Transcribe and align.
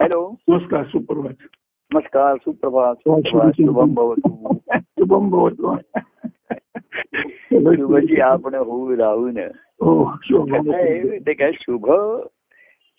Hello. 0.00 0.34
नमस्कार 0.48 0.84
सुप्रभात। 0.84 1.42
नमस्कार 1.90 2.36
सुप्रभात 2.36 2.94
सुप्रभात 2.94 3.52
शुभम 3.56 3.94
भवतु। 3.94 4.54
शुभम 4.78 5.30
भवतु। 5.30 5.76
शुभजी 7.76 8.20
आपण 8.20 8.54
होऊ 8.54 8.96
राहून 8.96 9.38
हो 9.82 10.14
ते 11.18 11.32
काय 11.32 11.52
शुभ 11.52 11.90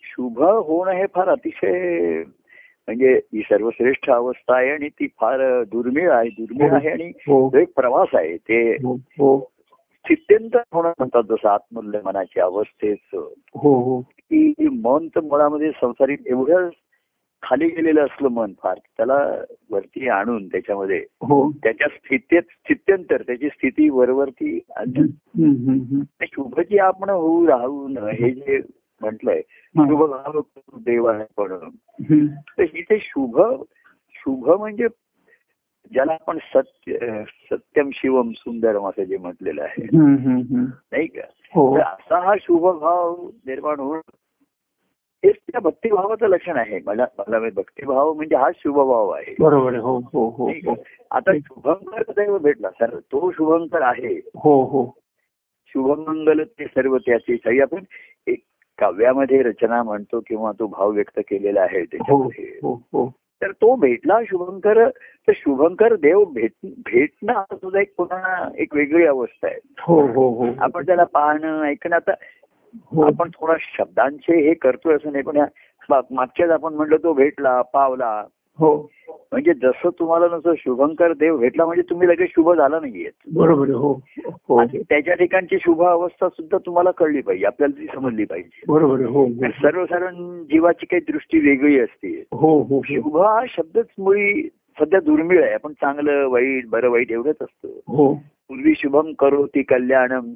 शुभ 0.04 0.42
होणं 0.42 0.92
हे 0.92 1.06
फार 1.06 1.30
अतिशय 1.30 2.24
म्हणजे 2.88 3.14
ही 3.34 3.42
सर्वश्रेष्ठ 3.42 4.10
अवस्था 4.10 4.56
आहे 4.56 4.70
आणि 4.70 4.90
ती 4.90 5.08
फार 5.08 5.64
दुर्मिळ 5.64 6.12
आहे 6.12 6.30
दुर्मिळ 6.30 6.74
आहे 6.74 6.90
आणि 6.90 7.12
एक 7.62 7.74
प्रवास 7.76 8.16
आहे 8.16 8.38
ते 8.38 8.78
स्थित्यंत 8.78 10.58
होणं 10.74 10.90
म्हणतात 10.90 11.24
जसं 11.30 11.50
आत्मूल्य 11.50 12.00
मनाची 12.06 12.40
अवस्थेच 12.40 13.16
की 14.04 14.54
मन 14.60 15.08
तर 15.08 15.20
मुळामध्ये 15.20 15.72
संसारिक 15.72 16.20
एवढं 16.26 16.70
खाली 17.44 17.68
गेलेलं 17.68 18.06
असलं 18.06 18.30
मन 18.30 18.52
फार 18.64 18.78
त्याला 18.98 19.36
वरती 19.72 20.08
आणून 20.08 20.48
त्याच्यामध्ये 20.48 20.98
हो. 20.98 21.52
त्याच्या 21.52 21.88
स्थितीत 21.88 22.42
स्थित्यंतर 22.42 23.22
त्याची 23.22 23.48
स्थिती 23.48 23.90
वरवरती 23.90 24.60
शुभची 26.24 26.78
आपण 26.78 27.10
होऊ 27.10 27.48
राहून 27.48 27.98
हे 27.98 28.32
जे 28.32 28.60
म्हटलंय. 29.02 29.42
शुभ 29.76 30.04
भाव 30.10 30.42
देव 30.78 31.06
आहे 31.06 31.26
पण. 31.38 31.70
तर 32.58 32.64
इथे 32.74 32.98
शुभ 33.02 33.42
शुभ 34.16 34.50
म्हणजे 34.50 34.88
ज्याला 35.92 36.14
आपण 36.14 36.38
सत्य 36.38 37.24
सत्यम 37.52 37.90
शिवम 37.94 38.32
सुंदरम 38.32 38.88
असं 38.88 39.04
जे 39.04 39.18
म्हटलेलं 39.18 39.62
आहे. 39.62 39.88
नाही 40.92 41.08
का? 41.08 41.22
हो. 41.56 41.78
असा 41.78 42.20
हा 42.20 42.34
शुभ 42.42 42.80
भाव 42.80 43.30
निर्माण 43.46 43.80
होऊन 43.80 44.00
हेच 45.26 45.36
त्या 45.36 45.60
भक्तिभावाचं 45.60 46.28
लक्षण 46.28 46.58
आहे. 46.58 46.80
मला 46.86 47.06
मला 47.18 47.40
भक्तिभाव 47.40 48.14
म्हणजे 48.14 48.36
हा 48.36 48.50
शुभभाव 48.56 49.10
आहे. 49.10 49.36
बरोबर 49.40 49.76
हो 49.76 49.98
हो 50.14 50.30
हो 50.30 50.50
हो? 50.50 50.76
आता 51.12 51.38
शुभंकर 51.38 52.02
दैव 52.10 52.38
भेटला 52.38 52.70
सर 52.70 53.00
तो 53.00 53.32
शुभंकर 53.32 53.82
आहे. 53.82 54.16
हो 54.36 54.64
हो. 54.64 54.98
शुभमंगल 55.68 56.44
ते 56.44 56.66
सर्व 56.66 56.98
त्याची 56.98 57.38
काही 57.38 57.60
आपण 57.60 57.84
एक 58.28 58.40
काव्यामध्ये 58.78 59.42
रचना 59.42 59.84
म्हणतो 59.84 60.20
किंवा 60.20 60.52
तो 60.52 60.68
भाव 60.68 60.92
व्यक्त 60.92 61.20
केलेला 61.20 61.62
आहे 61.62 61.80
हो 61.80 61.86
त्याच्यामध्ये. 61.86 62.60
हो 62.64 62.74
हो. 62.74 63.14
तर 63.42 63.52
तो 63.52 63.76
भेटला 63.76 64.20
शुभंकर 64.30 64.90
तर 65.28 65.32
शुभंकर 65.36 65.96
देव 65.96 66.24
भेट 66.26 66.52
भेटणं 66.64 67.44
सुद्धा 67.52 67.82
एक 67.82 67.94
पुन्हा 67.98 68.50
एक 68.58 68.76
वेगळी 68.76 69.06
अवस्था 69.06 69.48
आहे. 69.48 69.60
हो 69.80 70.08
हो 70.08 70.30
हो. 70.30 70.48
आपण 70.60 70.86
त्याला 70.86 71.04
पाहणं 71.04 71.64
ऐकणं. 71.64 71.96
आता 71.96 72.12
आपण 73.04 73.30
थोडा 73.30 73.54
शब्दांचे 73.60 74.48
हे 74.48 74.54
करतोय 74.54 74.96
असं 74.96 75.12
नाही 75.12 75.24
पण 75.24 75.38
मागच्याच 76.12 76.50
आपण 76.50 76.74
म्हटलं 76.74 76.96
तो 76.96 77.14
भेटला 77.14 77.62
पावला. 77.62 78.26
हो. 78.60 78.90
म्हणजे 79.32 79.54
जसं 79.54 79.90
तुम्हाला 79.90 80.26
नसं 80.36 80.54
शुभंकर 80.58 81.14
देव 81.14 81.38
भेटला 81.38 81.66
म्हणजे 81.66 81.82
तुम्ही 81.90 82.08
लगेच 82.08 82.30
शुभ 82.30 82.54
झाला 82.54 82.80
नाहीये 82.80 83.10
बरोबर 83.34 83.70
हो. 83.70 84.00
हो 84.50 84.58
आणि 84.58 84.82
त्याच्या 84.90 85.14
ठिकाणची 85.14 85.58
शुभ 85.58 85.84
अवस्था 85.84 86.30
सुद्धा 86.30 86.58
तुम्हाला 86.58 86.92
कळली 86.92 87.22
पाहिजे 87.22 87.46
आपल्याला 87.46 87.82
ती 87.82 87.88
समजली 87.96 88.26
पाहिजे. 88.26 88.62
बरोबर 88.68 89.02
हो 89.02 89.26
हो. 89.26 89.50
सर्वसाधारण 89.50 90.44
जीवाची 90.44 90.86
काही 90.86 91.12
दृष्टी 91.12 91.40
वेगळी 91.40 91.80
असते. 91.80 92.24
हो 92.32 92.62
हो 92.62 92.64
हो. 92.64 92.82
शुभ 92.82 93.18
हा 93.18 93.46
शब्दच 93.50 93.88
मुळी 94.00 94.50
सध्या 94.80 95.00
दुर्मिळ 95.00 95.44
आहे. 95.44 95.54
आपण 95.54 95.74
चांगलं 95.74 96.28
वाईट 96.28 96.70
बरं 96.70 96.90
वाईट 96.90 97.12
एवढंच 97.12 97.38
असतं. 97.42 97.68
हो. 97.88 98.14
पूर्वी 98.48 98.74
शुभम 98.78 99.14
करो 99.14 99.46
ती 99.46 99.64
कल्याणम. 99.64 100.34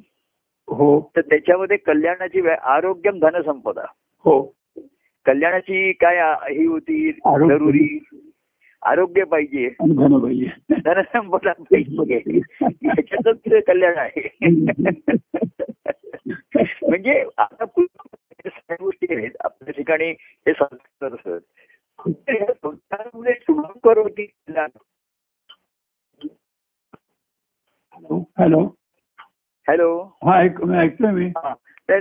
हो. 0.68 1.12
तर 1.16 1.20
त्याच्यामध्ये 1.20 1.76
कल्याणाची 1.76 2.48
आरोग्यम 2.62 3.18
धनसंपदा 3.18 3.84
हो. 4.24 4.56
कल्याणाची 5.24 5.92
काय 5.92 6.16
ही 6.54 6.66
होती. 6.66 7.12
जरुरी. 7.12 8.04
आरोग्य 8.82 9.24
पाहिजे. 9.24 9.68
धनसंपदा 10.84 11.52
पाहिजे. 11.52 12.40
याच्यातच 12.62 13.64
कल्याण 13.66 13.96
आहे. 13.96 14.36
म्हणजे 16.82 17.24
आता 17.38 17.64
गोष्टी 18.80 19.14
आहेत. 19.14 19.30
आपल्या 19.40 19.72
ठिकाणी 19.72 20.10
हे 20.10 20.52
संस्कार 20.52 21.14
असत 21.14 21.40
संस्कारामध्ये 22.62 23.34
शुभंकर 23.42 23.98
होती. 23.98 24.26
Hello 27.92 28.24
hello. 28.38 28.75
हॅलो. 29.68 30.02
हा 30.24 30.40
ऐकतोय 30.40 31.10
मी. 31.10 31.26
हा. 31.26 31.54
तर 31.90 31.98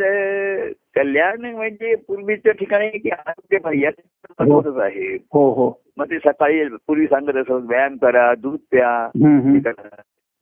कल्याण 0.96 1.46
म्हणजे 1.46 1.96
पूर्वीच्या 1.96 2.52
ठिकाणी 2.52 2.90
की 2.90 3.10
आरोग्य 3.10 3.58
पाहिजे 3.58 3.86
याचं 3.86 4.46
महत्वच 4.50 4.78
आहे. 4.78 5.16
हो 5.16 5.54
हो. 5.54 5.82
मग 5.98 6.06
ते 6.06 6.20
सकाळी 6.20 6.68
पूर्वी 6.68 7.06
सांगत 7.08 7.36
असत 7.36 7.52
व्यायाम 7.52 7.98
करा 7.98 8.34
दूध 8.36 8.60
प्या 8.72 9.10
हे. 9.16 9.70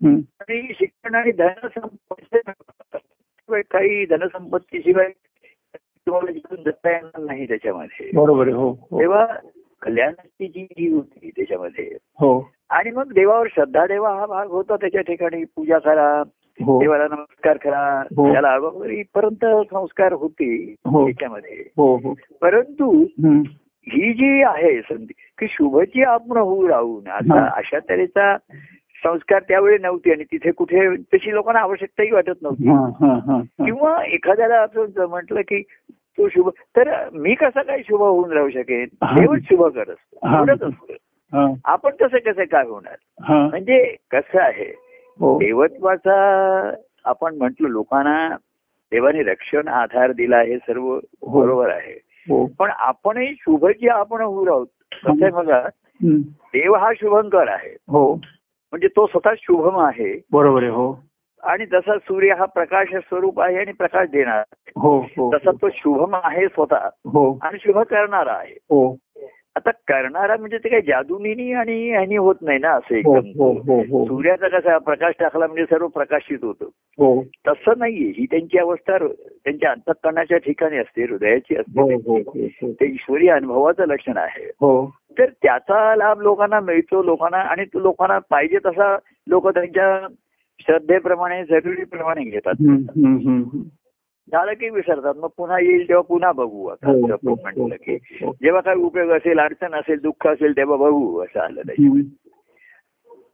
आणि 0.08 0.74
शिक्षण 0.80 1.16
आणि 1.16 1.32
धनसंपत्ती 1.32 2.38
काही 3.50 4.06
धनसंपत्तीशिवाय 4.06 5.10
तुम्हाला 5.78 6.32
जीवन 6.32 6.64
जगता 6.64 6.92
येणार 6.92 7.20
नाही 7.20 7.48
त्याच्यामध्ये. 7.48 8.12
बरोबर 8.14 8.48
हो 8.48 8.72
हो. 8.92 9.00
तेव्हा 9.00 9.26
कल्याणाची 9.82 10.48
जी 10.48 10.64
जी 10.64 10.94
होती 10.94 11.30
त्याच्यामध्ये. 11.30 11.98
हो. 12.20 12.52
आणि 12.70 12.92
मग 12.92 13.14
देवावर 13.14 13.48
श्रद्धा 13.52 13.88
देवा 13.88 14.16
हा 14.16 14.26
भाग 14.26 14.48
होता 14.48 14.76
त्याच्या 14.76 15.02
ठिकाणी 15.02 15.44
पूजा 15.44 15.80
करा 15.80 16.18
हो 16.20 16.43
देवाला 16.60 17.08
नमस्कार 17.08 17.58
करा 17.58 17.82
हो. 18.18 18.32
त्याला 18.32 18.56
इथपर्यंत 18.92 19.46
संस्कार 19.72 20.14
होते 20.14 20.76
हो. 20.86 21.06
त्याच्यामध्ये 21.06 21.64
हो 21.78 21.96
हो 21.96 22.14
परंतु. 22.42 23.06
ही 23.88 24.14
जी 24.14 24.42
आहे 24.44 24.82
संधी 24.82 25.14
की 25.40 25.48
शुभची 25.50 26.04
आपण 26.04 26.38
होऊ 26.38 26.68
राहून 26.68 27.08
आता 27.08 27.40
हा. 27.40 27.48
अशा 27.48 27.80
तऱ्हेचा 27.90 28.38
संस्कार 29.04 29.42
त्यावेळी 29.42 29.78
नव्हते 29.78 30.12
आणि 30.12 30.24
तिथे 30.24 30.52
कुठे 30.52 30.96
तशी 30.96 31.34
लोकांना 31.34 31.60
आवश्यकताही 31.60 32.12
वाटत 32.12 32.42
नव्हती 32.42 32.68
हा, 32.68 32.86
हा, 33.00 33.14
हा, 33.14 33.36
हा. 33.36 33.66
किंवा 33.66 34.04
एखाद्याला 34.06 34.62
असं 34.62 35.06
म्हटलं 35.10 35.42
की 35.42 35.62
तो 36.18 36.28
शुभ 36.30 36.50
तर 36.78 37.10
मी 37.14 37.36
कसा 37.36 37.62
काय 37.62 37.82
शुभ 37.82 38.02
होऊन 38.02 38.32
राहू 38.32 38.50
शकेन 38.50 38.88
हा. 39.04 39.16
देवच 39.16 39.42
शुभ 39.42 39.64
करत 39.64 39.90
असतो 39.90 40.28
हा. 40.28 40.44
हा, 41.34 41.54
आपण 41.66 41.90
कसं 41.90 42.18
कसं 42.18 42.44
काय 42.44 42.64
होणार 42.64 42.96
हा. 43.22 43.48
म्हणजे 43.48 43.96
कसं 44.12 44.40
आहे 44.40 44.66
हो 44.66 44.83
देवत्वाचा 45.22 46.72
आपण 47.06 47.36
म्हंटल 47.36 47.66
लोकांना 47.66 48.36
देवाने 48.92 49.24
रक्षण 49.24 49.68
आधार 49.68 50.12
दिला 50.12 50.38
हे 50.38 50.58
सर्व 50.58 51.00
बरोबर 51.28 51.70
आहे. 51.70 52.02
हो. 52.06 52.46
पण 52.60 52.70
आपणही 52.70 53.34
शुभची 53.40 53.88
आपण 53.88 54.22
होऊ 54.22 54.46
आहोत. 54.46 54.68
कसं 54.92 55.24
आहे 55.24 55.32
बघा. 55.32 55.70
देव 56.28 56.76
हा 56.76 56.92
शुभंकर 56.96 57.48
आहे. 57.48 57.76
हो. 57.88 58.16
म्हणजे 58.72 58.88
तो 58.88 59.08
स्वतः 59.08 59.30
शुभम 59.38 59.80
आहे. 59.80 60.22
बरोबर 60.32 60.62
आहे 60.62 60.72
हो. 60.72 61.04
आणि 61.44 61.66
जसा 61.66 61.98
सूर्य 61.98 62.34
हा 62.34 62.46
प्रकाश 62.46 62.88
स्वरूप 62.96 63.42
आहे 63.42 63.58
आणि 63.58 63.72
प्रकाश 63.72 64.10
देणार 64.10 64.38
आहे. 64.38 64.72
हो 64.76 65.00
हो. 65.00 65.34
तसा 65.34 65.52
तो 65.52 65.70
शुभम 65.74 66.16
आहे 66.24 66.48
स्वतः. 66.48 66.90
हो. 67.06 67.40
आणि 67.42 67.58
शुभ 67.62 67.80
करणारा 67.80 68.34
आहे. 68.34 68.54
हो. 68.54 68.98
आता 69.56 69.72
करणारा 69.72 70.38
म्हणजे 70.38 70.58
ते 70.58 70.70
काही 70.70 70.82
जादूनी 70.82 71.54
आणि 71.54 71.90
ह्यानी 71.90 72.18
होत 72.18 72.36
नाही 72.42 72.60
ना 72.60 72.70
असं 72.70 72.96
हो 72.96 73.18
एकदम. 73.18 73.72
हो 73.72 73.82
हो 73.82 74.06
सूर्याचा 74.06 74.48
कसा 74.48 74.78
प्रकाश 74.78 75.14
टाकला 75.20 75.48
म्हणजे 75.48 75.64
सर्व 75.64 75.88
प्रकाशित 75.88 76.38
होतं. 76.44 76.66
तसं 77.48 77.74
नाहीये. 77.78 78.10
ही 78.18 78.26
त्यांची 78.26 78.58
अवस्था 78.58 78.98
त्यांच्या 79.44 79.72
अंतकरणाच्या 79.72 80.38
ठिकाणी 80.38 80.78
असते 80.78 81.04
हृदयाची 81.04 81.56
असते. 81.56 81.98
ते 82.72 82.86
ईश्वरी 82.86 83.28
अनुभवाचं 83.28 83.86
लक्षण 83.86 84.18
आहे. 84.18 84.46
हो. 84.46 84.94
तर 85.20 85.26
त्याचा 85.26 85.96
लाभ 85.96 86.22
लोकांना 86.22 86.60
मिळतो 86.60 87.04
लोकांना 87.04 87.38
आणि 87.38 87.66
तो 87.66 87.80
लोकांना 87.80 88.20
पाहिजे 88.20 88.58
तसा 88.66 88.98
लोक 89.28 89.50
त्यांच्या 89.50 90.08
श्रद्धेप्रमाणे 90.60 91.46
जरुरीप्रमाणे 91.46 92.24
घेतात. 92.24 92.54
झालं 94.32 94.54
की 94.54 94.70
विसरतात 94.70 95.14
मग 95.18 95.30
पुन्हा 95.38 95.60
येईल 95.60 95.88
तेव्हा 95.90 96.02
पुन्हा 96.02 96.32
बघू 96.32 96.66
आता 96.68 96.90
हो, 96.90 96.98
असं 96.98 97.14
हो, 97.14 97.30
हो, 97.30 97.36
म्हटलं 97.42 97.76
की. 97.76 97.98
जेव्हा 98.42 98.62
काही 98.62 98.82
उपयोग 98.82 99.10
असेल 99.10 99.40
अडचण 99.40 99.74
असेल 99.74 100.00
दुःख 100.00 100.28
असेल 100.28 100.58
तेव्हा 100.58 100.78
बघू 100.78 101.20
असं 101.20 101.40
आलं. 101.40 101.62
हम्म. 101.70 102.02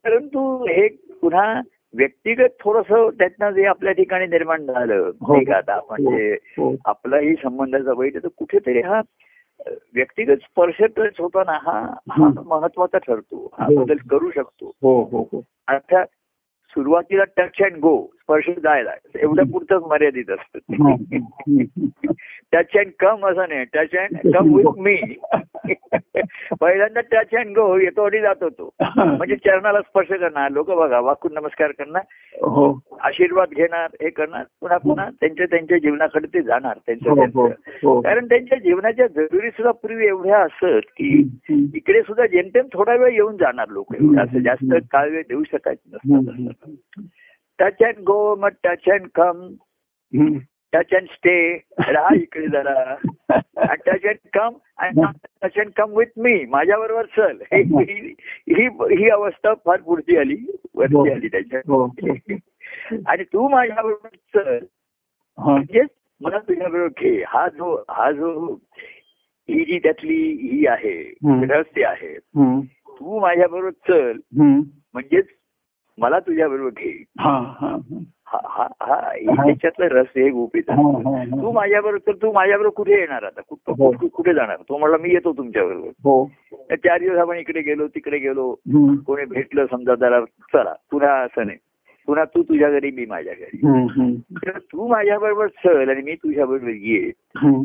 परंतु 0.05 0.65
हे 0.69 0.87
पुन्हा 1.21 1.61
व्यक्तिगत 1.93 2.47
थोडस 2.59 3.17
त्यातनं 3.19 3.51
जे 3.51 3.65
आपल्या 3.65 3.93
ठिकाणी 3.93 4.27
निर्माण 4.27 4.65
झालं 4.65 5.11
हो. 5.21 5.33
नाही 5.33 5.45
का 5.45 5.55
आता 5.55 5.73
आपण 5.73 6.01
जे 6.01 6.33
हो 6.33 6.75
आपलाही 6.85 7.33
संबंधाचा 7.35 7.91
आहे, 7.91 8.09
तर 8.09 8.27
कुठेतरी 8.37 8.81
हा 8.81 9.01
व्यक्तिगत 9.93 10.37
स्पर्श 10.37 10.81
टच 10.97 11.19
होताना 11.19 11.51
हा 11.51 11.79
हा. 12.11 12.29
महत्त्वाचा 12.45 12.97
ठरतो 12.97 13.49
हा. 13.59 13.67
बदल 13.75 13.97
करू 14.09 14.29
शकतो 14.31 15.43
अर्थात 15.67 16.05
सुरुवातीला 16.73 17.23
टच 17.37 17.61
अँड 17.61 17.77
गो 17.77 17.95
स्पर्श 18.29 18.49
जायला. 18.63 18.91
एवढ्या 19.19 19.45
पुरतच 19.51 19.83
मर्यादित 19.89 20.29
असतं. 20.29 20.73
टच 22.51 22.75
अँड 22.77 22.91
कम 22.99 23.25
असं 23.25 23.45
नाही. 23.49 23.63
Touch 23.73 23.95
and 23.97 24.33
come 24.33 24.53
with 24.55 24.79
me 24.79 24.95
पहिल्यांदा 26.61 27.01
टच 27.11 27.33
अँड 27.35 27.55
गो 27.57 27.77
येतो 27.77 28.03
आणि 28.05 28.19
जातो 28.21 28.49
तो 28.49 28.69
म्हणजे 28.81 29.35
चरणाला 29.35 29.81
स्पर्श 29.81 30.07
करणार. 30.07 30.51
लोक 30.51 30.69
बघा 30.71 30.99
वाकून 30.99 31.33
नमस्कार 31.33 31.71
करणार. 31.71 32.03
हो. 32.41 32.67
आशीर्वाद 33.01 33.53
घेणार 33.57 33.95
हे 34.01 34.09
करणार. 34.09 34.43
पुन्हा 34.61 34.77
पुन्हा 34.77 35.09
त्यांच्या 35.19 35.45
त्यांच्या 35.45 35.77
जीवनाकडे 35.77 36.27
ते 36.33 36.41
जाणार. 36.41 36.77
त्यांचं 36.85 37.09
हो 37.35 37.47
हो 37.83 37.99
कारण 38.01 38.25
त्यांच्या 38.25 38.57
जीवनाच्या 38.57 39.07
जरुरी 39.15 39.49
सुद्धा 39.49 39.71
पूर्वी 39.71 40.07
एवढ्या 40.07 40.39
असत 40.39 40.89
की 40.97 41.11
इकडे 41.75 42.01
सुद्धा 42.01 42.25
जेमतेम 42.25 42.65
थोडा 42.73 42.95
वेळ 42.95 43.13
येऊन 43.13 43.37
जाणार 43.37 43.69
लोक. 43.69 43.93
हम्म. 43.95 44.19
असं 44.19 44.39
जास्त 44.39 44.73
काळ 44.91 45.09
वेळ 45.09 45.21
देऊ 45.29 45.43
शकायचं 45.43 45.97
हम्म, 46.03 46.47
नसतं 46.47 47.01
टच 47.59 47.83
अँड 47.83 48.03
गो 48.03 48.19
मग 48.35 48.55
touch 48.63 48.89
and 48.89 49.07
come. 49.19 49.47
Touch 50.73 50.93
and 50.93 51.07
stay 51.09 51.35
राहा 51.79 52.13
इकडे 52.15 52.47
जरा. 52.47 52.95
Touch 53.85 54.05
and 54.05 54.17
come 54.33 54.49
touch 55.43 55.57
and 55.59 55.71
come 55.77 55.97
with 55.97 56.11
me 56.17 56.45
माझ्या 56.49 56.77
बरोबर 56.79 57.05
चल. 57.17 57.37
हे- 57.53 57.63
ही 57.89 58.13
ही- 58.49 58.97
ही 58.99 59.09
अवस्था 59.09 59.53
फार 59.65 59.81
पुढची 59.81 60.17
आली. 60.17 60.37
वरती 60.75 61.11
आली 61.11 61.27
त्याच्या. 61.27 61.59
हो. 61.67 61.83
हो 61.85 62.97
आणि 63.07 63.23
तू 63.23 63.47
माझ्या 63.47 63.81
बरोबर 63.81 64.15
चल. 64.35 64.65
हा. 65.37 65.51
म्हणजे 65.53 65.83
मला 66.21 66.37
तुझ्या 66.39 66.67
बरोबर 66.67 67.01
घे. 67.01 67.23
हा 67.27 67.47
जो 67.47 67.75
हा 67.89 68.11
जो 68.11 68.31
ही 69.49 69.63
जी 69.65 69.79
त्यातली 69.79 70.15
ही 70.41 70.65
आहे. 70.67 70.97
रहस्य 71.25 71.83
आहे. 71.83 72.17
तू 72.99 73.19
माझ्या 73.19 73.47
बरोबर 73.47 73.69
चल. 73.69 74.19
म्हणजेच 74.93 75.25
मला 75.99 76.19
तुझ्या 76.19 76.47
बरोबर 76.49 76.69
घे. 76.69 77.03
हा 77.19 77.55
हा 77.61 77.67
हा. 77.67 77.99
हा 78.45 78.67
हा 78.81 78.95
हे 79.13 79.25
त्याच्यातलं 79.25 79.85
रस 79.85 80.07
हे 80.15 80.29
हा. 80.29 81.23
तू 81.41 81.51
माझ्या 81.51 81.81
बरोबर 81.81 82.13
तू 82.13 82.31
माझ्या 82.31 82.57
बरोबर 82.57 82.73
कुठे 82.73 82.91
येणार 82.91 83.23
आता? 83.23 83.41
कुठं 83.41 83.71
हो. 83.71 83.91
कुठं- 83.91 84.09
जाणार? 84.33 84.55
तो 84.69 84.77
म्हणला 84.77 84.97
मी 84.97 85.09
येतो 85.09 85.33
तुमच्या 85.33 85.65
बरोबर. 85.65 85.87
हो. 85.87 86.29
चार 86.71 86.99
दिवस 86.99 87.17
आपण 87.17 87.35
इकडे 87.37 87.61
गेलो 87.61 87.87
तिकडे 87.87 88.17
गेलो. 88.17 88.55
कोणी 89.07 89.25
भेटलं 89.25 89.65
समजा 89.71 89.95
जरा 89.95 90.21
चला. 90.21 90.73
पुन्हा 90.91 91.13
असं 91.13 91.45
नाही. 91.45 91.57
पुन्हा 92.09 92.23
तू 92.25 92.41
तुझ्या 92.43 92.69
घरी 92.69 92.89
मी 92.91 93.05
माझ्या 93.05 93.33
घरी 93.33 93.57
तर 94.37 94.57
तू 94.57 94.87
माझ्या 94.87 95.17
बरोबर 95.19 95.47
चल 95.47 95.89
आणि 95.89 96.01
मी 96.01 96.13
तुझ्या 96.15 96.45
बरोबर 96.45 96.69
ये. 96.69 97.11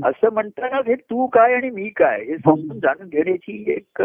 असं 0.05 0.33
म्हणताना 0.33 0.81
हे 0.87 0.95
तू 0.95 1.27
काय 1.27 1.55
आणि 1.55 1.71
मी 1.71 1.89
काय 1.89 2.21
हे 2.25 2.37
समजून 2.37 2.79
जाणून 2.79 3.09
घेण्याची 3.09 3.73
एक. 3.73 4.03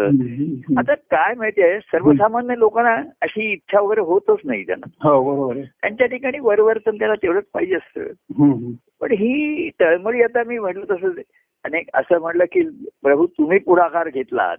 आता 0.77 0.93
काय 0.95 1.33
माहितीये 1.37 1.79
सर्वसामान्य 1.79 2.55
लोकांना 2.57 2.95
अशी 3.21 3.51
इच्छा 3.51 3.81
वगैरे 3.81 4.01
होतच 4.01 4.45
नाही 4.45 4.63
त्यांना 4.63 5.09
हो 5.09 5.53
त्यांच्या 5.53 6.07
ठिकाणी 6.07 6.39
वरवर्तन 6.39 6.97
त्याला 6.97 7.15
तेवढंच 7.15 7.45
पाहिजे 7.53 7.75
असतं. 7.75 8.71
पण 9.01 9.11
ही 9.11 9.69
तळमळी 9.79 10.23
आता 10.23 10.43
मी 10.47 10.59
म्हटलं 10.59 10.85
तसं 10.89 11.21
अनेक 11.65 11.89
असं 11.93 12.19
म्हटलं 12.21 12.45
की 12.51 12.61
प्रभू 13.03 13.25
तुम्ही 13.27 13.59
पुढाकार 13.59 14.09
घेतलात. 14.09 14.57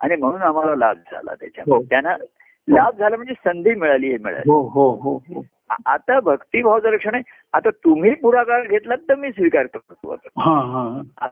आणि 0.00 0.16
म्हणून 0.16 0.42
आम्हाला 0.42 0.74
लाभ 0.76 0.96
झाला 0.96 1.30
हो. 1.30 1.36
त्याच्यामध्ये 1.36 1.86
त्यांना 1.90 2.16
लाभ 2.68 2.98
झाला 2.98 3.16
म्हणजे 3.16 3.34
संधी 3.34 3.74
मिळाली 3.74 4.08
हे 4.08 4.16
मिळाली. 4.18 4.50
हो 4.50 4.68
हो 4.68 4.90
हो 4.90 5.16
हो. 5.16 5.44
आता 5.86 6.20
भक्तिभाव 6.20 6.80
दर्शन 6.80 7.14
आहे. 7.14 7.22
आता 7.52 7.70
तुम्ही 7.70 8.14
पुढाकार 8.14 8.66
घेतलात 8.66 8.98
तर 8.98 9.14
मी 9.14 9.30
स्वीकार 9.30 9.66
करतो 9.66 10.10
आता. 10.10 10.28
हा. 10.40 11.02
हा 11.20 11.28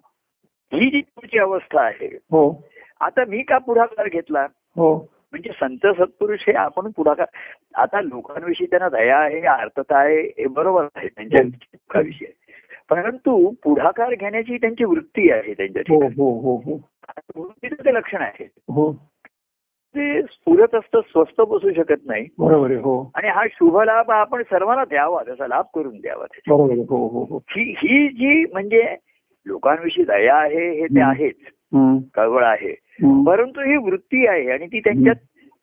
ही 0.72 0.90
जी 0.90 1.00
तुमची 1.00 1.38
अवस्था 1.38 1.80
आहे. 1.80 2.06
हो. 2.06 2.64
आता 3.00 3.24
मी 3.28 3.42
का 3.42 3.58
पुढाकार 3.58 4.08
घेतला? 4.08 4.46
हो. 4.76 5.08
म्हणजे 5.30 5.50
संत 5.60 5.86
सत्पुरुष 5.86 6.38
हे 6.46 6.52
आपण 6.52 6.90
पुढाकार 6.96 7.26
आता 7.74 8.00
लोकांविषयी 8.00 8.66
त्यांना 8.66 8.88
दया 8.88 9.18
आहे 9.18 9.40
अर्थता 9.40 9.98
आहे 9.98 10.22
हे 10.22 10.46
बरोबर 10.46 10.86
आहे. 10.96 11.08
त्यांच्या 11.08 11.44
हो. 11.44 11.48
दुःखाविषयी. 11.48 12.28
परंतु 12.90 13.52
पुढाकार 13.64 14.14
घेण्याची 14.14 14.56
त्यांची 14.56 14.84
वृत्ती 14.84 15.30
आहे 15.30 15.54
त्यांच्या 15.54 15.82
हो 15.88 16.08
ठिकाणी. 16.08 16.72
वृत्तीचं 17.36 17.84
ते 17.84 17.94
लक्षण 17.94 18.20
आहे. 18.20 18.44
ते 19.94 20.22
स्फुरत 20.22 20.74
असतं 20.74 21.00
स्वस्त 21.00 21.40
बसू 21.40 21.72
शकत 21.72 22.06
नाही. 22.06 22.26
बरोबर 22.38 22.70
आहे 22.70 22.80
हो. 22.80 23.10
आणि 23.14 23.28
हा 23.28 23.44
शुभ 23.52 23.80
लाभ 23.80 24.10
आपण 24.10 24.42
सर्वांना 24.42 24.84
द्यावा 24.84 25.22
त्याचा 25.26 25.46
लाभ 25.46 25.64
करून 25.74 26.00
द्यावा 26.00 26.24
त्याचा. 26.26 26.54
बरोबर 26.54 26.72
आहे 26.72 26.80
हो 26.80 27.06
हो 27.08 27.24
हो. 27.24 27.36
ही 27.50 27.74
ही 27.78 28.08
जी 28.08 28.44
म्हणजे 28.52 28.96
लोकांविषयी 29.46 30.04
दया 30.04 30.36
आहे 30.36 30.70
हे 30.80 30.86
ते. 30.86 31.00
आहेच. 31.00 31.36
कळवळ 32.14 32.44
आहे. 32.44 32.74
परंतु 33.26 33.60
ही 33.60 33.76
वृत्ती 33.76 34.26
आहे 34.26 34.50
आणि 34.50 34.66
ती 34.66 34.80
त्यांच्यात 34.80 35.14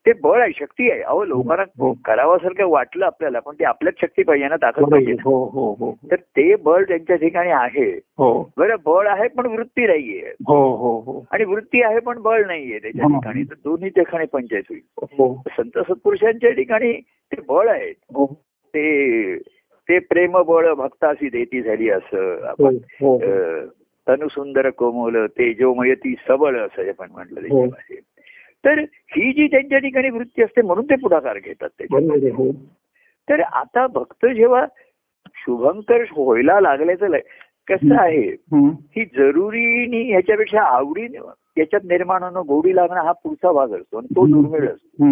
ते 0.05 0.13
बळ 0.13 0.41
आहे 0.41 0.51
शक्ती 0.59 0.89
आहे. 0.91 1.01
अहो 1.01 1.23
लोकांना 1.25 1.63
हो 1.79 1.93
करावासारखं 2.05 2.67
वाटलं 2.69 3.05
आपल्याला 3.05 3.39
पण 3.39 3.55
ते 3.59 3.63
आपल्याच 3.63 3.95
शक्ती 4.01 4.23
पाहिजे 4.23 4.47
ना 4.47 4.55
ताकद 4.55 4.81
बरोबर 4.83 4.95
पाहिजे. 4.95 5.21
हो 5.25 5.43
हो 5.45 5.73
हो. 5.79 5.91
तर 6.11 6.15
ते 6.15 6.55
बळ 6.55 6.83
त्यांच्या 6.83 7.15
ठिकाणी 7.15 7.51
आहे 7.51 7.89
हो. 8.17 8.49
बरं 8.57 8.75
बळ 8.85 9.07
आहे 9.07 9.27
पण 9.27 9.45
वृत्ती 9.45 9.87
नाहीये. 9.87 10.33
हो 10.47 10.75
हो 10.75 10.99
हो. 10.99 11.25
आणि 11.31 11.43
वृत्ती 11.43 11.81
आहे 11.81 11.99
पण 11.99 12.21
बळ 12.21 12.45
नाहीये 12.47 12.79
त्याच्या 12.79 13.05
हा. 13.05 13.19
ठिकाणी. 13.19 13.43
तर 13.43 13.53
दोन्ही 13.63 13.89
ठिकाणी 13.89 14.25
पंचायत 14.25 14.63
होईल. 14.69 14.81
हो 15.17 15.41
संत 15.57 15.77
सत्पुरुषांच्या 15.77 16.51
ठिकाणी 16.51 16.93
ते 17.31 17.41
बळ 17.47 17.67
आहेत 17.67 17.95
हो. 18.15 18.25
ते 18.73 19.37
ते 19.89 19.99
प्रेम 19.99 20.41
बळ 20.41 20.73
भक्तासी 20.73 21.29
देती 21.29 21.61
झाली 21.61 21.89
असं. 21.89 22.17
हो 22.17 22.45
आपण 22.47 22.77
हो 23.01 23.17
तनुसुंदर 24.07 24.69
कोमल 24.69 25.25
तेजोमय 25.27 25.93
ती 25.93 26.15
सबळ 26.27 26.57
असं 26.59 26.89
आपण 26.89 27.07
म्हटलं 27.11 27.47
हो. 27.49 27.65
तर 28.65 28.79
ही 29.17 29.31
जी 29.33 29.47
त्यांच्या 29.47 29.77
ठिकाणी 29.77 30.09
वृत्ती 30.09 30.43
असते 30.43 30.61
म्हणून 30.61 30.85
ते 30.85 30.95
पुढाकार 30.95 31.37
घेतात 31.37 31.69
त्याच्या 31.77 32.33
हो. 32.35 32.51
तर 33.29 33.39
आता 33.39 33.87
भक्त 33.87 34.25
जेव्हा 34.25 34.65
शुभंकर 35.35 36.03
व्हायला 36.17 36.59
लागल्याचं 36.59 37.07
कसं 37.67 37.95
आहे? 37.99 38.35
ही 38.95 39.05
जरुरीनी 39.05 40.03
ह्याच्यापेक्षा 40.11 40.61
आवडी 40.61 41.03
याच्यात 41.57 41.81
निर्माण 41.83 42.23
होणं 42.23 42.41
गोडी 42.47 42.75
लागणं 42.75 43.01
हा 43.01 43.11
पुढचा 43.11 43.51
भाग 43.51 43.71
असतो 43.71 43.97
आणि 43.97 44.07
तो 44.15 44.25
दुर्मिळ 44.25 44.69
असतो. 44.69 45.03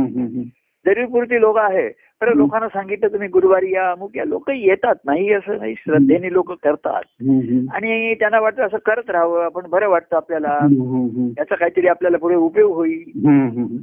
जरीपुरती 0.86 1.40
लोक 1.40 1.58
आहे. 1.58 1.90
तर 1.90 2.34
लोकांना 2.34 2.68
सांगितलं 2.68 3.08
तुम्ही 3.08 3.28
गुरुवारी 3.28 3.74
या 3.74 3.92
अमुक 3.92 4.18
या 4.18 4.26
लोक 4.26 4.50
येतात. 4.50 4.96
नाही 5.06 5.34
असं 5.34 5.58
नाही 5.58 5.76
श्रद्धेने 5.78 6.34
लोक 6.34 6.52
करतात. 6.52 7.02
आणि 7.74 8.14
त्यांना 8.14 8.40
वाटतं 8.40 8.64
असं 8.64 8.78
करत 8.78 9.10
राहावं 9.10 9.44
आपण 9.44 9.62
बरं 9.70 9.90
वाटतं 9.90 10.16
आपल्याला. 10.16 10.60
याचा 11.38 11.56
काहीतरी 11.56 11.88
आपल्याला 11.88 12.18
पुढे 12.18 12.36
उपयोग 12.36 12.76
होईल. 12.76 13.12
हम्म, 13.28 13.48
हम्म. 13.48 13.78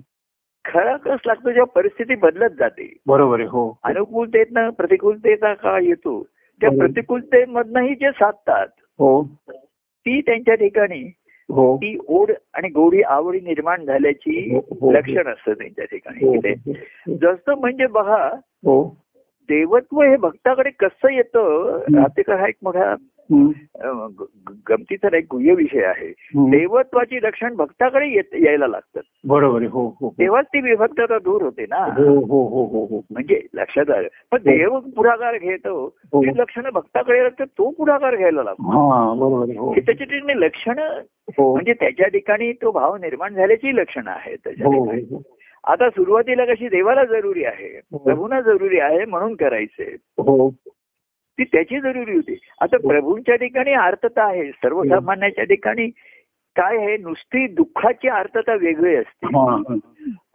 खरं 0.64 0.96
कस 0.96 1.18
लागतो 1.26 1.52
जेव्हा 1.52 1.80
परिस्थिती 1.80 2.14
बदलत 2.14 2.50
जाते. 2.58 2.96
बरोबर 3.06 3.40
आहे 3.40 3.48
हो. 3.48 3.78
अनुकूलतेतनं 3.84 4.70
प्रतिकूलतेचा 4.70 5.54
काळ 5.54 5.82
येतो. 5.82 6.26
त्या. 6.60 6.70
प्रतिकूलतेमधनंही 6.70 7.94
जे 7.94 8.10
साधतात 8.10 8.66
हो. 8.78 9.30
ती 9.76 10.20
त्यांच्या 10.20 10.54
ठिकाणी 10.54 11.12
ती 11.50 11.96
ओढ 12.08 12.30
आणि 12.54 12.68
गोडी 12.68 13.02
आवडी 13.02 13.40
निर्माण 13.40 13.84
झाल्याची 13.84 14.54
हो, 14.54 14.58
हो. 14.80 14.90
लक्षण 14.92 15.28
असतं 15.28 15.52
त्यांच्या 15.52 15.84
ठिकाणी 15.84 16.24
हो 16.26 16.32
हो, 16.34 17.14
जसं 17.14 17.58
म्हणजे 17.60 17.86
बघा 17.86 18.24
हो. 18.64 18.82
देवत्व 19.48 20.00
हे 20.02 20.16
भक्ताकडे 20.16 20.70
कसं 20.70 21.12
येतं 21.12 21.78
राहतेकर 21.94 22.34
हा 22.34 22.48
एक 22.48 22.54
मोठा 22.62 22.94
गमतीचा 24.68 25.16
एक 25.16 25.26
गुह्य 25.30 25.54
विषय 25.54 25.84
आहे. 25.84 26.12
देवत्वाची 26.50 27.16
लक्षण 27.16 27.54
भक्ताकडे 27.54 28.20
यायला 28.34 28.66
लागतात. 28.66 29.02
बरोबर 29.24 29.62
हो 29.62 29.82
हो 29.82 29.94
हो. 30.00 30.14
तेव्हाच 30.18 30.46
ती 30.46 30.60
विभक्तता 30.60 31.18
दूर 31.18 31.42
होते 31.42 31.62
ना. 31.62 31.76
हो 31.76 32.24
हो 32.24 32.48
हो 32.48 32.64
हो 32.64 32.84
हो. 32.84 33.00
म्हणजे 33.10 33.46
लक्षात 33.54 33.90
आलं. 33.90 34.08
पण 34.32 34.38
देव 34.38 34.78
पुढाकार 34.78 35.38
घेतो. 35.38 35.96
ती 36.04 36.26
लक्षणं 36.26 36.70
भक्ताकडे 36.72 37.44
तो 37.44 37.70
पुढाकार 37.70 38.16
घ्यायला 38.16 38.42
लागतो. 38.42 38.70
हा 38.70 39.04
हो. 39.04 39.72
हे 39.72 39.80
त्याच्या 39.80 40.06
ठिकाणी 40.06 40.40
लक्षणं 40.40 41.00
म्हणजे 41.38 41.72
त्याच्या 41.72 42.08
ठिकाणी 42.08 42.52
तो 42.52 42.70
भाव 42.70 42.96
निर्माण 42.96 43.34
झाल्याची 43.34 43.76
लक्षणं 43.76 44.10
आहेत 44.10 44.38
त्याच्या 44.44 44.66
ठिकाणी. 44.66 45.22
आता 45.64 45.90
सुरुवातीला 45.90 46.44
कशी 46.44 46.68
देवाला 46.68 47.04
जरुरी 47.04 47.44
आहे. 47.44 47.80
प्रभूंना 47.92 48.40
जरुरी 48.40 48.78
आहे 48.78 49.04
म्हणून 49.04 49.34
करायचे. 49.34 49.96
हो. 50.18 50.48
ती 51.38 51.44
त्याची 51.44 51.80
जरुरी 51.80 52.14
होती. 52.14 52.38
आता 52.60 52.76
प्रभूंच्या 52.76 53.36
ठिकाणी 53.36 53.72
आर्तता 53.72 54.24
आहे 54.24 54.50
सर्वसामान्याच्या 54.50 55.44
ठिकाणी 55.44 55.86
काय 56.56 56.76
आहे 56.76 56.96
नुसती 56.96 57.46
दुःखाची 57.46 58.08
आर्तता 58.08 58.54
वेगळी 58.54 58.94
असते. 58.96 59.26
हा. 59.26 59.74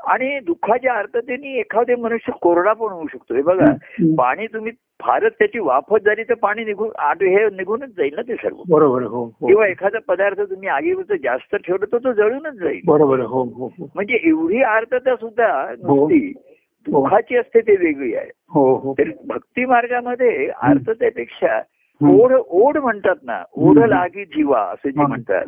आणि 0.07 0.39
दुःखाच्या 0.39 0.93
आर्ततेने 0.93 1.59
एखादे 1.59 1.95
मनुष्य 1.95 2.31
कोरडा 2.41 2.73
पण 2.73 2.91
होऊ 2.91 3.07
शकतो. 3.07 3.35
हे 3.35 3.41
बघा. 3.41 3.73
पाणी 4.17 4.47
तुम्ही 4.47 4.71
फारच 5.01 5.33
त्याची 5.39 5.59
वाफत 5.59 6.05
झाली 6.05 6.23
तर 6.23 6.33
पाणी 6.33 6.63
निघून 6.63 6.89
आड 6.99 7.23
हे 7.23 7.45
निघूनच 7.45 7.89
जाईल 7.89 8.13
ना 8.15 8.21
ते 8.21 8.35
सर्व. 8.35 8.63
बरोबर 8.69 9.01
हो 9.01 9.25
हो. 9.25 9.47
किंवा 9.47 9.67
एखादा 9.67 9.99
पदार्थ 10.07 10.41
तुम्ही 10.41 10.67
आगीवर 10.67 11.15
जास्त 11.15 11.55
ठेवलं 11.55 11.85
तर 11.91 11.97
तो 11.97 12.13
जळूनच 12.13 12.53
जाईल. 12.53 12.81
बरोबर 12.85 13.19
हो 13.19 13.43
हो 13.43 13.67
हो. 13.67 13.91
म्हणजे 13.95 14.19
एवढी 14.23 14.61
आर्तता 14.61 15.15
सुद्धा 15.15 15.73
नुसती 15.83 16.33
दुःखाची 16.87 17.37
असते 17.37 17.61
ते 17.61 17.75
वेगळी 17.75 18.15
आहे 18.15 18.29
हो 18.49 18.75
हो 18.75 18.93
तर 18.93 19.09
भक्ती 19.27 19.65
मार्गामध्ये 19.65 20.49
हम्म. 20.63 20.93
ओढ 22.01 22.31
ओढ 22.47 22.77
म्हणतात 22.77 23.15
ना 23.23 23.43
ओढ. 23.53 23.77
लागी 23.77 24.25
जीवा 24.25 24.61
असं 24.61 24.89
जे. 24.89 25.01
म्हणतात. 25.01 25.45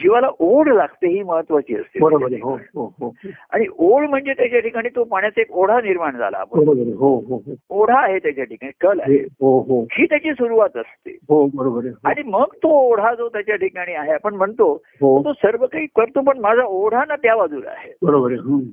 जीवाला 0.00 0.28
ओढ 0.38 0.68
लागते 0.68 1.08
ही 1.08 1.22
महत्वाची 1.22 1.76
असते. 1.76 1.98
हो 2.42 2.56
हो 2.74 2.94
हो. 3.00 3.14
आणि 3.50 3.66
ओढ 3.78 4.08
म्हणजे 4.08 4.32
त्याच्या 4.32 4.60
ठिकाणी 4.60 4.88
तो 4.88 5.04
पाण्याचा 5.04 5.40
एक 5.40 5.52
ओढा 5.52 5.80
निर्माण 5.80 6.16
झाला 6.16 6.36
आपण. 6.38 6.58
ओढा 7.70 8.04
आहे 8.04 8.18
त्याच्या 8.18 8.44
ठिकाणी 8.44 8.72
कल 8.80 9.00
आहे. 9.00 9.16
हो 9.16 9.84
त्याची 9.90 10.32
सुरुवात 10.32 10.76
असते. 10.76 11.10
हो 11.10 11.46
आणि 12.04 12.22
मग 12.24 12.44
तो 12.44 12.90
ओढा 12.90 13.14
जो 13.14 13.28
त्याच्या 13.28 13.56
ठिकाणी 13.56 13.92
आहे 13.92 14.12
आपण 14.12 14.34
म्हणतो 14.34 14.82
तो 15.24 15.32
सर्व 15.32 15.66
काही 15.66 15.86
करतो 15.86 16.20
पण 16.20 16.38
माझा 16.38 16.62
ओढा 16.64 17.04
ना 17.08 17.16
त्या 17.16 17.36
बाजूला 17.36 17.70
आहे. 17.70 17.92
बरोबर. 18.02 18.32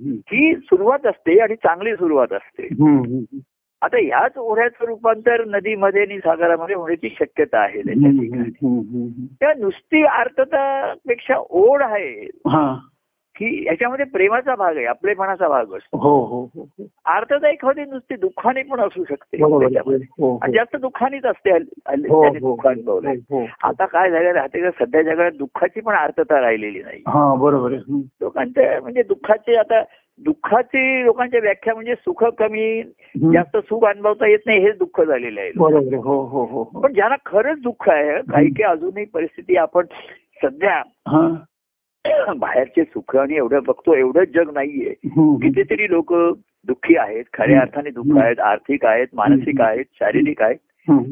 ही 0.10 0.56
सुरुवात 0.56 1.06
असते 1.06 1.39
आणि 1.39 1.56
चांगली 1.56 1.94
सुरुवात 1.94 2.34
असते. 2.34 2.68
आता 3.81 3.98
ह्याच 3.98 4.38
ओढ्याचं 4.38 4.86
रूपांतर 4.86 5.45
नदीमध्ये 5.45 6.01
आणि 6.01 6.17
सागरामध्ये 6.17 6.75
होण्याची 6.75 7.15
शक्यता 7.19 7.59
आहे. 7.59 7.81
त्या 9.39 9.53
नुसती 9.57 10.03
आर्ततापेक्षा 10.03 11.36
ओढ 11.50 11.81
आहे. 11.83 12.25
हा. 12.25 12.79
की 13.39 13.63
याच्यामध्ये 13.67 14.05
प्रेमाचा 14.05 14.55
भाग 14.55 14.77
आहे 14.77 14.86
आपलेपणाचा 14.86 15.48
भाग 15.48 15.62
असतो. 15.62 15.98
हो 15.98 16.25
हो 16.25 16.50
हो 16.55 16.69
हो. 16.77 16.86
आर्तता 17.05 17.50
एखादी 17.50 17.81
नुसती 17.81 18.15
दुःखाने 18.15 18.62
पण 18.62 18.79
असू 18.79 19.03
शकते 19.03 19.38
आणि 20.41 20.53
जास्त 20.53 20.75
दुःखानेच 20.75 21.25
असते. 21.25 21.51
आता 23.63 23.86
काय 23.86 24.12
झालेलं 24.12 24.31
राहते 24.31 24.62
का 24.62 24.86
सध्या 24.86 25.01
जगात 25.01 25.31
दुःखाची 25.31 25.81
पण 25.81 25.93
आर्तता 25.93 26.41
राहिलेली 26.41 26.79
नाही. 26.79 27.01
बरोबर. 27.38 27.72
लोकांच्या 28.22 28.81
म्हणजे 28.81 29.03
दुःखाचे 29.03 29.55
आता 29.55 29.81
दुःखाची 30.25 31.05
लोकांच्या 31.05 31.39
व्याख्या 31.39 31.74
म्हणजे 31.74 31.96
सुख 31.96 32.24
कमी. 32.24 32.84
जास्त 33.34 33.58
सुख 33.58 33.88
अनुभवता 33.88 34.27
येत 34.27 34.39
नाही 34.46 34.60
हेच 34.60 34.77
दुःख 34.77 35.01
झालेलं 35.01 35.41
आहे. 35.41 35.51
पण 36.79 36.93
ज्यांना 36.93 37.15
खरंच 37.25 37.62
दुःख 37.62 37.89
आहे 37.89 38.12
काही 38.12 38.50
काही 38.50 38.63
अजूनही 38.63 39.05
परिस्थिती 39.05 39.55
आपण 39.55 39.86
सध्या 40.43 40.81
बाहेरचे 42.38 42.84
सुख 42.84 43.15
आणि 43.15 43.36
एवढं 43.36 43.60
बघतो 43.68 43.96
एवढंच 43.96 44.27
जग 44.27 44.53
नाहीये. 44.53 44.94
हम्म. 45.06 45.36
कितीतरी 45.36 45.89
लोक 45.89 46.13
दुःखी 46.68 46.98
आहेत 46.98 47.24
खऱ्या 47.34 47.62
अर्थाने 47.62 47.89
दुःख 47.89 48.24
आहेत 48.24 48.39
आर्थिक 48.39 48.86
आहेत 48.86 49.08
मानसिक 49.13 49.62
आहेत 49.62 49.86
शारीरिक 49.94 50.41
आहेत. 50.41 50.58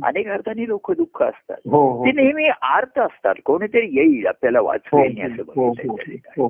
अनेक 0.04 0.28
अर्थाने 0.28 0.68
लोक 0.68 0.92
दुःख 0.92 1.24
असतात. 1.24 1.58
हो 1.66 1.92
हो. 1.92 2.06
ते 2.06 2.12
नेहमी 2.12 2.50
आर्त 2.62 3.00
असतात. 3.00 3.36
कोणीतरी 3.46 3.88
येईल 3.92 4.28
आपल्याला 4.28 4.60
हो 4.60 4.66
वाचवेल 4.66 5.22
असं 5.22 5.44
हो 5.56 5.70
हो. 5.70 5.98
हो 6.38 6.48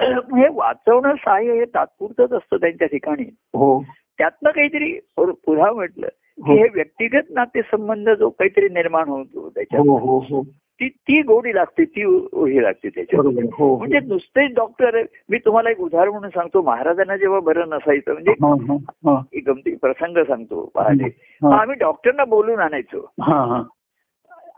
हे. 0.00 0.48
वाचवणं 0.50 1.14
सहाय्य 1.14 1.52
हे 1.52 1.64
तात्पुरतच 1.64 2.32
असतं 2.32 2.56
त्यांच्या 2.56 2.88
ठिकाणी. 2.88 3.24
हो. 3.32 3.84
त्यातनं 4.18 4.50
काहीतरी 4.50 4.98
पुन्हा 5.16 5.72
म्हटलं 5.72 6.08
की 6.08 6.42
हो. 6.42 6.52
हे 6.52 6.64
व्यक्तिगत 6.74 7.30
नातेसंबंध 7.30 8.08
जो 8.10 8.30
काहीतरी 8.30 8.68
निर्माण 8.68 9.08
होतो 9.08 9.50
त्याच्यात. 9.50 9.80
हो 9.80 9.98
हो 9.98 10.18
हो. 10.18 10.42
ती 10.80 10.88
ती 10.88 11.22
गोडी 11.22 11.54
लागते 11.54 11.84
ती 11.84 12.04
ओढी 12.32 12.62
लागते 12.62 12.88
बरोबर 13.16 13.42
आहे. 13.42 13.48
हो. 13.52 13.78
म्हणजे 13.78 13.98
नुसतेच 14.00 14.54
डॉक्टर 14.54 15.02
मी 15.30 15.38
तुम्हाला 15.38 15.70
एक 15.70 15.80
उदाहरण 15.80 16.10
म्हणून 16.10 16.30
सांगतो. 16.30 16.62
महाराजांना 16.62 17.16
जेव्हा 17.16 17.40
बरं 17.40 17.68
नसायचं 17.68 18.12
म्हणजे 18.12 18.30
हा 18.30 18.54
हा 18.68 18.76
हा. 19.06 19.22
एक 19.32 19.48
गमती 19.48 19.74
प्रसंग 19.74 20.16
सांगतो 20.16 20.70
पहाटे. 20.74 21.04
हा. 21.42 21.60
आम्ही 21.60 21.76
डॉक्टरना 21.76 22.24
बोलून 22.24 22.60
आणायचो. 22.60 23.12
हा 23.20 23.44
हा. 23.44 23.62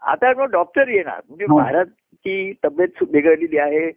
आता 0.03 0.47
डॉक्टर 0.47 0.89
येणार. 0.89 1.21
म्हणजे 1.29 1.45
हो. 1.49 1.59
महाराजची 1.59 2.53
तब्येत 2.65 3.05
बिघडलेली 3.13 3.59
आहे. 3.59 3.91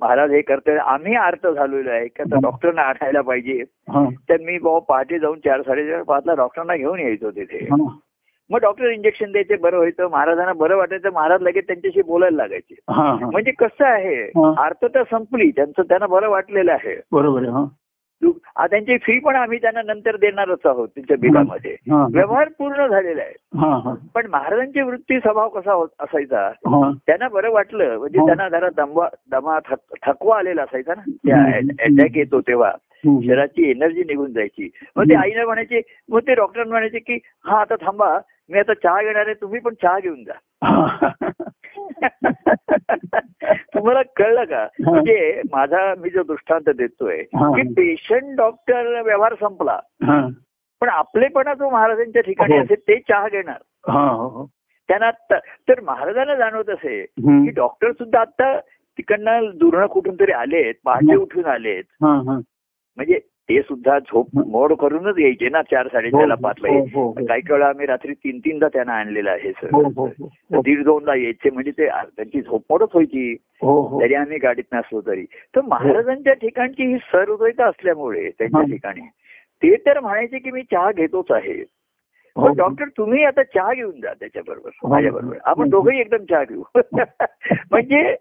महाराज 0.00 0.30
हे 0.30 0.40
करतात 0.40 0.78
आम्ही 0.78 1.14
अर्थ 1.14 1.46
झालेलो 1.46 1.90
आहे 1.90 2.06
की 2.06 2.22
आता 2.22 2.36
हो. 2.36 2.40
डॉक्टरना 2.40 2.82
आणायला 2.82 3.20
पाहिजे. 3.20 3.62
हा. 3.88 4.08
तर 4.28 4.36
मी 4.40 4.58
बाबा 4.58 4.78
पहाटे 4.78 5.18
जाऊन 5.18 5.38
चार 5.38 5.62
साडेचार 5.62 6.02
पाचला 6.02 6.34
डॉक्टरना 6.34 6.76
घेऊन 6.76 7.00
यायचो 7.00 7.30
तिथे. 7.30 7.64
हा. 7.64 7.98
मग 8.50 8.58
डॉक्टर 8.58 8.90
इंजेक्शन 8.90 9.32
द्यायचे 9.32 9.56
बरं 9.56 9.76
व्हायचं. 9.76 10.08
महाराजांना 10.10 10.52
बरं 10.52 10.76
वाटायचं 10.76 11.12
महाराज 11.12 11.42
लगेच 11.42 11.66
त्यांच्याशी 11.66 12.02
बोलायला 12.02 12.36
लागायचे. 12.36 12.74
म्हणजे 13.30 13.50
कसं 13.50 13.84
आहे. 13.84 14.24
आर्थता 14.58 15.02
संपली 15.04 15.50
त्यांचं 15.50 15.82
त्यांना 15.82 16.06
बरं 16.06 16.28
वाटलेलं 16.28 16.72
आहे. 16.72 17.00
बरोबर 17.12 17.42
हा. 17.42 17.64
त्यांची 18.66 18.98
फी 18.98 19.18
पण 19.18 19.34
आम्ही 19.34 19.58
त्यांना 19.58 19.82
नंतर 19.82 20.16
देणारच 20.16 20.58
आहोत 20.64 20.88
त्यांच्या 20.88 21.16
बिलामध्ये. 21.20 21.76
व्यवहार 22.14 22.48
पूर्ण 22.58 22.86
झालेला 22.86 23.22
आहे. 23.22 23.34
पण 24.14 24.26
महाराजांची 24.26 24.80
वृत्ती 24.80 25.18
स्वभाव 25.18 25.48
कसा 25.48 25.72
होत 25.72 25.88
असायचा? 26.00 26.50
त्यांना 27.06 27.28
बरं 27.28 27.50
वाटलं 27.50 27.98
म्हणजे. 27.98 28.18
त्यांना 28.26 28.48
जरा 28.48 28.68
दमवा 28.76 29.08
दमा 29.30 29.58
थक- 29.58 29.94
थकवा 30.06 30.38
आलेला 30.38 30.62
असायचा 30.62 30.94
ना. 30.96 31.10
त्या. 31.10 31.36
अटॅक 31.80 32.16
येतो 32.16 32.40
तेव्हा. 32.40 32.70
शरीराची 33.24 33.70
एनर्जी 33.70 34.00
निघून 34.00 34.32
जायची. 34.32 34.70
मग 34.96 35.04
ते 35.04 35.14
आईला 35.18 35.44
म्हणायचे 35.44 35.80
मग 36.08 36.18
ते 36.18 36.34
डॉक्टर 36.34 36.64
म्हणायचे 36.64 36.98
की 36.98 37.18
हा 37.44 37.60
आता 37.60 37.74
थांबा. 37.74 38.18
मी 38.50 38.58
आता 38.58 38.74
चहा 38.74 39.02
घेणार 39.02 39.26
आहे 39.26 39.34
तुम्ही 39.34 39.60
पण 39.60 39.74
चहा 39.74 39.98
घेऊन 39.98 40.24
जा. 40.24 40.32
तुम्हाला 43.74 44.02
कळलं 44.02 44.44
का? 44.44 44.66
म्हणजे 44.80 45.42
माझा 45.52 45.94
मी 45.98 46.10
जो 46.10 46.22
दृष्टांत 46.22 46.68
देतोय. 46.68 47.22
की 47.34 47.72
पेशंट 47.72 48.36
डॉक्टर 48.36 49.02
व्यवहार 49.02 49.34
संपला. 49.34 49.78
पण 50.80 50.88
आपलेपणा 50.88 51.54
जो 51.54 51.70
महाराजांच्या 51.70 52.22
ठिकाणी 52.22 52.56
हो. 52.56 52.62
असेल 52.62 52.76
ते 52.80 52.98
चहा 52.98 53.28
घेणार. 53.28 53.90
हा 53.92 54.08
हो 54.08 54.46
त्यांना 54.88 55.10
तर 55.40 55.80
महाराजांना 55.80 56.34
जाणवत 56.34 56.70
असे. 56.70 57.04
की 57.04 57.50
डॉक्टर 57.50 57.92
सुद्धा 57.92 58.20
आता 58.20 58.58
तिकडनं 58.98 59.50
दुरण 59.54 59.86
कुठून 59.86 60.14
तरी 60.14 60.32
आलेत 60.32 60.74
पहाटे. 60.84 61.16
उठून 61.16 61.44
आलेत. 61.44 61.84
म्हणजे 62.02 63.20
ते 63.48 63.60
सुद्धा 63.62 63.98
झोप 63.98 64.28
मोड 64.46 64.72
करूनच 64.74 65.18
यायचे 65.18 65.48
ना 65.48 65.60
चार 65.62 65.88
साडेचारला 65.88 66.34
पाचला 66.34 66.68
हो, 66.68 66.74
यायचे. 66.74 66.90
हो, 66.94 67.02
हो. 67.08 67.24
काही 67.26 67.42
वेळा 67.50 67.68
आम्ही 67.68 67.86
रात्री 67.86 68.14
तीन 68.14 68.38
तीनदा 68.38 68.68
त्यांना 68.68 68.92
आणलेलं 68.92 69.30
आहे 69.30 69.52
सर. 69.52 70.58
दीड 70.60 70.82
दोनदा 70.84 71.14
यायचे 71.14 71.50
म्हणजे 71.50 71.70
ते 71.70 71.86
त्यांची 71.88 72.40
झोप 72.40 72.62
मोडच 72.70 72.88
व्हायची 72.94 73.34
तरी 74.00 74.14
आम्ही 74.14 74.38
गाडीत 74.38 74.74
नसलो 74.74 75.00
तरी 75.00 75.24
तर 75.54 75.60
महाराजांच्या 75.68 76.32
ठिकाणची 76.34 76.86
ही 76.86 76.98
सहृदयता 77.12 77.66
असल्यामुळे 77.66 78.28
त्यांच्या. 78.30 78.62
ठिकाणी 78.64 79.06
ते 79.62 79.74
तर 79.86 80.00
म्हणायचे 80.00 80.38
की 80.38 80.50
मी 80.50 80.62
चहा 80.62 80.90
घेतोच 80.92 81.30
आहे 81.30 81.52
हो. 82.36 82.44
पण 82.44 82.56
डॉक्टर 82.56 82.88
तुम्ही 82.96 83.24
आता 83.24 83.42
चहा 83.44 83.72
घेऊन 83.74 84.00
जा 84.00 84.12
त्याच्याबरोबर. 84.12 84.70
माझ्याबरोबर 84.88 85.36
आपण. 85.44 85.68
दोघंही 85.68 86.00
एकदम 86.00 86.24
चहा 86.24 86.42
घेऊ 86.44 86.62
म्हणजे 87.70 88.14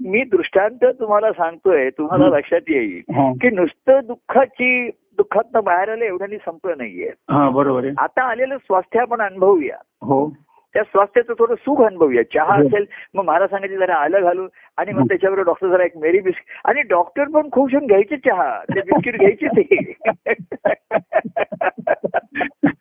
मी 0.00 0.22
दृष्टांत 0.24 0.84
तुम्हाला 1.00 1.30
सांगतोय 1.32 1.88
तुम्हाला. 1.90 2.28
लक्षात 2.28 2.68
येईल. 2.68 3.00
की 3.40 3.50
नुसतं 3.50 4.00
दुःखाची 4.06 4.88
दुःखातनं 5.18 5.64
बाहेर 5.64 5.88
आलं 5.88 6.04
एवढ्यानी 6.04 6.36
संपलं 6.36 6.76
नाहीये 6.78 7.08
हा 7.30 7.48
बरोबर 7.50 7.88
आता 7.98 8.22
आलेलं 8.22 8.56
स्वास्थ्य 8.56 9.00
आपण 9.00 9.20
अनुभवूया 9.20 9.76
हो 10.02 10.28
त्या 10.74 10.82
स्वास्थ्याचं 10.82 11.32
थोडं 11.38 11.54
सुख 11.54 11.80
अनुभवूया 11.82 12.22
चहा 12.24 12.56
हो. 12.56 12.66
असेल 12.66 12.84
मग 13.14 13.24
महाराज 13.24 13.48
सांगायचे 13.50 13.76
जरा 13.76 13.94
आलं 13.96 14.22
घालून 14.22 14.48
आणि 14.78 14.92
मग. 14.92 15.06
त्याच्याबरोबर 15.08 15.46
डॉक्टर 15.46 15.68
जरा 15.68 15.84
एक 15.84 15.96
मेरी 15.96 16.20
बिस्किट 16.20 16.60
आणि 16.64 16.82
डॉक्टर 16.88 17.28
पण 17.34 17.48
खुश 17.52 17.74
होऊन 17.74 17.86
घ्यायचे 17.86 18.16
चहा 18.18 18.50
ते 18.66 18.80
बिस्किट 18.82 19.16
घ्यायचे 19.16 19.48
ते 19.52 19.92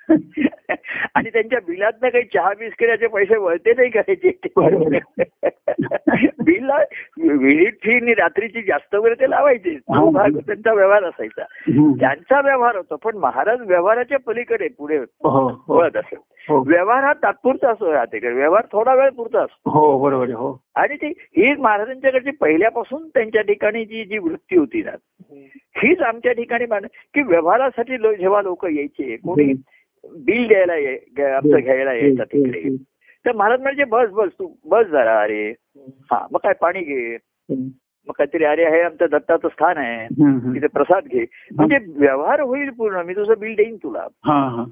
आणि 1.17 1.29
त्यांच्या 1.29 1.59
बिलात 1.67 1.91
काही 2.01 2.23
चहा 2.23 2.53
बिस्किटाचे 2.59 3.07
पैसे 3.07 3.37
वळते 3.37 3.71
नाही 3.71 3.89
करायचे. 3.89 4.29
बिलला 6.43 6.77
विहित 7.17 7.71
फी 7.83 7.93
आणि 7.93 8.13
रात्रीची 8.13 8.61
जास्त 8.61 8.95
वगैरे 8.95 9.13
ते 9.13 9.29
लावायचे. 9.29 9.69
हा. 9.69 10.09
भाग 10.09 10.37
त्यांचा 10.37 10.73
व्यवहार 10.73 11.03
असायचा. 11.03 11.43
त्यांचा 11.99 12.41
व्यवहार 12.41 12.75
होता 12.75 12.95
पण 12.95 13.17
महाराज 13.17 13.61
व्यवहाराच्या 13.61 14.17
पलीकडे 14.27 14.67
पुढे 14.67 14.97
हो 14.97 15.29
हो. 15.29 15.75
वळत 15.77 15.97
असत 15.97 16.15
व्यवहार 16.49 17.03
हा 17.03 17.13
तात्पुरता 17.13 17.71
असतो 17.71 17.91
राहते 17.93 18.27
व्यवहार 18.27 18.65
थोडा 18.71 18.93
वेळ 18.95 19.09
पुरता 19.09 19.41
असतो. 19.41 19.69
हो 19.69 19.99
बरोबर 19.99 20.29
हो. 20.29 20.61
आणि 20.75 20.95
ती 20.95 21.07
ही 21.07 21.55
महाराजांच्याकडची 21.55 22.31
पहिल्यापासून 22.31 23.07
त्यांच्या 23.07 23.41
ठिकाणी 23.41 23.85
जी 23.85 24.03
जी 24.05 24.17
वृत्ती 24.17 24.57
होती 24.57 24.83
ना 24.83 24.91
हीच 25.83 26.01
आमच्या 26.01 26.31
ठिकाणी 26.31 26.65
मान 26.65 26.85
की 27.13 27.21
व्यवहारासाठी 27.21 28.01
लो- 28.01 28.13
जेव्हा 28.13 28.41
लोक 28.41 28.65
यायचे 28.65 29.15
कोणी 29.15 29.53
बिल 30.25 30.47
द्यायला 30.47 30.73
आमचं 31.37 31.57
घ्यायला 31.59 31.93
यायचं 31.93 32.23
तिकडे. 32.23 32.75
तर 33.25 33.31
महाराज 33.35 33.61
म्हणजे 33.61 33.83
बस 33.83 34.09
बस 34.09 34.29
तू 34.39 34.53
बस 34.65 34.85
जरा 34.85 35.21
अरे. 35.21 35.49
हा 36.11 36.27
मग 36.31 36.39
काय 36.43 36.53
पाणी 36.53 36.79
घे. 36.79 37.17
मग 37.49 38.13
काहीतरी 38.17 38.43
अरे 38.43 38.69
हे 38.69 38.81
आमचं 38.81 39.05
दत्ताचं 39.11 39.47
स्थान 39.47 39.77
आहे. 39.77 40.07
तिथे 40.53 40.67
प्रसाद 40.67 41.03
घे. 41.03 41.25
म्हणजे 41.51 41.77
व्यवहार 41.97 42.39
होईल 42.39 42.69
पूर्ण. 42.69 43.01
मी 43.01 43.13
तुझं 43.13 43.33
बिल 43.39 43.55
देईन 43.55 43.75
तुला. 43.75 44.07
हा 44.25 44.47
हा. 44.47 44.63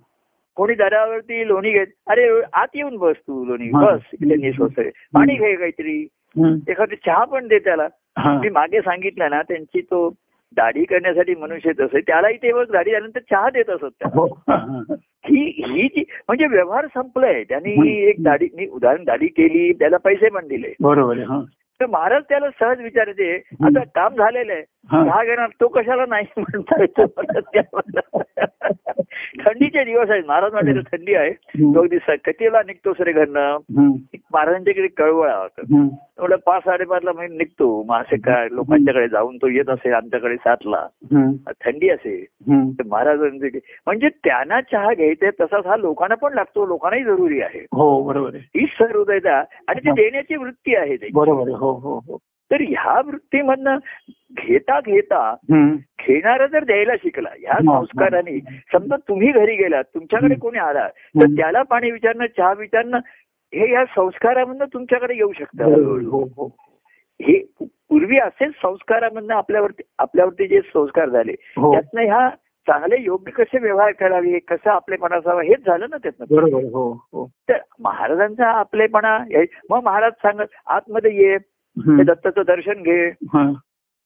कोणी 0.55 0.73
दरावरती 0.73 1.47
लोणी 1.47 1.71
घेत 1.71 1.87
अरे 2.07 2.41
आत 2.53 2.67
येऊन 2.75 2.97
बस 2.97 3.15
तू 3.15 3.45
लोणी. 3.45 3.67
हा. 3.67 3.91
बस 3.91 3.99
इथे 4.13 4.89
पाणी 5.13 5.35
घे 5.35 5.55
काहीतरी. 5.55 6.07
एखादी 6.69 6.95
चहा 6.95 7.23
पण 7.23 7.47
दे 7.47 7.59
त्याला. 7.59 7.87
हा. 8.17 8.39
मी 8.41 8.49
मागे 8.49 8.79
सांगितलं 8.79 9.29
ना 9.29 9.41
त्यांची 9.41 9.81
तो 9.81 10.09
दाढी 10.55 10.83
करण्यासाठी 10.83 11.35
मनुष्य 11.35 11.69
असे 11.69 11.99
त्यालाही 11.99 12.37
ते 12.37 12.53
बघ 12.53 12.71
दाढी 12.71 12.91
झाल्यानंतर 12.91 13.19
चहा 13.19 13.49
देत 13.49 13.69
असत 13.69 14.03
त्याला. 14.03 14.25
हो 15.29 15.67
हा, 15.67 15.87
जी 15.87 16.03
म्हणजे 16.27 16.47
व्यवहार 16.47 16.85
संपलाय. 16.85 17.43
त्यांनी 17.43 17.73
हं. 17.73 17.85
एक 17.85 18.23
दाढी 18.23 18.47
मी 18.53 18.67
उदाहरण 18.67 19.03
दाढी 19.03 19.27
केली 19.27 19.73
त्याला 19.73 19.97
पैसे 19.97 20.29
पण 20.29 20.47
दिले. 20.47 20.73
बरोबर 20.79 21.17
हा. 21.17 21.41
तर 21.81 21.85
महाराज 21.85 22.23
त्याला 22.29 22.49
सहज 22.49 22.81
विचारते 22.81 23.35
आता 23.37 23.83
काम 23.83 24.13
झालेलं 24.15 24.53
आहे. 24.53 24.61
हा. 24.91 25.05
चहा 25.05 25.23
घेणार 25.23 25.49
तो 25.61 25.67
कशाला 25.67 26.05
नाही 26.05 26.25
म्हणता 26.37 26.81
येतो? 26.81 27.21
थंडीचे 29.39 29.83
दिवस 29.83 30.09
आहेत. 30.09 30.23
महाराज 30.27 30.53
म्हणले 30.53 30.73
तर 30.73 30.97
थंडी 30.97 31.13
आहे. 31.13 31.31
तो 31.73 31.81
अगदी 31.81 31.97
स- 31.97 32.01
कितीला 32.07 32.59
निघतोस 32.59 32.95
रे 32.99 33.11
घरनं. 33.11 33.57
महाराजांच्याकडे 34.33 34.87
कळवळ 34.87 35.29
होतं 35.29 35.61
पाच 36.35 36.63
साडेपाचला 36.63 37.11
म्हणजे 37.11 37.37
निघतो. 37.37 37.83
मग 37.83 37.95
असे 37.95 38.17
काय 38.17 38.47
लोकांच्याकडे 38.51 39.07
जाऊन 39.07 39.37
तो 39.37 39.47
येत 39.47 39.69
असेल 39.69 39.93
आमच्याकडे 39.93 40.35
सातला. 40.35 40.87
थंडी. 41.47 41.89
तर 42.71 42.83
महाराजांचे 42.85 43.59
म्हणजे 43.85 44.09
त्यांना 44.09 44.61
चहा 44.61 44.93
घ्यायचे 44.93 45.29
तसाच 45.29 45.65
हा 45.65 45.75
लोकांना 45.75 46.15
पण 46.15 46.33
लागतो. 46.33 46.65
लोकांनाही 46.65 47.03
जरुरी 47.03 47.41
आहे. 47.41 47.59
हो 47.59 48.03
बरोबर 48.03 48.29
आहे. 48.33 48.59
हीच 48.59 48.69
सहृदयता. 48.77 49.37
आणि 49.39 49.79
ती. 49.79 49.91
देण्याची 49.91 50.35
वृत्ती 50.35 50.75
आहे 50.75 50.97
बरोबर 51.13 51.49
हो 51.49 51.71
हो 51.71 51.97
हो. 51.97 52.17
तर 52.51 52.61
ह्या 52.61 52.99
वृत्तीमधनं 53.05 53.77
घेता 54.37 54.79
घेता. 54.79 55.35
घेणारा 56.01 56.45
जर 56.45 56.63
द्यायला 56.63 56.95
शिकला 56.95 57.29
ह्या 57.39 57.53
हा. 57.53 57.79
संस्काराने 57.79 58.39
समजा 58.71 58.95
तुम्ही 59.07 59.31
घरी 59.31 59.55
गेलात 59.55 59.83
तुमच्याकडे. 59.83 60.35
कोणी 60.35 60.57
आला 60.57 60.87
तर. 60.87 61.25
त्याला 61.25 61.61
पाणी 61.61 61.91
विचारणं 61.91 62.25
चहा 62.37 62.53
विचारणं 62.53 62.97
हे 63.53 63.71
या 63.71 63.85
संस्कारामधनं 63.85 64.65
तुमच्याकडे 64.73 65.15
येऊ 65.15 65.31
शकतं. 65.33 65.63
हळूहळू. 65.63 66.09
हो 66.11 66.23
हो 66.35 66.47
हे 67.19 67.39
पूर्वी 67.61 68.17
असेच 68.17 68.51
संस्कारामधनं 68.61 69.33
आपल्यावरती 69.33 69.83
आपल्यावरती 69.99 70.47
जे 70.47 70.61
संस्कार 70.61 71.09
झाले 71.09 71.31
हो 71.57 71.71
त्यातनं 71.71 72.01
ह्या 72.01 72.29
चांगले 72.67 72.95
योग्य 72.99 73.31
कसे 73.31 73.59
व्यवहार 73.59 73.91
करावे 73.91 74.39
कसं 74.39 74.69
आपलेपणा 74.69 75.15
असावा 75.15 75.41
हेच 75.43 75.65
झालं 75.65 75.85
ना 75.89 75.97
त्यातनं. 75.97 76.39
हो 76.73 76.91
हो 77.13 77.29
तर 77.49 77.57
महाराजांचा 77.79 78.47
आपलेपणा 78.47 79.17
हे- 79.17 79.45
मग 79.69 79.83
महाराज 79.83 80.11
सांगत 80.11 80.55
आतमध्ये 80.67 81.15
ये. 81.15 81.37
ते 81.79 82.03
दत्ताचं 82.03 82.41
दर्शन 82.47 82.73
घे. 82.73 83.07
हा. 83.07 83.51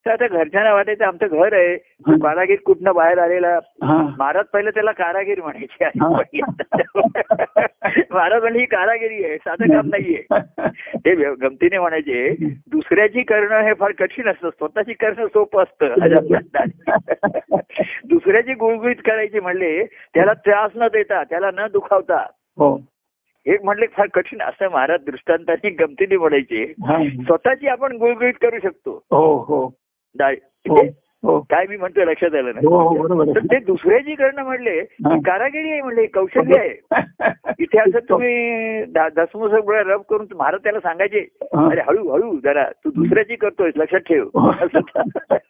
तर 0.06 0.10
आता 0.10 0.26
घरच्यांना 0.26 0.74
वाटायचं 0.74 1.04
आमचं 1.04 1.26
घर 1.26 1.52
आहे. 1.52 1.74
हा. 1.74 2.14
कारागीर 2.14 2.58
कुठनं 2.64 2.94
बाहेर 2.94 3.18
आलेला? 3.18 3.58
हा. 3.82 4.14
महाराज 4.18 4.44
पहिलं 4.44 4.70
त्याला 4.70 4.92
कारागीर 4.92 5.40
म्हणायचे. 5.42 5.84
महाराज 8.10 8.42
म्हणजे 8.42 8.60
ही 8.60 8.66
कारागिरी 8.66 9.24
आहे 9.24 9.36
साधं 9.36 9.66
काम 9.66 9.86
नाहीये. 9.86 10.22
ते 11.04 11.14
व्य- 11.14 11.34
गमतीने 11.42 11.78
म्हणायचे 11.78 12.36
दुसऱ्याची 12.46 13.22
करणं 13.22 13.60
हे 13.60 13.72
फार 13.74 13.92
कठीण 13.92 14.28
असतं 14.28 14.50
स्वतःची 14.50 14.92
करणं 14.92 15.26
सोपं 15.26 15.62
असतं. 15.62 15.94
दुसऱ्याची 18.04 18.54
गुळगुळीत 18.54 18.96
करायची 19.06 19.40
म्हणले 19.40 19.84
त्याला 19.84 20.32
त्रास 20.32 20.70
न 20.76 20.86
देता 20.86 21.22
त्याला 21.24 21.50
न 21.54 21.66
दुखावता. 21.72 22.26
हो 23.46 23.52
एक 23.54 23.62
म्हणले 23.62 23.86
फार 23.86 24.06
कठीण 24.06 24.42
असं 24.42 24.68
महाराज 24.68 25.04
दृष्टांताने 25.04 25.70
गमतीने 25.70 26.16
म्हणायचे. 26.16 26.74
स्वतःची 27.24 27.66
आपण 27.66 27.96
गुळगुळीत 27.96 28.34
करू 28.42 28.58
शकतो. 28.62 29.04
हो 29.10 29.38
हो. 29.38 29.68
काय 31.22 31.64
मी 31.68 31.76
म्हणतो 31.76 32.04
लक्षात 32.04 32.34
आलं 32.34 32.58
हो 32.58 32.78
हो 32.80 32.92
ना 32.98 33.14
बरोबर 33.14 33.34
तर 33.34 33.46
ते 33.46 33.58
दुसऱ्याची 33.64 34.14
करणं 34.14 34.42
म्हणले 34.42 34.78
हा. 34.80 35.14
ही 35.14 35.20
कारागिरी 35.20 35.70
आहे 35.70 35.80
म्हणले 35.82 36.06
कौशल्य 36.06 36.58
आहे 36.58 37.30
इथे 37.60 37.78
असं 37.78 37.98
तुम्ही 38.08 38.84
दसमुस 39.16 39.52
रब 39.52 40.00
करून 40.02 40.26
महाराज 40.36 40.60
त्याला 40.62 40.80
सांगायचे 40.80 41.20
हा. 41.54 41.66
अरे 41.66 41.80
हळू 41.80 42.08
हळू 42.10 42.38
जरा 42.44 42.64
तू 42.84 42.90
दुसऱ्याची 42.90 43.36
करतोय 43.36 43.70
लक्षात 43.76 44.00
ठेव 44.00 44.28
हो. 44.34 44.50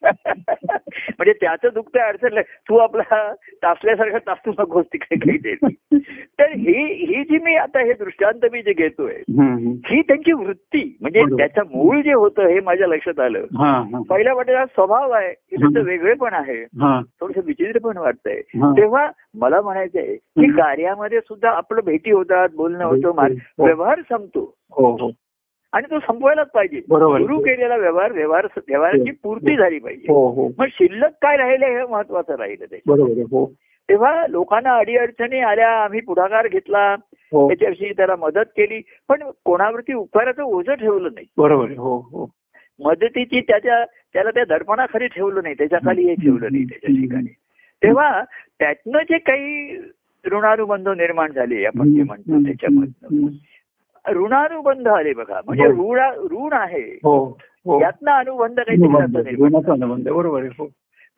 म्हणजे 1.11 1.33
त्याचं 1.33 1.69
दुःख 1.75 1.97
अडचण. 1.99 2.41
तू 2.69 2.77
आपला 2.77 3.33
तासल्यासारखा 3.63 4.19
तासू 4.27 4.51
नकोस 4.59 4.85
तिकडे 4.93 5.17
काही 5.19 5.39
तरी 5.39 5.99
तर 6.39 6.53
ही 6.53 6.85
ही 7.07 7.23
जी 7.25 7.39
मी 7.39 7.55
आता 7.57 7.81
हे 7.81 7.93
दृष्टांत 7.95 8.45
मी 8.53 8.63
जे 8.63 8.73
घेतोय 8.73 9.15
ही 9.87 10.01
त्यांची 10.03 10.33
वृत्ती 10.33 10.83
म्हणजे. 11.01 11.23
त्याचं 11.37 11.63
मूळ 11.73 12.01
जे 12.01 12.13
होतं 12.13 12.47
हे 12.49 12.61
माझ्या 12.61 12.87
लक्षात 12.89 13.21
आलं 13.21 13.45
हा 13.57 13.71
हा 13.93 14.03
पहिल्या 14.09 14.35
वाटेला 14.35 14.65
स्वभाव 14.67 15.11
आहे 15.13 15.33
की 15.61 15.73
त्याचं 15.73 15.89
हं. 15.89 15.95
वेगळेपण 15.95 16.35
आहे. 16.35 16.65
थोडस 17.21 17.39
विचित्र 17.45 17.79
पण 17.79 17.97
वाटतंय. 17.97 18.41
तेव्हा 18.55 19.11
मला 19.35 19.61
म्हणायचंय 19.61 20.17
की. 20.17 20.53
कार्यामध्ये 20.53 21.21
सुद्धा 21.21 21.51
आपलं 21.51 21.81
भेटी 21.85 22.11
होतात 22.11 22.49
बोलणं 22.55 22.85
होतं 22.85 23.09
हो. 23.59 23.65
व्यवहार 23.65 24.01
संपतो. 24.01 24.55
हो 24.71 24.93
हो. 24.93 25.11
आणि 25.73 25.87
तो 25.91 25.99
संपवायलाच 26.01 26.51
पाहिजे. 26.51 26.81
सुरू 26.81 27.39
केलेला 27.39 27.77
व्यवहार 27.77 28.13
व्यवहार 28.13 28.47
व्यवहाराची 28.57 29.11
पूर्ती 29.11 29.57
झाली 29.57 29.79
पाहिजे. 29.79 30.07
मग 30.59 30.67
शिल्लक 30.73 31.11
काय 31.23 31.37
राहिले 31.37 31.67
हे 31.67 31.87
महत्वाचं 31.87 32.35
राहिलं 32.35 32.65
ते 32.65 32.81
हो. 33.23 33.53
तेव्हा 33.89 34.27
लोकांना 34.27 34.77
अडीअडचणी 34.77 35.41
आल्या 35.41 35.71
आम्ही 35.85 36.01
पुढाकार 36.01 36.47
घेतला. 36.49 36.97
त्याच्याविषयी 37.49 37.93
त्याला 37.93 38.17
मदत 38.17 38.49
केली. 38.57 38.83
पण 39.09 39.23
कोणावरती 39.45 39.93
उपकाराचं 39.95 40.43
ओझं 40.43 40.75
ठेवलं 40.75 41.09
नाही. 41.15 41.27
बरोबर 41.39 41.71
हो 41.71 41.97
हो. 41.99 42.31
मदतीची 42.85 43.41
त्याच्या 43.41 43.85
त्याला 43.85 44.31
त्या 44.31 44.45
दर्पणाखाली 44.45 45.07
ठेवलं 45.07 45.43
नाही 45.43 45.55
त्याच्याखाली 45.55 46.03
हे 46.05 46.15
ठेवलं 46.15 46.49
नाही 46.53 46.65
त्याच्या 46.65 47.01
ठिकाणी. 47.01 47.35
तेव्हा 47.83 48.23
त्यातनं 48.59 48.99
जे 48.99 49.19
काही 49.19 49.79
ऋणानुबंध 50.27 50.89
निर्माण 50.89 51.33
झाले 51.33 51.65
आपण 51.65 51.95
जे 51.95 52.03
म्हणतो 52.03 52.47
त्याच्यामधनं. 52.47 53.27
ऋणानुबंध 54.13 54.89
आले 54.89 55.13
बघा 55.13 55.41
म्हणजे 55.47 55.65
हो. 55.65 55.95
ऋण 55.95 56.01
ऋण 56.31 56.53
आहे. 56.53 56.99
हो. 57.03 57.39
हो. 57.65 57.81
यातनं 57.81 58.11
अनुबंध 58.11 58.61
असं 58.61 59.23
निर्माण. 59.25 60.03
बरोबर 60.03 60.43
आहे. 60.43 60.69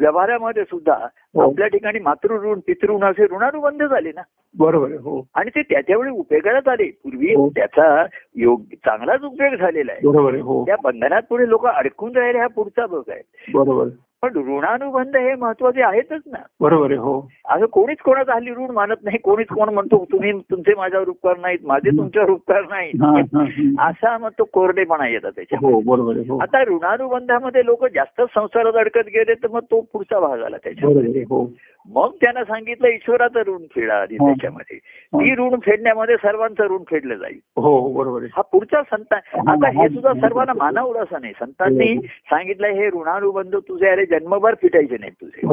व्यवहारामध्ये 0.03 0.65
सुद्धा 0.65 0.95
हो. 1.35 1.51
आपल्या 1.51 1.67
ठिकाणी 1.67 1.99
मातृऋण 1.99 2.61
पितृऋण 2.67 3.05
असे 3.05 3.25
ऋणानुबंध 3.25 3.83
झाले 3.83 4.13
ना. 4.13 4.23
बरोबर 4.59 4.91
हो. 4.91 5.27
आणि 5.35 5.51
ते 5.51 5.63
त्याच्यावेळी 5.63 6.11
उपयोगाला 6.11 6.71
आले. 6.71 6.85
पूर्वी 6.85 7.35
हो. 7.35 7.49
त्याचा 7.49 8.07
योग 8.35 8.63
चांगलाच 8.63 9.23
उपयोग 9.23 9.55
झालेला 9.55 9.93
आहे. 9.93 10.09
बरोबर 10.09 10.33
आहे 10.33 10.43
हो. 10.43 10.67
त्या 10.67 10.77
बंधनात 10.85 11.23
पुढे 11.29 11.49
लोक 11.49 11.67
अडकून 11.67 12.17
राहिले 12.17 12.39
हा 12.39 12.47
पुढचा 12.47 12.87
भाग 12.87 13.11
आहे. 13.11 13.23
बरोबर. 13.55 13.87
पण 14.23 14.37
ऋणानुबंध 14.37 15.17
हे 15.17 15.35
महत्त्वाचे 15.35 15.83
आहेतच 15.83 16.21
ना. 16.27 16.39
बरोबर 16.61 16.91
आहे 16.91 16.99
हो. 16.99 17.29
असं 17.45 17.67
कोणीच 17.67 17.99
कोणाचा 17.99 18.35
हल्ली 18.35 18.51
ऋण 18.51 18.71
मानत 18.71 18.97
नाही. 19.05 19.19
कोणीच 19.19 19.47
कोण 19.47 19.69
म्हणतो 19.69 20.05
तुम्ही 20.13 20.33
तुमचे 20.51 20.75
माझ्यावर 20.77 21.09
उपकार 21.09 21.37
नाहीत 21.37 21.59
माझे 21.65 21.97
तुमच्यावर 21.97 22.31
उपकार 22.31 22.63
नाहीत. 22.71 23.77
असा 23.81 24.19
मग 24.19 24.29
तो 24.29 24.45
कोरडेपणा 24.45 25.09
येतात 25.09 25.33
त्याच्या 25.37 25.59
हो 25.63 25.81
हो. 25.81 26.39
आता 26.39 26.63
ऋणानुबंधामध्ये 26.63 27.65
लोक 27.65 27.85
जास्त 27.87 28.23
संसारात 28.35 28.73
अडकत 28.73 29.09
गेले 29.09 29.35
तर 29.35 29.49
मग 29.51 29.61
तो 29.61 29.81
पुढचा 29.93 30.21
भाग 30.21 30.43
आला 30.43 30.57
त्याच्या 30.57 30.89
हो. 31.31 31.47
मग 31.95 32.11
त्यांना 32.11 32.45
सांगितलं 32.45 32.89
ईश्वराचं 32.89 33.41
ऋण 33.47 33.65
फेडा 33.75 33.95
आधी. 33.95 34.17
त्याच्यामध्ये. 34.17 34.77
ती 35.13 35.35
ऋण 35.35 35.59
फेडण्यामध्ये 35.63 36.17
सर्वांचं 36.17 36.65
ऋण 36.65 36.83
फेडलं 36.91 37.15
जाईल. 37.15 37.39
हो 37.57 37.93
बरोबर 37.93 38.21
आहे. 38.21 38.29
हा 38.37 38.43
पुढचा 38.43 38.83
संत 38.83 39.15
आता 39.49 39.69
हे 39.69 39.89
सुद्धा 39.89 40.13
सर्वांना 40.13 40.53
मानावं 40.53 41.03
असं 41.03 41.21
नाही. 41.21 41.33
संतांनी 41.41 41.97
सांगितलं 42.07 42.67
हे 42.67 42.87
ऋणानुबंध 42.89 43.57
तुझे 43.57 43.89
अरे 43.89 44.05
जन्मभर 44.13 44.55
फिटायचे 44.55 44.97
नाहीत 45.01 45.13
तुझे. 45.21 45.47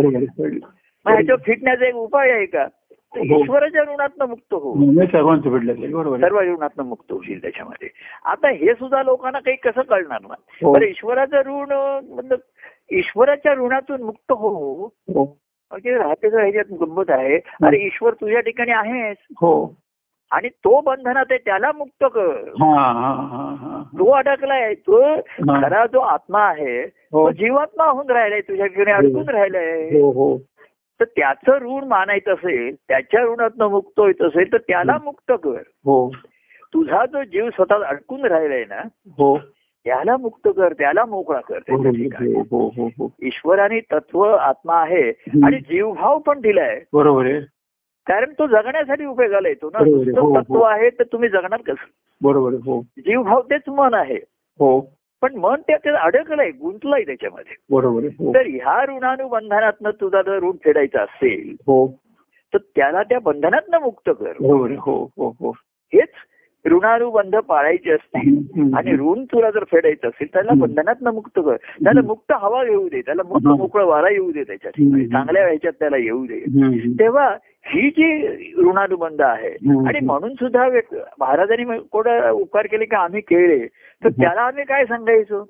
मग 1.05 1.11
ह्याच्यावर 1.11 1.41
फिटण्याचा 1.45 1.85
एक 1.85 1.95
उपाय 1.95 2.31
आहे 2.31 2.45
का? 2.45 2.67
तर 3.15 3.19
हो. 3.19 3.41
ईश्वराच्या 3.41 3.81
ऋणातनं 3.81 4.25
मुक्त 4.25 4.53
हो. 4.53 4.73
नाही, 4.75 5.07
आहे. 5.69 6.21
सर्व 6.21 6.39
ऋणातनं 6.39 6.83
मुक्त 6.83 7.11
होशील 7.11 7.41
त्याच्यामध्ये. 7.41 7.89
आता 8.25 8.49
हे 8.49 8.73
सुद्धा 8.73 9.03
लोकांना 9.03 9.39
काही 9.39 9.57
कसं 9.57 9.81
कळणार 9.81 10.21
ना? 10.21 10.33
हो. 10.63 10.73
बरं 10.73 10.85
ईश्वराचं 10.85 11.37
ऋण 11.37 11.99
म्हणजे 12.09 12.35
ईश्वराच्या 12.97 13.53
ऋणातून 13.53 14.01
मुक्त 14.01 14.31
हो. 14.31 14.85
हो. 14.85 15.37
म्हणजे 15.71 15.97
राहतेच 15.97 16.33
ह्याच्यात 16.33 16.71
गंमत 16.71 17.09
आहे. 17.09 17.35
अरे 17.35 17.85
ईश्वर 17.85 18.13
तुझ्या 18.13 18.39
ठिकाणी 18.39 18.71
आहेस. 18.71 19.17
हो. 19.29 19.77
आणि 20.31 20.49
तो 20.49 20.81
बंधनात 20.81 21.25
आहे 21.29 21.37
त्याला 21.37 21.71
मुक्त 21.71 22.05
कर. 22.13 22.49
हा 22.59 22.91
हा 22.91 23.13
हा 23.31 23.55
हा 23.59 23.83
तो 23.99 24.09
अडकलाय 24.11 24.73
तो 24.73 25.15
खरा 25.21 25.85
जो 25.85 25.99
आत्मा 25.99 26.41
आहे 26.41 26.85
तो 26.87 27.21
हो. 27.21 27.31
जीवात्मा 27.31 27.85
होऊन 27.85 28.09
राहिलाय 28.09 28.41
तुझ्या 28.41 28.65
ठिकाणी 28.65 28.91
अडकून 28.91 29.29
राहिलाय. 29.29 29.83
हो 29.83 30.11
हो. 30.11 30.37
तर 30.99 31.05
त्याचं 31.05 31.51
ऋण 31.51 31.87
मानायचं 31.87 32.33
असेल 32.33 32.75
त्याच्या 32.75 33.23
ऋणातनं 33.23 33.67
मुक्त 33.67 33.99
होत 33.99 34.21
असेल 34.21 34.51
तर 34.51 34.57
त्याला 34.57 34.97
मुक्त 35.03 35.31
कर. 35.43 35.61
हो. 35.85 36.11
तुझा 36.73 37.05
जो 37.05 37.23
जीव 37.23 37.49
स्वतः 37.49 37.83
अडकून 37.85 38.25
राहिलाय 38.25 38.63
ना 38.69 38.81
हो. 39.17 39.37
त्याला 39.85 40.17
मुक्त 40.17 40.47
कर 40.57 40.73
त्याला 40.73 41.05
मोकळा 41.05 41.39
कर. 41.39 41.59
हो 41.69 42.41
हो 42.41 42.67
हो 42.77 42.87
हो 42.87 43.11
ईश्वराने 43.23 43.79
तत्व 43.79 44.23
आत्मा 44.23 44.81
आहे. 44.81 45.09
आणि 45.43 45.57
जीवभाव 45.57 46.19
पण 46.19 46.39
दिलाय. 46.41 46.81
बरोबर 46.93 47.25
आहे. 47.25 47.39
कारण 48.09 48.33
तो 48.39 48.47
जगण्यासाठी 48.47 49.05
उपयोगाला 49.05 49.49
येतो 49.49 49.69
ना. 49.73 49.79
आहे. 49.81 49.91
हो, 49.91 50.27
हो. 50.27 50.41
तत्व 50.41 50.61
आहे 50.61 50.89
तर 50.89 51.03
तुम्ही 51.03 51.29
जगणार 51.29 51.61
कसं? 51.61 51.85
बरोबर 52.21 52.53
हो. 52.53 52.81
जीवभाव 52.81 53.41
तेच 53.41 53.61
मन 53.67 53.93
आहे. 53.93 54.15
हो. 54.59 54.93
पण 55.21 55.35
मन 55.35 55.61
त्याच्यात 55.67 55.95
अडकलंय 56.01 56.51
गुंतलंय 56.51 57.03
त्याच्यामध्ये. 57.03 57.55
बरोबर 57.71 58.01
तर 58.33 58.45
ह्या 58.45 58.85
ऋणानुबंधनातनं 58.85 59.89
तुझा 59.89 60.21
जर 60.21 60.39
ऋण 60.39 60.51
फेडायचा 60.51 61.01
असेल 61.01 61.55
हो. 61.59 61.87
तर 62.53 62.57
त्याला 62.57 63.03
त्या 63.03 63.19
बंधनातनं 63.19 63.79
मुक्त 63.79 64.09
कर. 64.09 64.33
बरोबर 64.39 64.71
हो 64.71 65.03
हो 65.17 65.35
हो. 65.39 65.51
हेच 65.93 66.09
ऋणानुबंध 66.69 67.35
पाळायचे 67.47 67.91
असतील. 67.91 68.73
आणि 68.77 68.91
ऋण 68.93 69.23
तुला 69.31 69.49
जर 69.51 69.63
फेडायचं 69.71 70.07
असेल 70.07 70.27
त्याला 70.33 70.51
हम्म. 70.51 70.65
बंधनातनं 70.65 71.13
मुक्त 71.13 71.39
कर 71.39 71.55
त्याला 71.83 72.01
मुक्त 72.07 72.31
हवा 72.41 72.63
घेऊ 72.63 72.87
दे 72.89 73.01
त्याला 73.01 73.23
मुक्त. 73.27 73.47
मोकळं 73.59 73.85
वारा 73.85 74.09
येऊ 74.11 74.31
दे 74.31 74.43
त्याच्या 74.43 74.71
ठिकाणी 74.71 75.01
हम्म. 75.01 75.13
चांगल्या 75.13 75.45
ह्याच्यात 75.47 75.73
त्याला 75.79 75.97
येऊ 75.97 76.25
दे. 76.25 76.39
तेव्हा 76.99 77.29
ही 77.65 77.89
जी 77.89 78.53
ऋणानुबंध 78.57 79.21
आहे. 79.21 79.49
आणि 79.87 79.99
म्हणून 80.05 80.33
सुद्धा 80.33 80.67
महाराजांनी 81.19 81.77
कोणा 81.91 82.29
उपकार 82.31 82.65
केले 82.65 82.85
की 82.85 82.95
आम्ही 82.95 83.21
केले 83.21 83.65
तर. 84.03 84.09
त्याला 84.09 84.41
आम्ही 84.41 84.63
काय 84.63 84.85
सांगायचो 84.85 85.43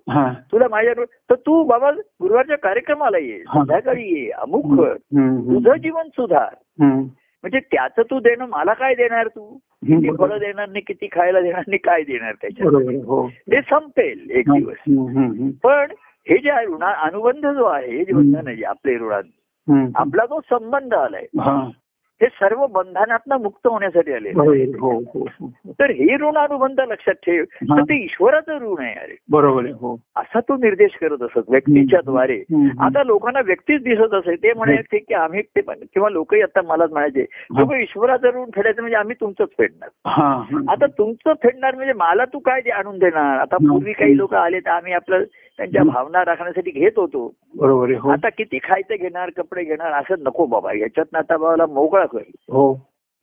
तुला 0.52 0.68
माझ्या 0.72 0.94
तर 1.30 1.36
तू 1.36 1.64
बाबा 1.64 1.92
गुरुवारच्या 1.92 2.58
कार्यक्रमाला 2.58 3.18
ये 3.18 3.42
हा. 3.48 3.60
संध्याकाळी 3.60 4.04
ये 4.14 4.30
अमुक. 4.32 4.66
तुझं 4.76 5.76
जीवन 5.76 6.08
सुधार. 6.08 6.54
म्हणजे 6.84 7.60
त्याचं 7.72 8.02
तू 8.02 8.20
देणं 8.20 8.46
मला 8.50 8.74
काय 8.74 8.94
देणार 8.96 9.28
तू 9.28 9.58
किती 9.88 10.10
फळं 10.18 10.38
देणार 10.38 10.70
नाही 10.70 10.82
किती 10.82 11.08
खायला 11.08 11.42
देणार 11.42 11.64
नाही 11.68 11.78
काय 11.78 12.04
देणार 12.04 12.34
आहे, 12.44 12.98
हो. 12.98 13.28
ते 13.30 13.62
संपेल 13.62 14.30
एक 14.32 14.52
दिवस. 14.52 14.76
पण 15.64 15.92
हे 16.30 16.38
जे 16.38 16.50
आहे 16.52 16.66
ऋणा 16.66 16.94
अनुबंध 17.02 17.48
जो 17.48 17.66
आहे 17.66 17.92
हे 17.92 18.06
जे 18.06 18.14
बंधन 18.14 18.48
आहे 18.48 18.64
आपले 18.64 18.96
ऋणात. 18.98 19.24
आपला 19.96 20.26
जो 20.26 20.40
संबंध 20.50 20.94
आलाय 20.94 21.26
हा 22.22 22.28
सर्व 22.40 22.66
बंधनातनं 22.66 23.38
मुक्त 23.42 23.68
होण्यासाठी 23.68 24.14
आले 24.14 24.30
हो 24.30 24.44
हो 24.80 24.92
हो. 25.10 25.48
तर 25.80 25.90
हे 25.92 26.16
ऋण 26.16 26.38
अनुबंध 26.38 26.80
लक्षात 26.80 27.14
ठेव. 27.14 27.44
तर 27.44 27.82
ते 27.82 28.04
ईश्वराचं 28.04 28.58
ऋण 28.58 28.84
आहे 28.84 28.94
अरे 28.94 29.16
बरोबर 29.30 29.66
हो 29.82 29.96
असा 30.16 30.40
तो 30.40 30.56
निर्देश 30.56 30.92
करत 31.02 31.22
असत 31.24 31.50
व्यक्तीच्या 31.50 32.00
द्वारे. 32.02 32.38
आता 32.80 33.04
लोकांना 33.04 33.40
व्यक्तीच 33.46 33.82
दिसत 33.84 34.14
असे 34.14 34.36
ते 34.36 34.54
म्हणायचे 34.54 34.98
की 34.98 35.14
आम्ही 35.14 35.42
ते 35.42 35.62
किंवा 35.62 36.10
लोकही 36.10 36.42
आता 36.42 36.62
मलाच 36.62 36.92
म्हणायचे 36.92 37.22
लोक 37.60 37.74
ईश्वराचं 37.74 38.28
ऋण 38.28 38.50
फेडायचं 38.56 38.82
म्हणजे 38.82 38.98
आम्ही 38.98 39.16
तुमचंच 39.22 39.50
फेडणार. 39.58 39.90
आता 40.70 40.86
तुमचं 40.86 41.34
फेडणार 41.34 41.76
म्हणजे 41.76 41.94
मला 41.94 42.26
तू 42.26 42.40
काय 42.40 42.70
आणून 42.70 42.98
देणार 43.00 43.40
आता. 43.40 43.58
पूर्वी 43.58 43.94
काही 43.94 44.18
लोक 44.18 44.34
आले 44.36 44.60
तर 44.60 44.70
आम्ही 44.70 44.94
आपलं 44.94 45.24
त्यांच्या 45.60 45.84
भावना 45.84 46.26
राखण्यासाठी 46.26 46.72
घेत 46.72 46.92
होतो. 46.98 47.34
बरोबर 47.56 47.90
हो. 47.92 48.10
आता 48.10 48.30
किती 48.30 48.58
खायचं 48.58 48.96
घेणार 48.96 49.30
कपडे 49.30 49.64
घेणार 49.64 49.92
असं 49.92 50.16
नको 50.20 50.46
बाबा. 50.46 50.74
याच्यात 50.74 51.16
आता 51.16 51.38
बाबाला 51.38 51.66
मोकळा 51.66 52.06
कर 52.06 52.22
हो. 52.50 52.74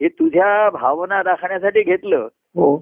हे 0.03 0.09
तुझ्या 0.09 0.71
भावना 0.71 1.23
राखण्यासाठी 1.23 1.83
घेतलं 1.83 2.29
हो. 2.55 2.77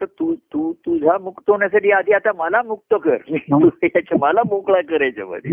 तर 0.00 0.04
तू 0.04 0.34
तू 0.34 0.72
तुझा 0.72 1.18
मुक्त 1.18 1.50
होण्यासाठी 1.50 1.90
आधी 1.90 2.12
आता 2.12 2.30
मला 2.36 2.62
मुक्त 2.62 2.94
कर. 3.04 3.16
मला 4.20 4.40
मोकळा 4.46 4.80
कर 4.80 5.00
याच्यामध्ये. 5.00 5.52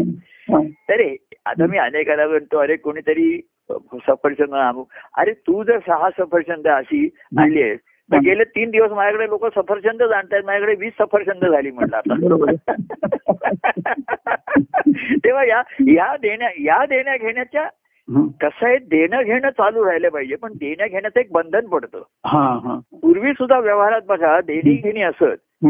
तर 0.90 1.00
हे, 1.00 1.16
आता 1.46 1.66
मी 1.66 1.78
अनेकाला 1.78 2.28
म्हणतो 2.28 2.58
अरे 2.58 2.76
कोणीतरी 2.76 3.42
सफरचंद 3.94 4.84
अरे 5.18 5.34
तू 5.34 5.64
जर 5.64 5.80
सहा 5.80 6.10
सफरचंद 6.10 6.68
अशी 6.68 7.10
आणली 7.38 7.62
आहेस 7.62 7.80
तर. 8.12 8.18
गेले 8.18 8.44
तीन 8.44 8.70
दिवस 8.70 8.92
माझ्याकडे 8.92 9.26
लोक 9.26 9.46
सफरचंद 9.46 10.02
आणतात 10.02 10.42
माझ्याकडे 10.46 10.76
वीस 10.80 10.94
सफरचंद 11.00 11.46
झाली 11.46 11.72
म्हटलं 11.72 11.98
आता 11.98 12.14
तेव्हा 15.26 15.44
या 15.44 15.62
या 15.88 16.16
देण्या 16.16 16.50
या 16.60 16.86
देण्या 16.86 17.18
घेण्याच्या. 17.18 17.70
कसं 18.42 18.66
आहे 18.66 18.78
देणं 18.78 19.22
घेणं 19.22 19.50
चालू 19.50 19.86
राहिलं 19.86 20.10
पाहिजे 20.10 20.36
पण 20.36 20.54
देण्या 20.54 20.88
घेण्याचं 20.88 21.20
एक 21.20 21.28
बंधन 21.32 21.68
पडतं 21.68 22.02
पूर्वी 23.02 23.34
सुद्धा 23.34 23.60
व्यवहारात 23.60 24.02
बघा 24.08 24.42
देणी 24.42 24.76
घेणी 24.76 25.02
असत. 25.02 25.66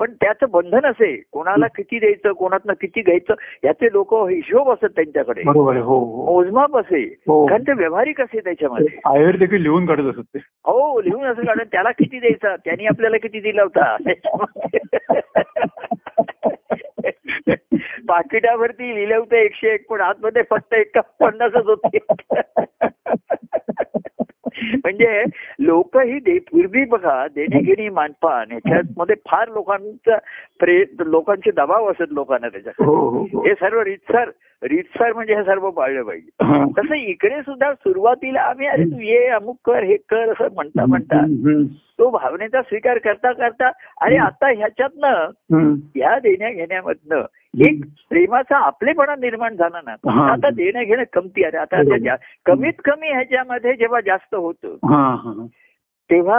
पण 0.00 0.12
त्याचं 0.12 0.46
बंधन 0.50 0.86
असे 0.86 1.22
कोणाला 1.32 1.66
किती 1.66 1.98
द्यायचं 1.98 2.32
कोणातनं 2.32 2.72
किती 2.72 3.00
घ्यायचं 3.00 3.34
याचे 3.64 3.88
लोक 3.92 4.14
हिशोब 4.14 4.70
असत 4.70 4.84
त्यांच्याकडे. 4.84 5.42
हो 5.46 5.72
हो. 5.72 6.24
मोजमाप 6.24 6.76
असे. 6.76 7.16
हो. 7.26 7.46
कारण 7.46 7.62
ते 7.62 7.72
व्यावहारिक 7.72 8.20
असे 8.20 8.40
त्याच्यामध्ये. 8.40 9.30
देखील 9.30 9.62
लिहून 9.62 9.86
काढत 9.86 10.00
असत 10.00 10.38
हो 10.64 11.00
लिहून 11.00 11.24
असं 11.24 11.42
काढून 11.42 11.64
त्याला 11.72 11.90
किती 11.90 12.18
द्यायचा? 12.18 12.56
त्यांनी 12.56 12.86
आपल्याला 12.86 13.16
किती 13.16 13.40
दिला 13.40 13.62
होता? 13.62 13.96
पाकिटावरती 18.08 18.94
लिहिलं 18.94 19.16
होतं 19.16 19.36
एकशे 19.36 19.74
एक 19.74 19.88
पण 19.88 20.00
आतमध्ये 20.00 20.42
फक्त 20.50 20.74
एक 20.74 20.98
पन्नासच 20.98 21.56
होते. 21.56 21.98
म्हणजे 24.62 25.22
लोक 25.58 25.96
ही 25.98 26.38
पूर्वी 26.38 26.84
बघा 26.84 27.26
देणेघेणी 27.26 27.88
मानपान 27.88 28.50
ह्याच्यामध्ये 28.50 29.16
फार 29.28 29.48
लोकांचा 29.48 30.16
प्रे 30.58 30.84
लोकांचे 31.06 31.50
दबाव 31.50 31.90
असत 31.90 32.12
लोकांना 32.12 32.48
त्याच्याकडे 32.48 32.86
हो 32.86 33.08
हो 33.08 33.26
हो. 33.32 33.42
हे 33.46 33.54
सर्व 33.54 33.80
रीतसर 33.80 34.30
रीतसर 34.62 35.12
म्हणजे 35.12 35.34
हे 35.34 35.42
सर्व 35.42 35.70
पाळलं 35.70 36.02
पाहिजे. 36.02 36.30
तसं 36.78 36.94
इकडे 36.94 37.40
सुद्धा 37.42 37.72
सुरुवातीला 37.74 38.40
आम्ही 38.40 38.66
अरे 38.66 38.84
तू 38.84 39.00
ये 39.00 39.26
अमुक 39.26 39.56
कर 39.64 39.82
हे 39.82 39.96
कर 39.96 40.32
असं 40.32 40.48
म्हणता 40.54 40.86
म्हणता. 40.86 41.24
तो 41.98 42.10
भावनेचा 42.10 42.62
स्वीकार 42.62 42.98
करता 42.98 43.32
करता 43.32 43.70
अरे 44.00 44.16
आता 44.16 44.48
ह्याच्यातनं. 44.50 45.28
ह्या 45.96 46.18
देण्या 46.18 46.50
घेण्यामधनं 46.50 47.22
एक 47.54 47.84
प्रेमाचा 48.08 48.56
आपलेपणा 48.56 49.14
निर्माण 49.14 49.54
झाला 49.56 49.80
ना 49.86 50.10
हा. 50.10 50.32
आता 50.32 50.50
देणं 50.50 50.82
घेणं 50.82 51.02
कमती 51.12 51.44
अरे 51.44 51.56
आता 51.56 51.82
कमीत 52.46 52.72
कमी 52.84 53.08
ह्याच्यामध्ये 53.08 53.74
जेव्हा 53.74 54.00
जास्त 54.00 54.34
होतं 54.34 54.68
हा 54.68 55.14
हा 55.14 55.46
तेव्हा 56.10 56.38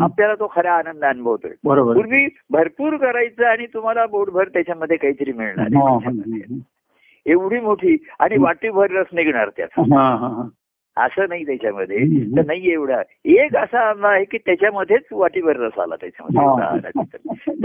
आपल्याला 0.00 0.34
तो 0.34 0.52
खरा 0.54 0.72
आनंद 0.72 1.04
अनुभवतोय. 1.04 1.50
बरोबर. 1.64 1.94
पूर्वी 1.94 2.26
भरपूर 2.50 2.96
करायचं 2.96 3.44
आणि 3.44 3.66
तुम्हाला 3.66 4.06
बोटभर 4.06 4.48
त्याच्यामध्ये 4.48 4.96
काहीतरी 4.96 5.32
मिळणार. 5.32 5.66
हा, 5.66 5.94
आहे. 5.96 6.38
हा, 6.38 6.58
एवढी 7.26 7.60
मोठी 7.60 7.96
आणि 8.18 8.36
वाटीभर 8.38 8.90
रस 8.90 9.06
निघणार 9.12 9.48
त्याचा 9.48 9.82
हा, 9.82 10.16
हा, 10.16 10.26
हा. 10.28 10.48
असं 10.96 11.28
नाही 11.28 11.46
त्याच्यामध्ये. 11.46 11.96
तर 12.36 12.44
नाही 12.46 12.70
एवढा 12.72 13.00
एक 13.24 13.56
असा 13.56 13.80
आंबा 13.80 14.08
आहे 14.10 14.24
की 14.24 14.38
त्याच्यामध्येच 14.38 15.02
वाटीभर 15.12 15.56
रस 15.56 15.78
आला 15.78 15.94
त्याच्यामध्ये. 16.00 16.40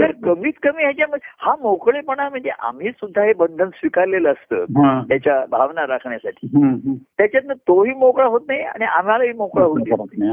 तर 0.00 0.10
कमीत 0.24 0.52
कमी 0.62 0.82
ह्याच्यामध्ये 0.82 1.30
हा 1.38 1.54
मोकळेपणा 1.60 2.28
म्हणजे 2.28 2.50
आम्ही 2.58 2.90
सुद्धा 2.90 3.24
हे 3.24 3.32
बंधन 3.32 3.68
स्वीकारलेलं 3.68 4.30
असतं. 4.32 4.64
त्याच्या 5.08 5.44
भावना 5.50 5.86
राखण्यासाठी. 5.86 6.46
त्याच्यातनं 7.18 7.54
तोही 7.54 7.94
मोकळा 7.94 8.26
होत 8.26 8.40
नाही 8.48 8.60
आणि 8.60 8.84
आम्हालाही 8.84 9.32
मोकळा 9.32 9.64
होत 9.64 9.78
नाही. 10.18 10.30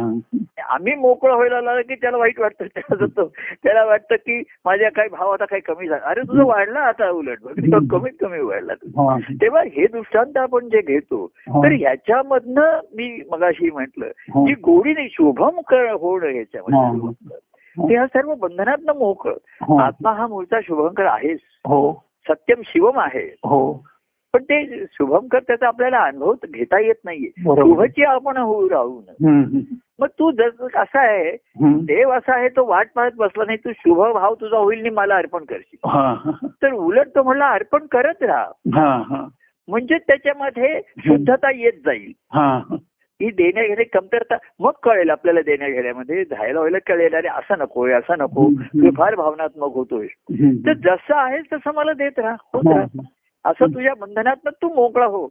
आम्ही 0.69 0.95
मोकळं 0.95 1.33
व्हायला 1.35 1.61
लागलं 1.61 1.81
की 1.81 1.95
त्याला 1.95 2.17
वाईट 2.17 2.39
वाटतं 2.39 2.65
त्याला 2.65 3.23
त्याला 3.63 3.85
वाटतं 3.85 4.15
की 4.15 4.41
माझ्या 4.65 4.89
काही 4.91 5.09
भाव 5.09 5.31
आता 5.31 5.45
काही 5.45 5.61
कमी 5.61 5.87
झाला 5.87 6.09
अरे 6.09 6.21
तुझं 6.21 6.43
वाढला 6.43 6.79
आता 6.79 7.09
उलट 7.09 7.37
बघ 7.41 7.83
कमीत 7.91 8.13
कमी 8.21 8.39
वाढला 8.39 8.73
तुझा 8.73 9.11
हा. 9.11 9.17
तेव्हा 9.41 9.61
हे 9.61 9.85
दृष्टांत 9.87 10.37
आपण 10.37 10.69
जे 10.69 10.81
घेतो. 10.81 11.25
तर 11.47 11.71
ह्याच्यामधनं 11.71 12.79
मी 12.93 13.21
मगाशी 13.31 13.71
म्हटलं 13.71 14.05
हा. 14.05 14.45
की 14.45 14.53
गोडी 14.53 14.93
नाही 14.93 15.07
शुभम 15.11 15.59
कर 15.67 15.91
होणं 15.91 16.27
ह्याच्यामध्ये 16.27 16.79
हा. 16.79 16.91
शुभंकर. 16.93 17.35
ते 17.77 17.93
ह्या 17.93 18.05
सर्व 18.07 18.33
बंधनातनं 18.35 18.93
मोकळ 18.93 19.33
हा. 19.61 19.83
आत्मा 19.85 20.11
हा 20.11 20.27
मूळचा 20.27 20.59
शुभंकर 20.63 21.05
आहेच 21.05 21.39
हो 21.67 21.91
सत्यम 22.29 22.61
शिवम 22.65 22.99
आहे 22.99 23.25
हो 23.45 23.59
पण 24.33 24.43
ते 24.43 24.85
शुभंकर 24.85 25.39
त्याचा 25.39 25.67
आपल्याला 25.67 25.99
अनुभव 25.99 26.33
घेता 26.53 26.79
येत 26.79 26.95
नाहीये. 27.05 27.29
शुभची 27.43 28.03
आपण 28.03 28.37
होऊ 28.37 28.69
राहून 28.69 29.25
हं, 29.27 29.41
हं. 29.43 29.59
मग 29.99 30.07
तू 30.07 30.31
जर 30.31 30.49
कसा 30.49 30.99
आहे 30.99 31.29
हं. 31.31 31.77
देव 31.85 32.11
असा 32.11 32.33
आहे 32.33 32.47
तो 32.47 32.65
वाट 32.65 32.87
पाहत 32.95 33.11
बसला 33.17 33.43
नाही 33.45 33.57
तू 33.57 33.71
शुभ 33.77 34.01
भाव 34.13 34.33
तुझा 34.33 34.57
होईल 34.57 34.89
मला 34.89 35.15
अर्पण 35.15 35.43
करशील 35.43 35.89
हा, 35.89 36.13
हा. 36.25 36.31
तर 36.63 36.71
उलट 36.71 37.07
तो 37.07 37.23
म्हणला 37.23 37.47
अर्पण 37.47 37.85
करत 37.91 38.23
राहा 38.23 38.79
हा, 38.79 39.01
हा. 39.09 39.25
म्हणजे 39.67 39.97
त्याच्यामध्ये 39.97 40.81
शुद्धता 40.97 41.51
येत 41.51 41.73
जाईल. 41.85 42.11
हा, 42.33 42.61
देण्या 43.21 43.63
घेणे 43.63 43.83
कमतरता 43.83 44.35
मग 44.59 44.71
कळेल 44.83 45.09
आपल्याला 45.09 45.41
देण्या 45.41 45.69
घेण्यामध्ये 45.69 46.25
जायला 46.25 46.59
व्हायला 46.59 46.77
कळेल 46.87 47.15
अरे 47.15 47.27
असं 47.27 47.59
नकोय 47.59 47.91
असं 47.93 48.13
नको. 48.17 48.49
तू 48.61 48.91
फार 48.97 49.15
भावनात्मक 49.15 49.73
होतोय. 49.73 50.07
तर 50.65 50.73
जसं 50.73 51.15
आहेस 51.15 51.45
तसं 51.53 51.71
मला 51.73 51.93
देत 51.93 52.19
राहा. 52.19 52.35
होत 52.53 52.67
हा, 52.67 52.79
राहा. 52.79 53.01
असं 53.49 53.65
तुझ्या 53.65 53.93
बंधनातनं 53.93 54.51
तू 54.51 54.73
मोकळा 54.73 55.05
हो. 55.05 55.27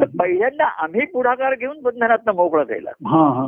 तर 0.00 0.04
पहिल्यांदा 0.20 0.64
आम्ही 0.64 1.06
पुढाकार 1.06 1.54
घेऊन 1.54 1.80
बंधनातनं 1.82 2.34
मोकळा 2.34 2.62
केला 2.62 2.90
हा, 2.90 3.28
हा. 3.28 3.46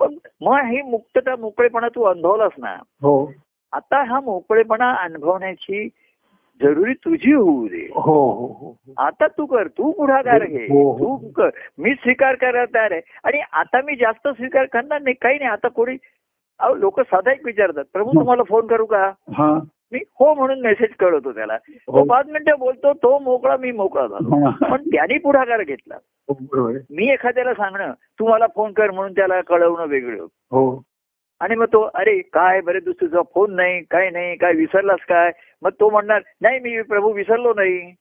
पण 0.00 0.14
मग 0.40 0.56
ही 0.56 0.82
मुक्तता 0.82 1.36
मोकळेपणा 1.36 1.88
तू 1.88 2.02
अनुभवलास 2.02 2.52
ना? 2.58 2.76
हो. 3.02 3.32
आता 3.72 4.04
हा 4.04 4.20
मोकळेपणा 4.20 4.92
अनुभवण्याची 4.92 5.88
जरुरी 6.62 6.94
तुझी 6.94 7.32
होऊ 7.32 7.68
दे. 7.68 7.88
हो 7.94 8.30
हो 8.30 8.46
हो 8.46 8.92
आता 8.98 9.26
तू 9.26 9.46
कर 9.46 9.68
तू 9.68 9.92
पुढाकार 9.92 10.44
घे. 10.44 10.64
हो, 10.64 10.92
हो. 10.92 11.18
तू 11.22 11.30
कर. 11.30 11.50
मी 11.78 11.94
स्वीकार 11.94 12.34
करायला 12.34 12.64
तयार 12.64 12.92
आहे. 12.92 13.00
आणि 13.24 13.40
आता 13.52 13.80
मी 13.82 13.96
जास्त 13.96 14.28
स्वीकार 14.28 14.64
करणार 14.64 15.00
नाही 15.02 15.14
काही 15.20 15.38
नाही. 15.38 15.50
आता 15.50 15.68
कोणी 15.68 15.96
अहो 16.58 16.74
लोक 16.74 17.00
साधा 17.00 17.32
एक 17.32 17.40
विचारतात. 17.44 17.84
प्रभू 17.92 18.10
तुम्हाला 18.10 18.42
फोन 18.42 18.66
करू 18.66 18.84
का? 18.86 19.12
हा. 19.34 19.60
मी 19.92 19.98
हो 19.98 20.34
म्हणून 20.34 20.60
मेसेज 20.60 20.88
कळवतो 20.98 21.32
त्याला. 21.32 21.56
तो 21.56 21.98
हो. 21.98 22.04
पाच 22.04 22.26
मिनिटं 22.26 22.58
बोलतो 22.58 22.92
तो 22.92 23.18
मोकळा 23.18 23.56
मी 23.56 23.72
मोकळा 23.72 24.06
झालो. 24.06 24.44
हा. 24.44 24.50
पण 24.70 24.82
त्याने 24.82 25.18
पुढाकार 25.18 25.62
घेतला. 25.62 25.94
हो. 26.28 26.70
मी 26.72 27.12
एखाद्याला 27.12 27.54
सांगणं 27.54 27.92
तू 27.92 28.28
मला 28.28 28.46
फोन 28.54 28.72
कर 28.72 28.90
म्हणून 28.90 29.12
त्याला 29.12 29.40
कळवणं 29.40 29.86
वेगळं. 29.86 30.24
हो. 30.24 30.82
आणि 31.40 31.54
मग 31.54 31.66
तो 31.66 31.80
अरे 31.94 32.18
काय? 32.18 32.60
बरे 32.60 32.80
दिवस 32.80 32.96
तुझा 33.00 33.22
फोन 33.34 33.54
नाही 33.54 33.80
काय 33.80 34.10
नाही 34.10 34.36
काय 34.36 34.52
विसरलास 34.52 34.98
काय? 35.08 35.30
मग 35.62 35.70
तो 35.80 35.90
म्हणणार 35.90 36.22
नाही 36.42 36.58
मी 36.58 36.82
प्रभू 36.82 37.12
विसरलो 37.12 37.52
नाही. 37.56 37.92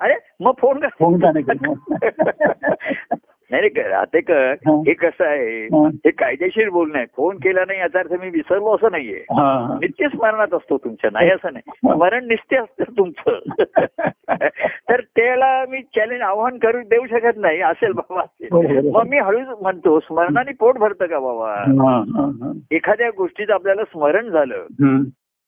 अरे 0.00 0.14
मग 0.40 0.52
फोन 0.60 0.86
फोन 1.00 1.20
का 1.20 1.52
नाही 3.50 3.80
आता 3.92 4.20
कर 4.20 4.52
हा. 4.66 4.72
हे 4.86 4.92
कसं 4.92 5.24
आहे 5.24 5.60
हा. 5.64 5.86
हे 6.04 6.10
कायदेशीर 6.10 6.68
बोलणं 6.70 6.96
आहे 6.98 7.06
फोन 7.16 7.36
केला 7.36 7.64
नाही 7.66 7.78
याचा 7.80 7.98
अर्थ 7.98 8.12
मी 8.12 8.28
विसरलो 8.30 8.74
असं 8.74 8.90
नाहीये 8.90 9.24
हा, 9.30 9.44
हा. 9.60 9.76
नित्य 9.80 10.08
स्मरणात 10.08 10.54
असतो 10.54 10.76
तुमच्या 10.76 11.10
नाही 11.12 11.30
असं 11.30 11.52
नाही 11.52 11.70
स्मरण 11.86 12.26
नित्य 12.26 12.58
असतं 12.58 12.92
तुमचं 12.98 13.38
तर 14.88 15.00
त्याला 15.16 15.64
मी 15.68 15.82
चॅलेंज 15.96 16.20
आव्हान 16.22 16.58
करू 16.58 16.82
देऊ 16.82 17.06
शकत 17.06 17.36
नाही 17.36 17.60
असेल 17.60 17.92
बाबा 17.92 18.20
असेल. 18.20 18.88
मग 18.90 19.06
मी 19.08 19.18
हळूच 19.18 19.58
म्हणतो 19.62 19.98
स्मरणाने 20.00 20.52
पोट 20.52 20.78
भरतं 20.78 21.06
का 21.06 21.18
बाबा 21.18 21.52
हा, 21.52 21.96
हा, 22.14 22.24
हा. 22.42 22.52
एखाद्या 22.70 23.10
गोष्टीचं 23.16 23.52
आपल्याला 23.52 23.84
स्मरण 23.84 24.28
झालं. 24.30 24.64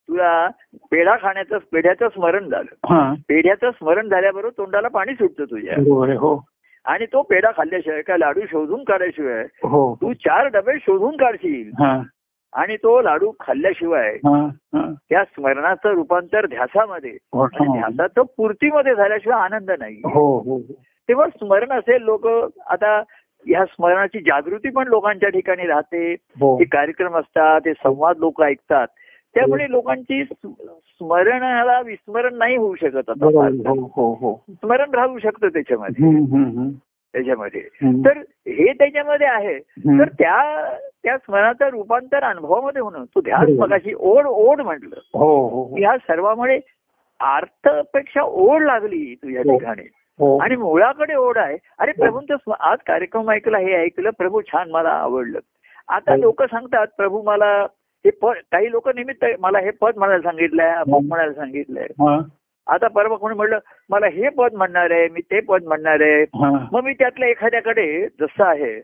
तुला 0.09 0.49
पेढा 0.91 1.17
खाण्याचं 1.17 1.59
पेढ्याचं 1.73 2.09
स्मरण 2.09 2.49
झालं 2.49 2.93
हा 2.95 3.13
पेढ्याचं 3.29 3.71
स्मरण 3.71 4.09
झाल्याबरोबर 4.09 4.53
तोंडाला 4.59 4.89
पाणी 4.89 5.15
सुटतं 5.15 5.45
तुझ्या 5.45 5.75
हो 6.19 6.35
आणि 6.85 7.07
तो 7.07 7.23
पेढा 7.23 7.51
खाल्ल्याशिवाय 7.57 8.03
काय 8.03 8.19
लाडू 8.19 8.41
शोधून 8.51 8.85
काढल्याशिवाय 8.85 9.43
हो. 9.63 9.95
तू 9.95 10.13
चार 10.13 10.47
डबे 10.47 10.79
शोधून 10.79 11.17
काढशील. 11.17 11.71
आणि 12.53 12.77
तो 12.77 13.01
लाडू 13.03 13.31
खाल्ल्याशिवाय 13.41 14.17
त्या 14.75 15.25
स्मरणाचं 15.25 15.89
रूपांतर 15.89 16.47
ध्यासामध्ये 16.47 17.17
ध्यासाचं 17.73 18.23
पूर्तीमध्ये 18.37 18.95
झाल्याशिवाय 18.95 19.41
आनंद 19.41 19.71
नाही. 19.79 20.01
हो 20.05 20.39
हो 20.39 20.59
तेव्हा 21.09 21.29
स्मरण 21.29 21.73
असेल 21.73 22.03
लोक 22.03 22.27
आता 22.67 23.03
ह्या 23.47 23.65
स्मरणाची 23.65 24.19
जागृती 24.19 24.71
पण 24.71 24.89
लोकांच्या 24.89 25.29
ठिकाणी 25.29 25.67
राहते. 25.67 26.13
हो. 26.41 26.57
हे 26.59 26.65
कार्यक्रम 26.65 27.17
असतात 27.17 27.61
ते 27.65 27.73
संवाद 27.73 28.19
लोक 28.19 28.43
ऐकतात. 28.43 28.87
त्यामुळे 29.35 29.71
लोकांची 29.71 30.25
स्म- 30.25 30.53
स्मरणाला 30.67 31.81
विस्मरण 31.81 32.35
नाही 32.35 32.57
होऊ 32.57 32.75
शकत 32.75 33.11
आता 33.11 33.27
हो 33.69 33.91
हो 33.95 34.15
हो 34.15 34.45
स्मरण 34.51 34.91
राहू 34.95 35.19
शकतं 35.19 35.49
त्याच्यामध्ये. 35.49 36.11
त्याच्यामध्ये. 37.13 37.61
तर 38.05 38.19
हे 38.49 38.73
त्याच्यामध्ये 38.73 39.27
आहे. 39.27 39.59
तर 39.99 40.09
त्या 40.09 40.69
त्या 41.05 41.17
स्मरणाचं 41.19 41.69
रूपांतर 41.69 42.23
अनुभवामध्ये 42.23 42.83
होणं 42.83 43.05
तू 43.05 43.21
बरोबर. 43.21 43.59
मगाशी 43.59 43.95
ओढ 43.99 44.27
ओढ 44.27 44.61
म्हटलं. 44.61 44.97
ह्या 45.79 45.97
सर्वामुळे 45.99 46.59
अर्थपेक्षा 47.21 48.23
ओढ 48.23 48.63
लागली 48.63 49.15
तुझ्या. 49.15 49.43
ठिकाणी 49.43 49.83
आणि 50.41 50.57
मुळाकडे 50.57 51.15
ओढ 51.15 51.39
आहे 51.39 51.57
अरे 51.79 51.93
प्रभूंचं 51.93 52.53
आज 52.61 52.79
कार्यक्रम 52.87 53.31
ऐकला 53.31 53.59
हे 53.59 53.75
ऐकलं 53.75 54.11
प्रभू 54.19 54.41
छान 54.43 54.71
मला 54.71 54.89
आवडलं 54.89 55.39
आता. 55.89 56.17
लोक 56.17 56.43
सांगतात 56.43 56.87
प्रभू 56.97 57.23
मला 57.23 57.67
हे 58.05 58.11
पद 58.11 58.37
काही 58.53 58.71
लोक 58.71 58.89
निमित्त 58.89 59.25
मला 59.41 59.59
हे 59.59 59.71
पद 59.71 59.99
म्हणायला 59.99 60.23
सांगितलंय 60.23 60.69
अमुक 60.69 61.03
म्हणायला 61.09 61.33
सांगितलंय. 61.33 61.87
आता 62.67 62.89
परवा 62.89 63.17
कोणी 63.17 63.35
म्हणलं 63.35 63.59
मला 63.91 64.07
हे 64.07 64.29
पद 64.29 64.55
म्हणणार 64.55 64.91
आहे 64.91 65.09
मी 65.09 65.21
ते 65.21 65.41
पद 65.41 65.65
म्हणणार 65.65 66.01
आहे. 66.01 66.25
मग 66.73 66.85
मी 66.85 66.93
त्यातल्या 66.93 67.29
एखाद्याकडे 67.29 68.07
जसं 68.21 68.45
आहे 68.45 68.81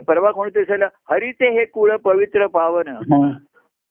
परवा 0.00 0.30
कोणीतरी 0.30 0.64
सांगितलं 0.64 0.88
हरिते 1.10 1.50
हे 1.50 1.64
कुळ 1.64 1.96
पवित्र 1.96 2.46
पावन. 2.46 2.88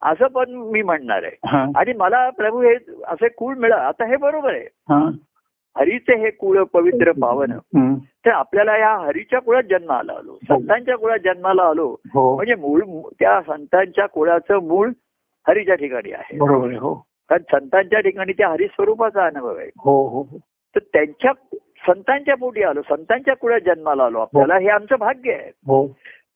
असं 0.01 0.27
पद 0.27 0.49
मी 0.49 0.81
म्हणणार 0.81 1.23
आहे. 1.23 1.35
आणि 1.75 1.93
मला 1.97 2.29
प्रभू 2.29 2.61
हे 2.61 2.73
असे 3.07 3.27
कुळ 3.27 3.55
मिळा 3.57 3.77
आता 3.87 4.05
हे 4.05 4.15
बरोबर 4.17 4.53
आहे. 4.53 4.67
हरीचे 5.77 6.17
हे 6.17 6.29
कुळ 6.29 6.63
पवित्र 6.63 7.11
पावन. 7.11 7.51
तर 8.25 8.29
आपल्याला 8.29 8.77
या 8.77 8.97
हरीच्या 8.97 9.39
कुळात 9.39 9.63
जन्माला 9.63 10.13
आलो 10.13 10.37
संतांच्या 10.47 10.97
कुळात 10.97 11.19
जन्माला 11.19 11.63
आलो. 11.63 11.95
हो. 12.13 12.35
म्हणजे 12.35 12.55
मूळ 12.55 12.81
त्या 13.19 13.41
संतांच्या 13.41 14.05
कुळाचं 14.05 14.57
मूळ 14.57 14.89
हरीच्या 15.47 15.75
ठिकाणी 15.75 16.11
आहे. 16.11 16.37
बरोबर 16.37 16.71
हो. 16.71 16.93
कारण 17.29 17.41
संतांच्या 17.51 17.99
ठिकाणी 17.99 18.33
त्या 18.33 18.49
हरिस्वरूपाचा 18.49 19.25
अनुभव 19.25 19.55
आहे. 19.55 19.69
हो 19.77 20.07
हो 20.07 20.21
हो. 20.21 20.37
तर 20.75 20.79
त्यांच्या 20.93 21.31
संतांच्या 21.87 22.35
पोटी 22.35 22.63
आलो. 22.63 22.81
संतांच्या 22.81 23.35
कुळात 23.35 23.59
जन्माला 23.65 24.03
आलो. 24.03 24.19
आपल्याला 24.19 24.57
हे 24.57 24.67
आमचं 24.67 24.95
भाग्य 24.99 25.33
आहे. 25.33 25.51
हो. 25.55 25.87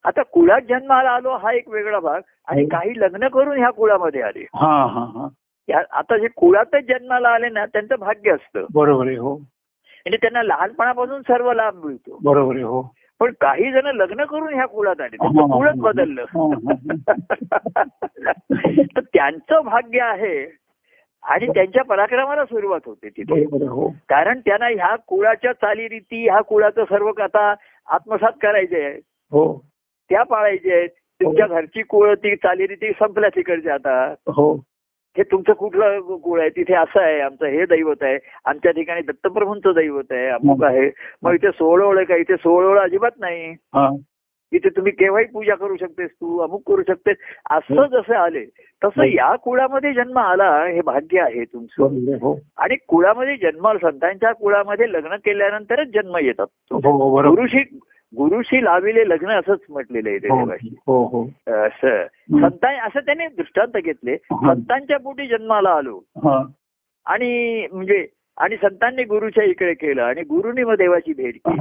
आता 0.03 0.21
कुळात 0.23 0.61
जन्माला 0.69 1.09
आलो 1.09 1.29
हा 1.29 1.53
एक 1.53 1.69
वेगळा 1.69 1.99
भाग. 1.99 2.21
आणि 2.47 2.61
हो. 2.61 2.67
काही 2.67 2.99
लग्न 2.99 3.27
करून 3.27 3.57
ह्या 3.57 3.69
कुळामध्ये 3.69 4.21
आले. 4.21 4.45
हा 4.55 4.85
हा 4.85 4.99
हा. 4.99 5.27
आता 5.73 6.17
जे 6.17 6.27
कुळातच 6.27 6.83
जन्माला 6.83 7.29
आले 7.29 7.49
ना 7.49 7.65
त्यांचं 7.65 7.95
भाग्य 7.99 8.31
असतं. 8.31 8.65
बरोबर 8.73 9.07
आहे 9.07 9.15
हो. 9.15 9.35
म्हणजे 9.35 10.17
त्यांना 10.17 10.43
लहानपणापासून 10.43 11.21
सर्व 11.21 11.53
लाभ 11.53 11.85
मिळतो. 11.85 12.19
बरोबर 12.23 12.55
आहे 12.55 12.63
हो. 12.63 12.93
पण 13.19 13.31
काही 13.41 13.71
जण 13.71 13.85
लग्न 13.85 14.23
करून 14.23 14.53
ह्या 14.53 14.65
कुळात 14.65 15.01
आले. 15.01 15.15
हा, 15.21 15.27
हा, 15.27 15.57
कुळच 15.57 15.75
हा. 15.75 15.81
बदललं. 15.81 16.25
तर 18.95 18.99
त्यांचं 18.99 19.61
भाग्य 19.65 20.01
आहे 20.01 20.59
आणि 21.23 21.47
त्यांच्या 21.47 21.83
पराक्रमाला 21.83 22.45
सुरुवात 22.45 22.79
होते 22.85 23.09
तिथे. 23.09 23.43
हो. 23.65 23.89
कारण 23.89 24.39
त्यांना 24.39 24.67
ह्या 24.67 24.95
कुळाच्या 24.95 25.53
चालीरीती 25.53 26.29
ह्या 26.29 26.41
कुळाचं 26.41 26.83
सर्व 26.83 27.11
कथा 27.11 27.53
आत्मसात 27.87 28.31
करायचे 28.41 28.83
आहे 28.83 28.95
हो. 29.31 29.65
त्या 30.09 30.23
पाळायचे 30.23 30.73
आहेत. 30.73 30.89
तुमच्या 31.23 31.47
घरची 31.47 31.81
कुळ 31.81 32.13
ती 32.13 32.35
चालीरीती 32.35 32.91
संपल्या 32.91 33.29
तिकडच्या 33.29 33.73
आता. 33.73 34.13
हो. 34.27 34.68
हे 35.19 35.23
तुमचं 35.23 35.53
कुठलं 35.53 35.99
कुळ 35.99 36.41
आहे? 36.41 36.49
तिथे 36.49 36.73
असं 36.73 37.01
आहे 37.01 37.19
आमचं 37.19 37.45
हे 37.45 37.65
दैवत 37.65 37.95
आहे. 38.01 38.17
आमच्या 38.45 38.71
ठिकाणी 38.71 39.01
दत्तप्रभूंचं 39.01 39.71
दैवत 39.71 40.11
आहे 40.11 40.27
अमुक 40.27 40.63
आहे. 40.63 40.91
मग 41.23 41.33
इथे 41.33 41.49
सोहळोळ 41.51 41.95
आहे 41.97 42.05
का? 42.05 42.15
इथे 42.15 42.35
सोहळोळ 42.35 42.79
अजिबात 42.79 43.11
नाही. 43.19 43.51
हा. 43.51 43.95
इथे 44.51 44.69
तुम्ही 44.69 44.91
केव्हाही 44.91 45.25
पूजा 45.25 45.55
करू 45.55 45.75
शकतेस 45.75 46.09
तू 46.09 46.39
अमुक 46.39 46.61
करू 46.67 46.81
शकतेस. 46.87 47.17
असं 47.49 47.85
जसं 47.85 48.15
आले 48.15 48.45
तसं 48.83 49.03
या 49.03 49.35
कुळामध्ये 49.35 49.93
जन्म 49.93 50.17
आला 50.17 50.65
हे 50.65 50.81
भाग्य 50.81 51.21
आहे 51.21 51.43
तुमचं. 51.43 51.83
हो. 52.21 52.39
आणि 52.57 52.75
कुळामध्ये 52.87 53.35
जन्म 53.35 53.71
संतांच्या 53.81 54.31
कुळामध्ये 54.31 54.91
लग्न 54.91 55.15
केल्यानंतरच 55.15 55.87
जन्म 55.87 56.17
येतात. 56.17 56.45
हो 56.71 56.77
हो 56.77 57.35
गुरुशी 58.17 58.63
लाविले 58.63 59.09
लग्न 59.09 59.29
असंच 59.29 59.59
म्हटलेलं 59.69 60.09
आहे 60.09 60.17
हो 60.27 60.39
हो 60.87 61.05
हो. 61.05 61.23
असं. 61.53 62.03
संतां 62.41 62.75
असं 62.75 62.99
त्याने 62.99 63.27
दृष्टांत 63.27 63.81
घेतले. 63.83 64.17
संतांच्या 64.17 64.97
पोटी 64.99 65.27
जन्माला 65.27 65.69
आलो. 65.69 65.99
आणि 67.05 67.67
म्हणजे 67.71 68.07
आणि 68.37 68.55
संतांनी 68.55 69.03
गुरुच्या 69.03 69.43
इकडे 69.43 69.73
केलं 69.73 70.01
आणि 70.01 70.21
गुरुनी 70.21 70.63
मग 70.63 70.75
देवाची 70.75 71.13
भेट 71.13 71.33
केली 71.35 71.57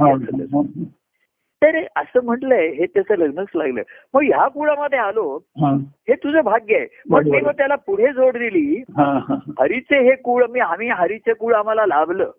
तर 1.63 1.77
असं 1.95 2.23
म्हटलंय 2.23 2.67
हे 2.67 2.85
त्याचं 2.85 3.15
लग्नच 3.15 3.47
लागलं. 3.55 3.81
मग 4.13 4.21
ह्या 4.21 4.47
कुळामध्ये 4.47 4.99
आलो 4.99 5.35
हा, 5.35 5.77
तुझं 6.09 6.41
भाग्य 6.41 6.75
आहे. 6.77 6.85
पण 6.85 7.29
मी. 7.29 7.41
मग 7.41 7.51
त्याला 7.51 7.75
पुढे 7.75 8.07
जोड 8.07 8.37
दिली. 8.37 8.83
हरीचे 9.59 10.03
हे 10.03 10.15
कुळ 10.15 10.45
मी 10.49 10.59
आम्ही 10.59 10.89
हरीचे 10.89 11.33
कुळ 11.33 11.53
आम्हाला 11.53 11.85
लाभलं. 11.85 12.31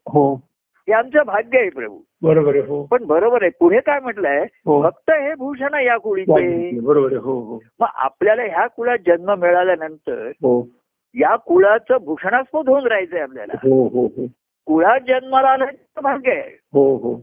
हो 0.89 0.95
आमचं 0.95 1.23
भाग्य 1.27 1.59
आहे 1.59 1.69
प्रभू. 1.69 1.99
बरोबर 2.23 2.51
आहे 2.51 2.63
हो. 2.67 2.85
पण 2.85 3.05
बरोबर 3.05 3.43
आहे 3.43 3.51
पुढे 3.61 3.81
काय 3.81 4.01
म्हटलंय? 4.01 4.47
हो. 4.67 4.83
फक्त 4.83 5.11
हे 5.11 5.35
भूषण 5.35 5.75
आहे 5.75 5.87
या 5.87 5.97
कुळीचे. 5.97 6.81
बरोबर 6.81 7.07
आहे 7.07 7.17
हो 7.17 7.33
हो. 7.33 7.59
मग 7.81 7.87
आपल्याला 7.95 8.43
ह्या 8.43 8.67
कुळात 8.67 8.99
जन्म 9.07 9.35
मिळाल्यानंतर 9.39 10.27
हो. 10.29 10.69
या 11.15 11.37
कुळाचं 11.37 11.97
भूषणास्पद 12.05 12.69
होऊन 12.69 12.87
राहायचंय 12.87 13.21
आपल्याला. 13.21 13.53
हो 13.57 13.89
हो 13.89 14.07
हो. 14.07 14.27
कुळात 14.67 15.01
जन्माला 15.01 15.49
आलं 15.49 15.65
भाग्य 16.03 16.31
आहे. 16.33 16.59
हो 16.73 16.97
हो. 16.97 17.23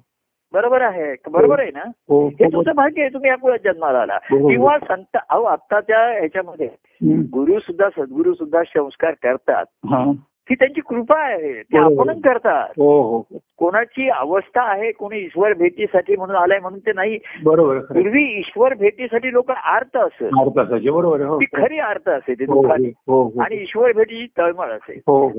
बरोबर 0.54 0.82
आहे 0.82 1.16
बरोबर 1.30 1.60
आहे 1.60 1.72
ना? 1.72 1.84
हो 2.10 2.28
हे 2.28 2.46
तुमचं 2.54 2.72
भाग्य 2.76 3.02
आहे 3.02 3.14
तुम्ही 3.14 3.30
या 3.30 3.36
कुळात 3.36 3.60
जन्माला 3.64 4.00
आला. 4.00 4.18
किंवा 4.18 4.78
संत 4.80 5.18
अहो 5.30 5.44
आत्ताच्या 5.44 6.00
ह्याच्यामध्ये 6.12 6.68
हम्म. 6.84 7.22
गुरु 7.22 7.60
सुद्धा 7.60 7.90
सद्गुरु 7.90 8.34
सुद्धा 8.34 8.64
संस्कार 8.64 9.14
करतात. 9.24 9.66
हा. 9.86 10.12
ही 10.50 10.56
त्यांची 10.56 10.82
कृपा 10.82 11.20
आहे 11.20 11.62
ते. 11.62 11.78
आपणच 11.78 12.22
करतात. 12.22 12.68
हो 12.78 13.02
हो 13.02 13.18
हो. 13.18 13.38
कोणाची 13.58 14.10
अवस्था 14.10 14.62
आहे 14.62 14.92
कोणी 14.92 15.20
ईश्वर 15.20 15.54
भेटीसाठी 15.54 16.16
म्हणून 16.16 16.36
आलाय 16.36 16.60
म्हणून 16.60 16.80
ते 16.80 16.92
नाही. 16.94 17.20
बरोबर. 17.44 17.80
पूर्वी 17.80 18.24
ईश्वर 18.40 18.74
भेटीसाठी 18.74 19.34
लोक 19.34 19.52
आर्त 19.52 19.98
असत 19.98 20.24
बरोबर 20.24 21.38
ती 21.40 21.46
खरी 21.46 21.80
आर्त 21.80 22.10
असे 22.10 22.34
ते 22.34 22.44
हो 22.44 23.42
आणि 23.42 23.56
ईश्वर 23.56 23.92
भेटीची 23.92 24.26
तळमळ 24.38 24.72
असे 24.72 24.94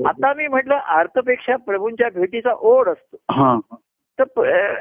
आता 0.05 0.33
मी 0.33 0.47
म्हटलं 0.47 0.75
आर्तपेक्षा 0.75 1.55
प्रभूंच्या 1.55 2.09
भेटीचा 2.15 2.53
ओढ 2.53 2.87
असतो. 2.89 3.17
तर 4.19 4.23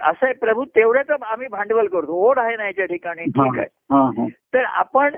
असं 0.03 0.27
आहे 0.27 0.35
प्रभू 0.35 0.65
तेवढ्याच 0.65 1.11
आम्ही 1.11 1.49
भांडवल 1.49 1.87
करतो. 1.87 2.13
ओढ 2.13 2.39
आहे 2.39 2.57
ना 2.57 2.65
याच्या 2.65 2.85
ठिकाणी 2.85 3.25
ठीक 3.25 3.59
आहे. 3.59 3.67
तर 4.55 4.65
आपण 4.65 5.15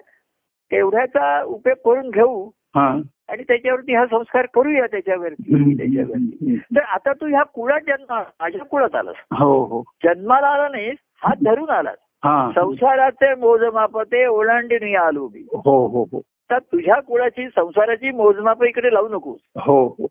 तेवढ्याचा 0.71 1.43
उपयोग 1.43 1.77
करून 1.85 2.11
घेऊ. 2.11 2.51
आणि 2.75 3.43
त्याच्यावरती 3.43 3.95
हा 3.95 4.07
संस्कार 4.07 4.47
करूया 4.55 4.87
त्याच्यावरती 4.87 5.77
त्याच्यावरती. 5.77 6.57
तर 6.57 6.81
आता 6.81 7.13
तू 7.13 7.27
ह्या 7.27 7.43
कुळात 7.43 7.81
जन्म 7.87 8.15
माझ्या 8.41 8.65
कुळात 8.65 8.95
आलास. 8.95 9.15
हो 9.39 9.65
हो. 9.65 9.83
जन्माला 10.05 10.47
आला 10.47 10.69
नाहीस 10.69 10.97
हात 11.23 11.37
धरून 11.45 11.71
आलास. 11.71 11.97
हा. 12.25 12.51
संसाराचे 12.55 13.35
मोजमाप 13.35 13.99
ते 13.99 14.27
ओलांडून 14.27 14.97
आलो 14.97 15.29
मी. 15.29 15.41
हो 15.53 15.87
हो 15.87 16.03
हो. 16.13 16.21
तर 16.21 16.59
तुझ्या 16.59 17.01
कुळाची 17.01 17.49
संसाराची 17.49 18.11
मोजमाप 18.11 18.65
इकडे 18.65 18.95
लावू 18.95 19.09
नकोस. 19.09 19.41
हो 19.57 19.87
हो. 19.87 20.07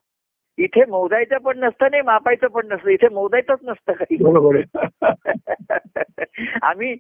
इथे 0.60 0.86
मोजायचं 0.86 1.38
पण 1.38 1.60
नसतं 1.60 1.88
नाही 1.92 2.02
मापायचं 2.02 2.48
पण 2.48 2.68
नसतं 2.72 2.90
इथे 2.90 3.08
मोजायचंच 3.12 3.60
नसतं 3.64 3.92
काही 3.92 4.18
आम्ही 6.64 6.96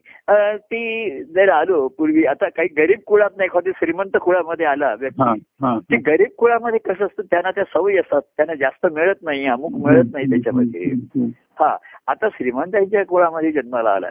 ती 0.56 1.24
जर 1.24 1.50
आलो 1.50 1.88
पूर्वी 1.88 2.26
आता 2.26 2.50
काही 2.50 2.68
गरीब 2.78 3.00
कुळात 3.06 3.30
नाही 3.38 3.46
एखादी 3.46 3.72
श्रीमंत 3.72 4.18
कुळामध्ये 4.22 4.66
आला 4.66 4.96
व्यक्ती 5.00 5.40
हा 5.62 5.80
ते 5.80 5.96
गरीब 5.96 6.30
कुळामध्ये 6.38 6.80
कसं 6.80 7.06
असतं 7.06 7.24
त्यांना 7.24 7.52
त्या 7.52 7.64
सवयी 7.64 7.98
असतात 7.98 8.22
त्यांना 8.22 8.56
जास्त 8.56 8.86
मिळत 8.86 9.16
नाही 9.22 9.46
अमुक 9.46 9.88
मिळत 9.88 10.06
नाही 10.14 10.26
त्याच्यामध्ये. 10.26 10.84
हा 11.60 11.78
आता 12.08 12.28
श्रीमंतांच्या 12.30 13.06
कुळामध्ये 13.06 13.52
जन्माला 13.52 13.90
आला. 13.90 14.08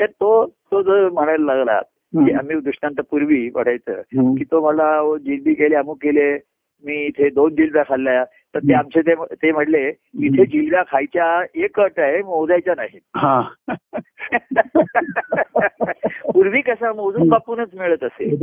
तर 0.00 0.06
तो 0.06 0.46
तो 0.46 0.82
जो 0.82 1.10
म्हणायला 1.10 1.54
लागला 1.54 1.80
की. 1.80 2.32
आम्ही 2.32 2.60
दृष्टांत 2.60 3.00
पूर्वी 3.10 3.50
पडायचं. 3.50 4.00
की 4.38 4.44
तो 4.44 4.70
मला 4.70 5.16
जिलबी 5.16 5.54
केले 5.54 5.76
अमुक 5.76 5.98
केले 6.02 6.38
मी 6.84 7.06
इथे 7.06 7.30
दोन 7.30 7.54
जिलब्या 7.54 7.82
खाल्ल्या 7.88 8.24
तर 8.54 8.58
ते 8.58 8.74
आमचे 8.74 9.14
ते 9.14 9.52
म्हणले 9.52 9.92
इथे 10.22 10.46
जिलब्या 10.46 10.82
खायच्या 10.82 11.44
एक 11.54 11.80
अट 11.80 12.00
आहे 12.00 12.18
मोजायच्या 12.18 12.74
नाही 12.76 12.98
हा. 13.16 13.42
पूर्वी 16.34 16.60
कसा 16.60 16.92
मोजून 16.92 17.28
बापूनच 17.28 17.68
मिळत 17.74 18.04
असे. 18.04 18.36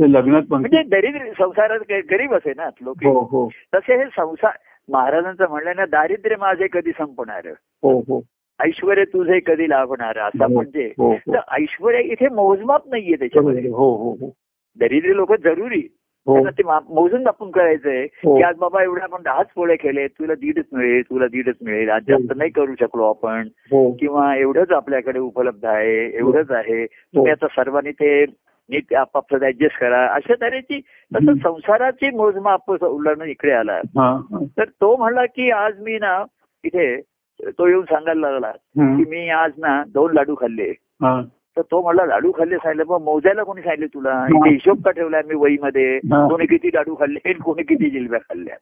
म्हणजे 0.50 0.82
दरिद्र 0.82 1.18
संसारात 1.38 1.78
गरीब 1.90 2.34
असे 2.34 2.52
ना 2.56 2.68
लोक. 2.80 3.04
हो 3.04 3.20
हो. 3.20 3.48
तसे 3.74 3.96
हे 3.96 4.04
संसार 4.04 4.52
महाराजांचं 4.88 5.48
म्हणलं 5.48 5.72
ना 5.76 5.86
दारिद्र्य 5.86 6.36
माझे 6.38 6.66
कधी 6.72 6.90
संपणार? 6.90 7.48
हो 7.82 8.22
ऐश्वर 8.60 9.04
तुझे 9.04 9.40
कधी 9.46 9.68
लाभणार? 9.68 10.18
असं 10.18 10.52
म्हणजे. 10.52 10.92
तर 11.00 11.38
ऐश्वर 11.50 11.94
इथे 11.94 12.28
मोजमाप 12.28 12.88
नाहीये 12.88 13.16
त्याच्यामध्ये. 13.16 13.70
हो 13.70 13.76
हो 13.76 14.12
हो. 14.12 14.30
दरिद्री 14.78 15.16
लोक 15.16 15.32
जरुरी. 15.32 15.97
ते 16.28 16.62
मा- 16.62 16.80
मोजून 16.88 17.26
आपण 17.26 17.50
करायचंय 17.50 18.02
हो. 18.02 18.36
की 18.36 18.42
आज 18.42 18.56
बाबा 18.56 18.82
एवढे 18.82 19.00
आपण 19.00 19.22
दहाच 19.22 19.46
पोळे 19.54 19.76
केले 19.76 20.06
तुला 20.08 20.34
दीडच 20.34 20.64
मिळेल 20.72 21.02
तुला 21.02 21.26
दीडच 21.26 21.54
मिळेल 21.62 21.90
आज 21.90 22.02
जास्त 22.02 22.32
नाही 22.36 22.50
करू 22.50 22.74
शकलो 22.80 23.04
आपण 23.04 23.48
हो 23.70 23.90
किंवा 23.92 24.34
एवढंच 24.36 24.72
आपल्याकडे 24.72 25.18
उपलब्ध 25.18 25.64
आहे 25.66 25.96
एवढंच 26.18 26.50
आहे 26.50 26.84
तुम्ही 26.86 27.32
आता 27.32 27.46
सर्वांनी 27.46 27.90
ते 27.92 28.24
नीट 28.24 28.94
आपापसात 28.94 29.42
ऍडजस्ट 29.42 29.78
करा 29.80 30.04
अशा 30.06 30.34
तऱ्हेची 30.40 30.80
तसं. 31.12 31.34
संसाराची 31.34 32.10
मोजमाप 32.10 32.70
उल्लंघन 32.70 33.28
इकडे 33.28 33.52
आला 33.52 33.76
हा 33.98 34.10
हा. 34.32 34.44
तर 34.58 34.64
तो 34.64 34.96
म्हणला 34.96 35.24
की 35.26 35.50
आज 35.50 35.80
मी 35.80 35.98
ना 35.98 36.22
इथे 36.64 37.00
तो 37.40 37.66
येऊन 37.68 37.84
सांगायला 37.84 38.30
लागला. 38.30 38.50
की 38.96 39.04
मी 39.10 39.28
आज 39.28 39.52
ना 39.58 39.82
दोन 39.88 40.12
लाडू 40.14 40.34
खाल्ले 40.34 40.70
हा. 41.02 41.20
तर 41.58 41.62
तो 41.62 41.82
म्हणला 41.82 42.06
लाडू 42.06 42.32
खाल्ले 42.32 42.56
सांगितलं 42.56 42.84
मग 42.88 43.02
मोजायला 43.02 43.42
कोणी 43.42 43.62
सांगितले 43.62 43.86
तुला? 43.86 44.26
इथे 44.30 44.50
हिशोब 44.50 44.82
का 44.84 44.90
ठेवलाय 44.90 45.22
मी 45.26 45.34
वहीमध्ये. 45.34 45.98
कोणी 45.98 46.46
किती 46.46 46.68
लाडू 46.68 46.94
खाल्ले 46.94 47.18
आणि 47.24 47.34
कोणी 47.34 47.62
किती 47.62 47.90
जिलब्या 47.90 48.18
खाल्ल्या. 48.18 48.56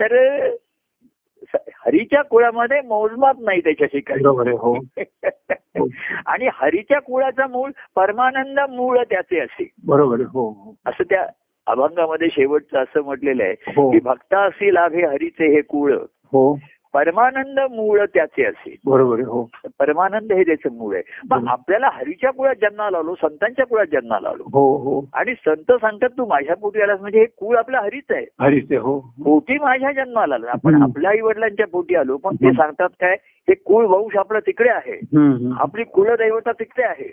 तर 0.00 0.38
हरीच्या 1.86 2.22
कुळामध्ये 2.22 2.80
मोजमाप 2.80 3.36
नाही 3.40 3.60
त्याच्या 3.60 3.86
ठिकाणी 3.86 4.22
बरोबर 4.22 4.46
आहे 4.46 4.56
हो. 4.56 4.74
हो. 5.78 5.88
आणि 6.26 6.48
हरीच्या 6.54 7.00
कुळाचा 7.00 7.46
मूळ 7.46 7.70
परमानंद 7.96 8.60
मूळ 8.70 8.98
त्याचे 8.98 9.40
असे. 9.40 9.68
बरोबर 9.86 10.20
हो 10.20 10.48
हो. 10.48 10.74
असं 10.86 11.04
त्या 11.10 11.26
अभंगामध्ये 11.66 12.28
शेवटचं 12.32 12.78
असं 12.78 13.00
म्हटलेलं 13.00 13.42
आहे 13.42 13.54
की 13.54 14.00
भक्ता 14.00 14.44
असे 14.46 14.74
लाभे 14.74 15.06
हरीचे 15.06 15.54
हे 15.54 15.60
कुळ. 15.60 15.94
हो. 16.32 16.58
परमानंद 16.94 17.60
मूळ 17.70 18.00
त्याचे 18.14 18.44
असे 18.44 18.76
बरोबर 18.86 19.20
हो. 19.20 19.50
परमानंद 19.78 20.32
हे 20.32 20.42
त्याचं 20.42 20.72
मूळ 20.72 20.94
आहे. 20.94 21.02
मग. 21.30 21.44
आपल्याला 21.48 21.90
हरीच्या 21.92 22.30
कुळात 22.30 22.54
जन्माला 22.62 22.98
आलो 22.98 23.14
संतांच्या 23.14 23.66
कुळात 23.66 23.86
जन्माला 23.92 24.28
आलो. 24.28 24.42
हो 24.42 24.76
हो. 24.76 25.04
आणि 25.14 25.34
संत 25.34 25.72
सांगतात 25.72 26.08
तू 26.18 26.26
माझ्या 26.26 26.56
पोटी 26.56 26.82
आलास 26.82 27.00
म्हणजे 27.00 27.18
हे 27.18 27.24
कुळ 27.24 27.56
आपलं 27.56 27.78
हरीच 27.78 28.04
आहे. 28.10 28.26
हरीच 28.40 28.66
आहे 28.70 28.80
हो. 28.80 29.00
पोटी 29.00 29.58
माझ्या 29.58 29.92
जन्माला 29.92 30.34
आला. 30.34 30.50
आपण. 30.50 30.82
आपल्या 30.82 31.10
आई 31.10 31.20
वडिलांच्या 31.20 31.66
पोटी 31.66 31.94
आलो. 31.94 32.16
पण 32.16 32.34
ते. 32.34 32.52
सांगतात 32.52 32.88
काय 33.00 33.16
हे 33.22 33.54
कुळ 33.54 33.86
वंश 33.86 34.16
आपलं 34.16 34.38
तिकडे 34.38 34.68
आहे. 34.68 35.00
आपली 35.60 35.84
कुलदैवता 35.84 36.52
तिकडे 36.52 36.82
आहे. 36.82 37.08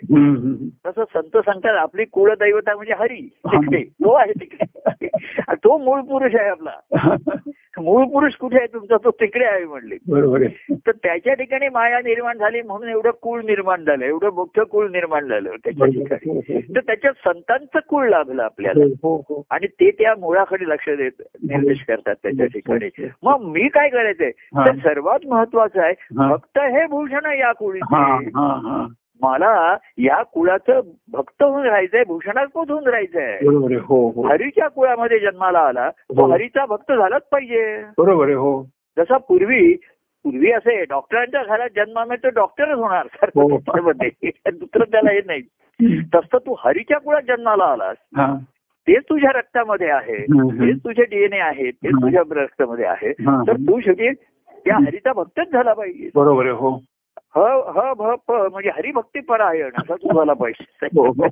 तसं 0.86 1.04
संत 1.14 1.36
सांगतात 1.36 1.76
आपली 1.76 2.04
कुलदैवता 2.04 2.76
म्हणजे 2.76 2.94
हरी. 2.98 3.28
तिकडे. 3.46 3.82
तो 3.82 4.12
आहे 4.12 4.32
तिकडे. 4.32 4.64
तो 5.64 5.78
मूळ 5.78 6.00
पुरुष 6.00 6.34
आहे 6.34 6.48
आपला. 6.48 6.70
मूळ 7.80 8.04
पुरुष 8.04 8.32
कुठे 8.32 8.56
आहे 8.56 8.66
तुमचा? 8.66 8.96
तो 9.04 9.10
तिकडे 9.10 9.44
आहे 9.44 9.64
म्हणले. 9.64 9.96
बरोबर 10.08 10.44
तर 10.70 10.90
त्याच्या 10.90 11.34
ठिकाणी 11.34 11.68
माया 11.68 11.98
निर्माण 11.98 12.38
झाली 12.38 12.62
म्हणून 12.62 12.88
एवढं 12.88 13.10
कुळ 13.10 13.40
निर्माण 13.42 13.84
झालं 13.84 14.04
एवढं 14.04 14.30
मोठं 14.32 14.62
कुळ 14.62 14.90
निर्माण 14.90 15.26
झालं 15.26 15.50
त्याच्या 15.64 15.86
ठिकाणी. 15.86 16.30
आहे. 16.30 16.54
हो, 16.54 16.60
तर 16.74 16.80
त्याच्यात 16.80 17.12
संतांचं 17.12 17.78
कुळ 17.88 18.08
लाभलं 18.08 18.42
आपल्याला. 18.42 18.84
हो, 18.84 19.16
हो, 19.16 19.24
हो. 19.28 19.42
आणि 19.50 19.66
ते 19.66 19.90
त्या 19.90 20.14
मुळाकडे 20.18 20.64
लक्ष 20.64 20.88
देत 20.88 21.22
निर्देश 21.42 21.84
करतात 21.88 22.14
त्याच्या 22.22 22.46
ठिकाणी. 22.46 22.88
मग 23.22 23.36
मी 23.40 23.68
काय 23.68 23.88
करायचंय? 23.88 24.30
हा. 24.54 24.66
तर 24.66 24.74
सर्वात 24.74 25.26
महत्वाचं 25.26 25.80
आहे 25.80 25.94
हा. 26.00 26.28
भक्त 26.28 26.58
हे 26.58 26.86
भूषण 26.86 27.38
या 27.38 27.46
हा 27.46 27.52
कुळीचे 27.52 27.96
हा 27.96 28.20
हा. 28.36 28.86
मला 29.22 29.76
या 29.98 30.22
कुळाचं 30.22 30.80
भक्त 31.12 31.42
होऊन 31.42 31.66
राहायचंय 31.66 32.04
भूषणास्पद 32.04 32.70
होऊन 32.70 32.86
राहायचंय. 32.86 33.38
बरोबर 33.46 33.70
आहे 33.70 33.80
हो 33.80 34.10
हो. 34.10 34.28
हरीच्या 34.28 34.68
कुळामध्ये 34.68 35.18
जन्माला 35.18 35.58
आला 35.58 35.90
तो 35.90 36.26
हो. 36.26 36.32
हरीचा 36.32 36.66
भक्त 36.66 36.92
झालाच 36.92 37.22
पाहिजे. 37.22 37.82
बरोबर 37.98 38.24
आहे 38.24 38.34
हो. 38.34 38.62
जसा 38.98 39.16
पूर्वी 39.16 39.74
पूर्वी 40.24 40.52
असे 40.52 40.84
डॉक्टरांच्या 40.84 41.42
घरात 41.42 41.68
जन्मामध्ये 41.76 42.30
तो 42.30 42.34
डॉक्टरच 42.34 42.78
होणार 42.78 43.06
हो. 43.24 43.58
दुसरं 44.50 44.84
त्याला 44.84 45.10
हे 45.12 45.20
नाही. 45.26 45.40
तसं 46.14 46.38
तू 46.38 46.56
हरीच्या 46.58 46.98
कुळात 46.98 47.22
जन्माला 47.22 47.64
आलास. 47.64 47.96
हा. 48.16 48.36
तेच 48.88 49.02
तुझ्या 49.02 49.30
रक्तामध्ये 49.30 49.90
आहे. 49.90 50.16
हम्म, 50.16 50.50
हम्म. 50.50 50.66
तेच 50.66 50.76
तुझे 50.76 51.02
डीएनए 51.02 51.38
आहे. 51.38 51.70
तेच 51.70 51.90
हम्म. 51.92 52.02
तुझ्या 52.02 52.22
रक्तामध्ये 52.30 52.84
आहे. 52.84 53.08
हा. 53.10 53.42
तर 53.46 53.52
तू 53.52 53.80
शेवटी 53.80 54.10
त्या 54.64 54.76
हरीचा 54.76 55.12
भक्तच 55.12 55.52
झाला 55.52 55.72
पाहिजे. 55.72 56.10
बरोबर 56.14 56.42
आहे 56.42 56.54
हो. 56.54 56.78
ह 57.36 57.40
ह 57.76 57.92
भ 57.92 58.14
प 58.28 58.32
म्हणजे 58.32 58.70
हरिभक्ती 58.70 59.20
परायण 59.20 59.70
असं 59.76 59.94
तू 59.94 60.14
झाला 60.14 60.32
पाहिजे. 60.32 60.86
हो, 60.86 61.06
हो. 61.18 61.26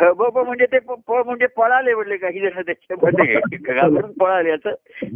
ह 0.00 0.12
ब 0.12 0.28
प 0.28 0.38
म्हणजे 0.38 0.66
ते 0.66 0.78
प 0.78 1.12
म्हणजे 1.26 1.46
पळाले 1.46 1.94
म्हणले 1.94 2.16
काही 2.16 2.40
जण 2.40 2.60
त्याच्यामध्ये. 2.60 3.40
घाबरून 3.56 4.12
पळाले 4.12 4.50
असं 4.50 4.70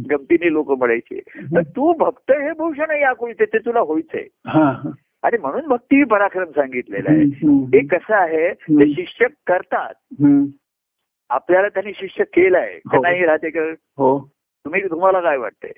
गमतीने 0.09 0.53
लोक 0.53 0.71
म्हणायचे. 0.71 1.19
तर 1.55 1.61
तू 1.61 1.93
भक्त 1.93 2.31
हे 2.31 2.51
भूषण 2.51 2.91
या 2.91 3.13
कुळचे 3.13 3.45
ते 3.45 3.57
तुला 3.57 3.81
व्हायचंय 3.81 4.27
हा, 4.47 4.71
हा. 4.71 4.89
आणि 5.23 5.37
म्हणून 5.37 5.67
भक्ती 5.67 6.03
पराक्रम 6.03 6.51
सांगितलेलं 6.51 7.09
आहे. 7.09 7.25
ते 7.65 7.85
कसं 7.87 8.15
आहे 8.15 8.53
ते 8.53 8.93
शिष्य 8.93 9.25
करतात. 9.47 9.93
आपल्याला 11.29 11.67
त्यांनी 11.67 11.91
शिष्य 11.95 12.23
केलाय. 12.23 12.73
हो. 12.73 13.01
का 13.01 13.09
नाही 13.09 13.25
राहते 13.25 13.49
का? 13.49 13.61
हो. 13.97 14.29
तुम्ही 14.65 14.81
तुम्हाला 14.81 15.19
काय 15.21 15.37
वाटतंय? 15.37 15.71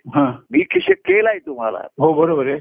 मी 0.52 0.64
केलाय 0.90 1.40
तुम्हाला. 1.40 1.80
हो 1.98 2.14
बरोबर 2.14 2.48
आहे. 2.48 2.60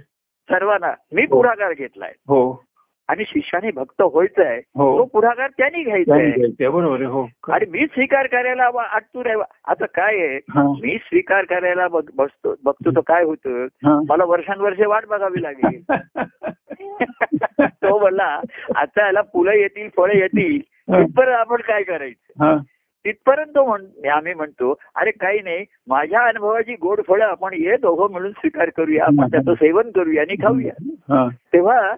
सर्वांना 0.50 0.94
मी 1.12 1.22
हो. 1.22 1.36
पुढाकार 1.36 1.72
घेतलाय. 1.72 2.12
हो. 2.18 2.64
आणि 3.08 3.24
शिष्याने 3.26 3.70
भक्त 3.70 4.02
व्हायचंय. 4.02 4.60
हो. 4.74 4.98
तो 4.98 5.04
पुढाकार 5.04 5.50
त्यांनी 5.58 5.82
घ्यायचं 5.82 6.14
आहे, 6.14 6.68
बरोबर 6.68 6.94
आहे. 6.94 7.04
हो. 7.04 7.28
आणि 7.48 7.64
मी 7.70 7.86
स्वीकार 7.86 8.26
करायला 8.26 8.70
आटतूर 8.90 9.26
आहे. 9.26 9.36
आता 9.68 9.86
काय 9.86 10.18
आहे? 10.18 10.40
मी 10.56 10.98
स्वीकार 10.98 11.44
करायला 11.44 11.88
बसतो 11.88 12.54
बघतो 12.64 12.90
तर 12.90 13.00
काय 13.00 13.24
होतं. 13.24 13.66
मला 14.08 14.24
वर्षानुवर्षे 14.24 14.86
वाट 14.86 15.06
बघावी 15.06 15.42
लागेल. 15.42 15.82
तो 17.60 17.98
म्हणला 17.98 18.40
आता 18.76 19.06
याला 19.06 19.22
फुलं 19.22 19.52
येतील 19.52 19.88
फळं 19.96 20.14
येतील. 20.14 20.60
तिथपर्यंत 20.60 21.38
आपण 21.38 21.60
काय 21.60 21.82
करायचं? 21.82 22.56
तिथपर्यंत 23.04 23.50
तो 23.54 23.64
म्हण 23.66 24.08
आम्ही 24.08 24.34
म्हणतो 24.34 24.74
अरे 24.94 25.10
काही 25.10 25.40
नाही 25.40 25.64
माझ्या 25.88 26.20
अनुभवाची 26.20 26.74
गोड 26.74 27.00
फळं 27.08 27.24
आपण 27.24 27.54
ये 27.54 27.76
दोघं 27.76 28.12
मिळून 28.12 28.32
स्वीकार 28.32 28.70
करूया 28.76 29.04
आपण 29.04 29.30
त्याचं 29.30 29.54
सेवन 29.54 29.90
करूया 29.90 30.22
आणि 30.22 30.34
खाऊया. 30.34 30.72
हा. 31.14 31.28
तेव्हा 31.52 31.94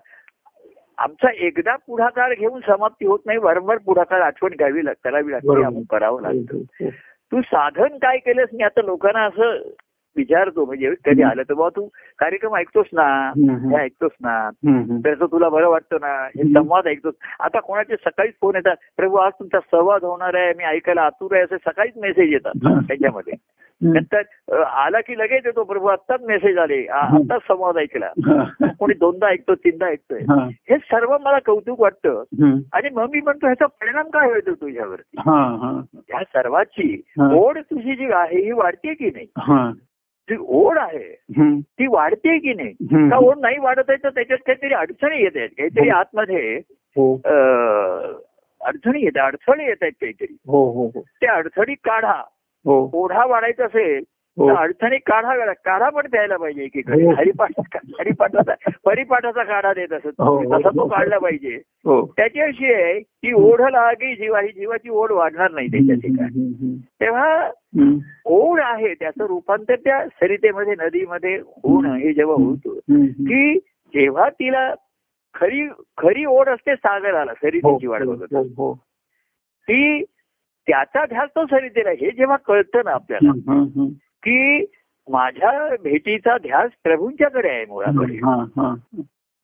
आमचा 0.99 1.31
एकदा 1.35 1.77
पुढाकार 1.77 2.35
घेऊन 2.35 2.61
समाप्ती 2.67 3.07
होत 3.07 3.19
नाही 3.27 3.39
वारंवार 3.39 3.79
पुढाकार 3.79 4.21
आठवण 4.21 4.51
घ्यावी 4.51 4.85
लाग 4.85 4.95
करावी 5.05 5.33
लागते. 5.33 5.65
आपण 5.65 5.83
करावं 5.91 6.23
लागतं. 6.23 6.57
हो, 6.57 6.91
तू 7.33 7.41
साधन 7.41 7.97
काय 7.97 8.19
केलंस? 8.19 8.49
मी 8.53 8.63
आता 8.63 8.83
लोकांना 8.83 9.25
असं 9.25 9.69
विचारतो 10.17 10.65
म्हणजे 10.65 10.95
कधी 11.05 11.23
आलं 11.23 11.43
तर 11.43 11.55
बाबा 11.55 11.69
तू 11.69 11.87
कार्यक्रम 12.19 12.57
ऐकतोस 12.57 12.87
ना. 12.93 13.33
हे 13.71 13.77
ऐकतोस 13.77 14.11
ना. 14.21 14.51
त्याचं 15.03 15.27
तुला 15.27 15.49
बरं 15.49 15.69
वाटतं 15.69 15.97
ना 16.01 16.07
हे. 16.07 16.43
संवाद 16.55 16.87
ऐकतोस 16.87 17.15
आता 17.41 17.61
कोणाचे 17.61 17.97
सकाळीच 17.97 18.35
फोन 18.41 18.55
येतात 18.55 18.77
प्रभू 18.97 19.17
आज 19.17 19.33
तुमचा 19.39 19.61
संवाद 19.61 20.05
होणार 20.05 20.35
आहे 20.35 20.53
मी 20.59 20.65
ऐकायला 20.65 21.03
आतुर 21.03 21.35
आहे 21.35 21.43
असे 21.43 21.57
सकाळीच 21.57 21.93
मेसेज 21.97 22.33
येतात. 22.33 22.53
त्याच्यामध्ये. 22.89 23.33
नंतर 23.81 24.23
आला 24.63 25.01
की 25.01 25.19
लगेच 25.19 25.47
येतो 25.47 25.65
प्रभू 25.65 25.87
आत्ताच 25.87 26.21
मेसेज 26.23 26.59
आले. 26.59 26.87
आत्ताच 26.87 27.41
संवाद 27.49 27.77
ऐकला. 27.79 28.11
कोणी 28.79 28.95
दोनदा 28.95 29.27
ऐकतो 29.27 29.55
तीनदा 29.55 29.87
ऐकतोय 29.87 30.21
हा. 30.21 30.49
सर्व 30.79 31.17
मला 31.21 31.39
कौतुक 31.39 31.81
वाटतं. 31.81 32.23
आणि 32.73 32.89
मग 32.93 33.07
मी 33.13 33.21
म्हणतो 33.21 33.47
ह्याचा 33.47 33.67
परिणाम 33.67 34.07
काय 34.07 34.31
होतो 34.31 34.55
तुझ्यावरती. 34.55 35.17
ह्या 35.95 36.23
सर्वाची. 36.25 37.03
ओढ 37.39 37.59
तुझी 37.59 37.95
जी 37.95 38.13
आहे 38.13 38.45
ही 38.45 38.53
वाढते 38.53 38.95
की 38.95 39.07
नाही. 39.07 39.27
जी 40.29 40.37
ओढ 40.41 40.79
आहे. 40.79 41.09
ती 41.61 41.87
वाढते 41.87 42.39
की 42.39 42.53
नाही. 42.55 42.73
का 43.11 43.19
ओढ 43.19 43.39
नाही 43.39 43.59
वाढत 43.59 43.89
आहे 43.89 43.97
तर 44.05 44.11
त्याच्यात 44.11 44.39
काहीतरी 44.47 44.75
अडचणी 44.75 45.23
येत 45.23 45.37
आहेत? 45.37 45.49
काहीतरी 45.59 45.89
हो. 45.91 45.97
आतमध्ये 45.97 46.57
हो. 46.97 47.15
अडचणी 48.61 49.03
येत 49.03 49.19
अडचणी 49.19 49.65
येत 49.65 49.83
आहेत 49.83 49.93
काहीतरी. 49.93 50.35
हो 50.47 50.91
त्या 50.99 51.33
अडचणी 51.33 51.75
काढा. 51.75 52.23
ओढा 52.65 53.25
वाढायचा 53.27 53.65
असेल 53.65 54.03
अडचणी 54.39 54.99
काढा 54.99 55.53
काढा 55.55 55.89
पण 55.89 56.07
द्यायला 56.11 56.37
पाहिजे 56.37 56.65
एकीकडे 56.65 57.05
हो. 57.05 57.11
हरिपाठ 57.13 57.51
हरिपाठाचा 57.99 58.55
परिपाठाचा 58.85 59.43
काढा 59.43 59.73
देत 59.73 59.93
असत 59.93 60.21
हो. 60.21 60.43
तसा 60.53 60.69
तो 60.69 60.87
काढला 60.89 61.19
पाहिजे 61.19 61.55
हो 61.85 62.01
त्याच्याविषयी 62.17 62.73
आहे 62.75 62.99
की 63.01 63.33
ओढ 63.33 63.61
लागी 63.61 64.15
जीवा 64.15 64.41
ही 64.41 64.49
जीवाची 64.49 64.89
ओढ 64.89 65.13
वाढणार 65.13 65.51
नाही 65.51 65.69
त्याच्या 65.69 65.97
ठिकाणी 65.97 66.75
तेव्हा. 67.01 67.51
ओढ 68.25 68.61
आहे 68.61 68.95
त्याचं 68.95 69.27
रूपांतर 69.27 69.75
त्या 69.75 70.07
सरितेमध्ये 70.09 70.75
नदीमध्ये 70.79 71.37
होणं 71.37 71.95
हे 71.95 72.13
जेव्हा 72.13 72.37
होतं. 72.37 73.05
की 73.05 73.59
जेव्हा 73.95 74.29
तिला 74.31 74.73
खरी 75.35 75.67
खरी 75.99 76.25
ओढ 76.25 76.49
असते 76.49 76.75
सागराला 76.75 77.21
हो, 77.21 77.35
सरितेची 77.35 77.87
वाढ 77.87 78.03
बघत 78.03 78.35
हो, 78.35 78.43
हो. 78.57 78.75
ती 79.69 80.03
त्याचा 80.67 81.05
ध्यास 81.07 81.29
तो 81.29 81.45
सरितेला 81.47 81.91
हे 81.91 82.11
जेव्हा 82.11 82.37
कळतं 82.37 82.81
ना 82.85 82.91
आपल्याला. 82.91 83.33
की 84.23 84.65
माझ्या 85.11 85.77
भेटीचा 85.83 86.39
ध्यास 86.39 86.71
प्रभूंच्याकडे 86.85 87.49
आहे 87.49 87.65
मुळाकडे. 87.65 88.15
हा, 88.15 88.37
हा. 88.37 88.75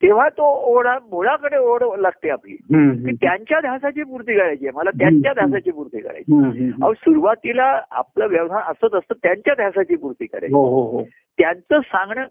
तेव्हा 0.03 0.29
तो 0.29 0.77
ओढा 0.77 0.99
मुळाकडे 0.99 1.57
ओढ 1.57 1.83
लागते 1.99 2.31
आपली. 2.31 2.57
की. 2.57 3.13
त्यांच्या 3.13 3.61
ध्यासाची 3.61 4.03
पूर्ती 4.03 4.37
करायची 4.39 4.67
आहे. 4.67 4.77
मला 4.77 4.91
त्यांच्या. 4.91 5.33
ध्यासाची 5.33 5.71
पूर्ती 5.71 6.01
करायची. 6.01 6.71
अहो 6.83 6.95
सुरुवातीला 6.95 7.83
आपलं 7.91 8.27
व्यवहार 8.27 8.63
असंच 8.63 8.95
असतं 8.95 9.15
त्यांच्या 9.23 9.55
ध्यासाची 9.55 9.97
पूर्ती 9.97 10.27
करायची. 10.27 10.55
हो 10.55 10.65
हो 10.65 10.99
हो. 10.99 11.05
त्यांचं 11.39 11.81
सांगणं 11.81 12.27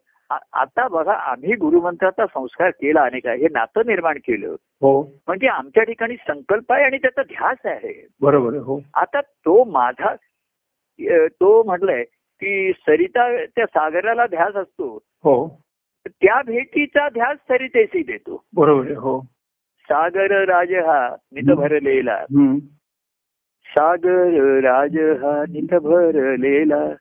आता 0.53 0.87
बघा 0.87 1.13
आम्ही 1.13 1.55
गुरुमंत्राचा 1.55 2.25
संस्कार 2.25 2.69
केला 2.69 3.01
अनेक 3.01 3.27
हे 3.27 3.47
नातं 3.51 3.81
निर्माण 3.85 4.17
केलं. 4.17 4.47
हो. 4.51 5.01
म्हणजे 5.27 5.47
आमच्या 5.47 5.83
ठिकाणी 5.83 6.15
संकल्प 6.15 6.71
आहे 6.73 6.83
आणि 6.83 6.97
त्याचा 6.97 7.23
ध्यास 7.23 7.57
आहे. 7.65 8.07
बरोबर 8.21 8.53
हो. 8.53 8.81
आता 8.93 9.21
तो 9.21 9.63
माझा 9.63 10.15
तो 11.27 11.63
म्हटलंय 11.63 12.03
की 12.41 12.71
सरिता 12.73 13.45
त्या 13.45 13.65
सागराला 13.65 14.25
ध्यास 14.25 14.55
असतो. 14.55 15.03
हो. 15.23 15.61
त्या 16.07 16.41
भेटीचा 16.41 17.09
ध्यास 17.09 17.37
सरितेशी 17.37 18.03
देतो. 18.03 18.43
बरोबर 18.55 18.91
हो. 18.91 19.21
सागर 19.83 20.45
राज 20.45 20.73
हा 20.73 21.15
नित 21.31 21.55
भरलेला. 21.55 22.25
सागर 23.65 24.59
राज 24.59 24.97
हा 24.97 25.43
नित 25.49 25.73
भरलेला. 25.73 26.93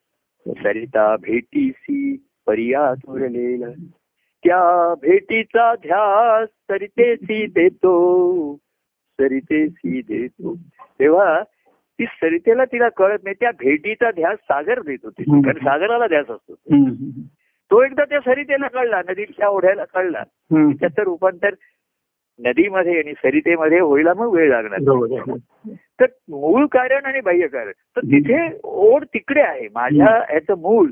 सरिता 0.49 1.17
भेटीसी 1.17 2.27
पर्या 2.47 2.95
तुरलेला 2.95 3.67
त्या 4.45 4.95
भेटीचा 4.95 5.75
ध्यास 5.75 6.49
सरितेशी 6.49 7.47
देतो. 7.47 8.57
सरितेशी 9.21 10.03
देतो. 10.03 10.57
तेव्हा 11.01 11.43
ती 11.99 12.05
सरितेला 12.05 12.65
तिला 12.65 12.89
कळत 12.89 13.19
नाही 13.25 13.35
त्या 13.41 13.51
भेटीचा 13.51 14.11
ध्यास 14.11 14.39
सागर 14.39 14.81
देतो 14.81 15.11
ते 15.11 15.23
हम्म. 15.29 15.41
कारण 15.41 15.65
सागराला 15.65 16.07
ध्यास 16.07 16.31
असतो. 16.31 16.55
तो 17.71 17.83
एकदा 17.85 18.05
त्या 18.05 18.21
सरितेला 18.21 18.69
कळला 18.69 19.01
नदीच्या 19.09 19.49
ओढ्याला 19.49 19.85
कळला. 19.85 20.23
त्याचं 20.53 21.03
रूपांतर 21.03 21.55
नदीमध्ये 22.39 22.99
आणि 22.99 23.13
सरितेमध्ये 23.13 23.81
व्हायला 23.81 24.15
मग 24.15 24.33
वेळ 24.33 24.51
लागणार. 24.51 24.79
बरोबर 24.83 25.07
आहे 25.13 25.31
हो. 25.31 25.37
तर 26.01 26.07
मूळ 26.29 26.67
कारण 26.67 27.05
आणि 27.05 27.21
बाह्य 27.21 27.47
कारण. 27.47 27.73
तर 27.97 28.01
तिथे 28.01 28.61
ओढ 28.65 29.05
तिकडे 29.05 29.41
आहे. 29.41 29.69
माझ्या 29.75 30.17
ह्याचं 30.31 30.59
मूळ. 30.59 30.89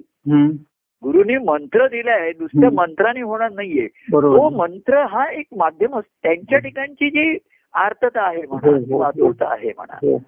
गुरुनी 1.03 1.37
मंत्र 1.37 1.87
दिलाय. 1.87 2.33
नुसत्या 2.41 2.69
हम्म. 2.69 2.81
मंत्राने 2.81 3.21
होणार 3.21 3.51
नाहीये. 3.53 3.87
तो 4.13 4.49
मंत्र 4.51 5.05
हा 5.05 5.25
एक 5.33 5.47
माध्यम 5.57 5.97
असतो 5.97 6.19
त्यांच्या 6.23 6.59
ठिकाणची 6.59 7.11
जी 7.11 7.39
आर्तता 7.75 8.27
आहे 8.29 8.43
म्हणा 8.43 8.69
हो, 8.69 8.75
हो, 8.75 8.97
हो. 8.97 9.03
आतुरता 9.03 9.53
आहे 9.53 9.73
म्हणा. 9.77 9.95
हो. 9.97 10.19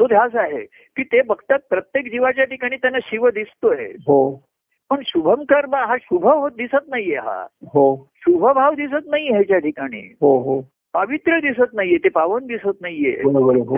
तो 0.00 0.06
ध्यास 0.06 0.36
आहे 0.36 0.64
की 0.96 1.02
ते 1.02 1.22
बघतात 1.22 1.58
प्रत्येक 1.70 2.04
जीवाच्या 2.10 2.44
ठिकाणी 2.44 2.76
त्यांना 2.76 2.98
शिव 3.02 3.28
दिसतोय. 3.28 3.84
हो. 3.84 4.44
पण 4.90 4.96
शुभम 5.04 5.42
कर्म 5.42 5.74
हा 5.74 5.96
शुभ 6.02 6.26
होत 6.26 6.50
दिसत 6.50 6.88
नाहीये 6.88 7.16
हा. 7.16 7.46
हो. 7.66 8.08
शुभभाव 8.16 8.74
दिसत 8.74 9.06
नाही 9.06 9.28
ह्याच्या 9.28 9.58
ठिकाणी. 9.58 10.14
हो 10.20 10.38
हो. 10.38 10.60
पावित्र्य 10.92 11.40
दिसत 11.40 11.74
नाहीये 11.74 11.96
ते 11.96 12.08
पावन 12.08 12.46
दिसत 12.46 12.80
नाहीये. 12.80 13.16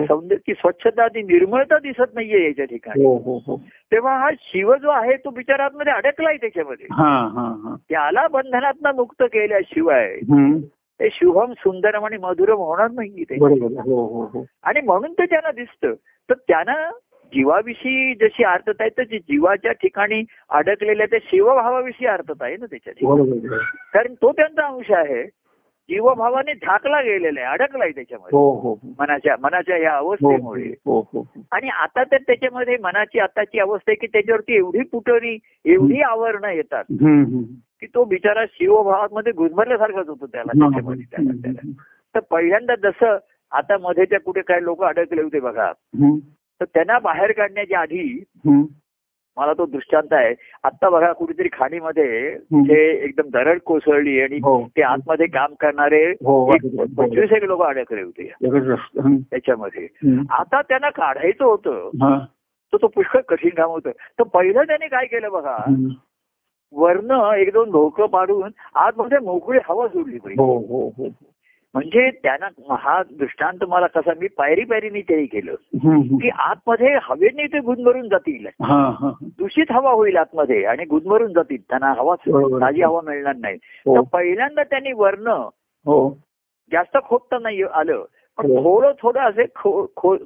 सौंदर्य 0.05 0.53
स्वच्छता 0.53 1.07
ती 1.07 1.21
निर्मळता 1.21 1.77
दिसत 1.77 2.15
नाहीये 2.15 2.45
याच्या 2.45 2.65
ठिकाणी. 2.65 3.05
हो 3.05 3.39
हो 3.39 3.61
तेव्हा 3.91 4.17
हा 4.17 4.29
शिव 4.39 4.75
जो 4.75 4.89
आहे 4.89 5.17
तो 5.17 5.29
बिचारामध्ये 5.29 5.93
अडकलाय 5.93 6.37
त्याच्यामध्ये. 6.37 6.87
त्याला 7.89 8.27
बंधनातनं 8.27 8.95
मुक्त 8.95 9.23
केल्याशिवाय. 9.23 10.17
ते 10.99 11.09
शुभम 11.11 11.53
सुंदरम 11.53 12.05
आणि 12.05 12.17
मधुरम 12.17 12.55
होणार 12.55 12.91
नाही 12.91 13.23
ते. 13.23 13.35
हो 13.65 14.05
हो 14.05 14.25
हो. 14.25 14.45
आणि 14.63 14.81
म्हणून 14.81 15.13
ते 15.13 15.25
त्यांना 15.25 15.51
दिसतं. 15.51 15.93
तर 16.29 16.33
त्यांना 16.33 16.91
जीवाविषयी 17.25 18.13
जशी 18.13 18.43
अर्थता 18.43 18.83
आहे 18.83 18.89
तर 18.89 19.03
जी 19.03 19.19
जीवाच्या 19.19 19.71
ठिकाणी 19.71 20.23
अडकलेल्या 20.49 21.05
त्या 21.05 21.19
शिवभावाविषयी 21.23 22.07
अर्थता 22.07 22.45
आहे 22.45 22.57
ना 22.57 22.65
त्याच्या. 22.65 22.93
कारण 23.93 24.13
तो 24.13 24.31
त्यांचा 24.31 24.67
अंश 24.67 24.91
आहे. 24.91 25.23
जीवभावाने 25.89 26.53
झाकला 26.53 27.01
गेलेला 27.01 27.39
आहे 27.41 27.49
अडकलाय 27.49 27.91
त्याच्यामध्ये. 27.91 28.39
मनाच्या 28.99 29.35
मनाच्या 29.41 29.77
या 29.77 29.91
अवस्थेमुळे. 29.95 30.73
आणि 31.51 31.69
आता 31.69 32.03
तर 32.03 32.17
त्याच्यामध्ये 32.17 32.77
मनाची 32.83 33.19
आताची 33.19 33.59
अवस्था 33.59 33.91
आहे 33.91 33.95
की 33.95 34.07
त्याच्यावरती 34.07 34.55
एवढी 34.55 34.81
पुटरी 34.91 35.37
एवढी 35.65 36.01
आवरणं 36.01 36.49
येतात. 36.49 36.83
की 37.83 37.87
तो 37.95 38.03
बिचारा 38.03 38.45
शिवभावामध्ये 38.45 39.31
गुदमरल्यासारखाच 39.31 40.07
होतो 40.07 40.25
त्याला 40.25 40.51
त्याला 40.53 41.71
तर 42.15 42.19
पहिल्यांदा 42.19 42.75
जसं 42.75 43.17
आता 43.51 43.77
मध्ये 43.81 44.05
त्या 44.05 44.19
कुठे 44.19 44.41
काही 44.41 44.63
लोक 44.63 44.83
अडकले 44.83 45.21
होते 45.21 45.39
बघा. 45.39 45.71
तर 46.59 46.65
त्यांना 46.65 46.99
बाहेर 46.99 47.31
काढण्याच्या 47.31 47.79
आधी. 47.79 48.23
मला 49.37 49.53
तो 49.53 49.65
दृष्टांत 49.65 50.13
आहे. 50.13 50.35
आता 50.63 50.89
बघा 50.89 51.13
कुठेतरी 51.13 51.47
खाणीमध्ये. 51.53 52.37
ते 52.69 53.05
एकदम 53.05 53.29
दरड 53.29 53.59
कोसळली 53.59 54.21
आणि 54.21 54.35
हो. 54.35 54.67
ते 54.77 54.81
आतमध्ये 54.81 55.27
काम 55.27 55.53
करणारे 55.59 56.11
हो, 56.11 56.51
एक. 56.55 56.61
पंचवीस 56.97 57.31
एक 57.31 57.43
लोक 57.43 57.61
अडकले 57.61 58.01
होते. 58.01 58.33
त्याच्यामध्ये. 59.31 59.87
आता 60.29 60.61
त्यांना 60.61 60.89
काढायचं 60.89 61.45
होतं. 61.45 61.89
तर 62.73 62.77
तो 62.81 62.87
पुष्कळ 62.87 63.19
कठीण 63.21 63.51
काम 63.57 63.69
होतं. 63.69 63.91
तर 63.91 64.23
पहिलं 64.23 64.63
त्याने 64.63 64.87
काय 64.87 65.05
केलं 65.05 65.31
बघा? 65.31 65.57
वरनं 66.75 67.31
एक 67.33 67.51
दोन 67.53 67.71
धोकं 67.71 68.05
पाडून 68.05 68.49
आतमध्ये 68.75 69.17
मोकळी 69.19 69.59
हवा 69.69 69.87
सोडली 69.87 70.17
पाहिजे. 70.17 70.43
हो 70.43 70.57
हो 70.57 70.87
हो. 70.97 71.07
म्हणजे 71.73 72.09
त्यांना 72.23 72.75
हा 72.79 73.01
दृष्टांत 73.19 73.63
मला 73.67 73.87
कसा 73.87 74.11
मी 74.21 74.27
पायरी 74.27 74.63
पायरीने 74.63 75.01
तेही 75.01 75.25
केलं. 75.25 75.55
की 76.17 76.29
आतमध्ये 76.29 76.97
हवेने 77.01 77.45
ते 77.47 77.59
गुदमरून 77.59 78.09
जातील. 78.09 78.45
हा 78.47 78.89
हा. 78.99 79.11
दूषित 79.23 79.71
हवा 79.71 79.91
होईल 79.91 80.17
आतमध्ये 80.17 80.63
आणि 80.65 80.85
गुदमरून 80.85 81.33
जातील. 81.33 81.61
त्यांना 81.69 81.93
हवा. 81.97 82.15
ताजी 82.27 82.81
हवा 82.81 83.01
मिळणार 83.03 83.35
नाही. 83.35 83.57
तर 83.57 84.01
पहिल्यांदा 84.13 84.63
त्यांनी 84.63 84.91
वर्ण 84.91 85.27
हो. 85.85 86.09
जास्त 86.71 86.97
खोदता 87.05 87.39
नाही 87.39 87.63
आलं. 87.63 88.03
पण. 88.37 88.47
थोडं 88.47 88.91
थोडं 89.01 89.19
असे 89.19 89.45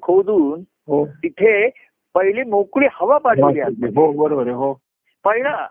खोदून 0.01 0.61
तिथे 1.05 1.69
पहिली 2.15 2.43
मोकळी 2.43 2.87
हवा 2.91 3.17
पाठवली 3.17 3.61
बरोबर 3.89 4.47
हो. 4.49 4.73
पहिला 5.25 5.67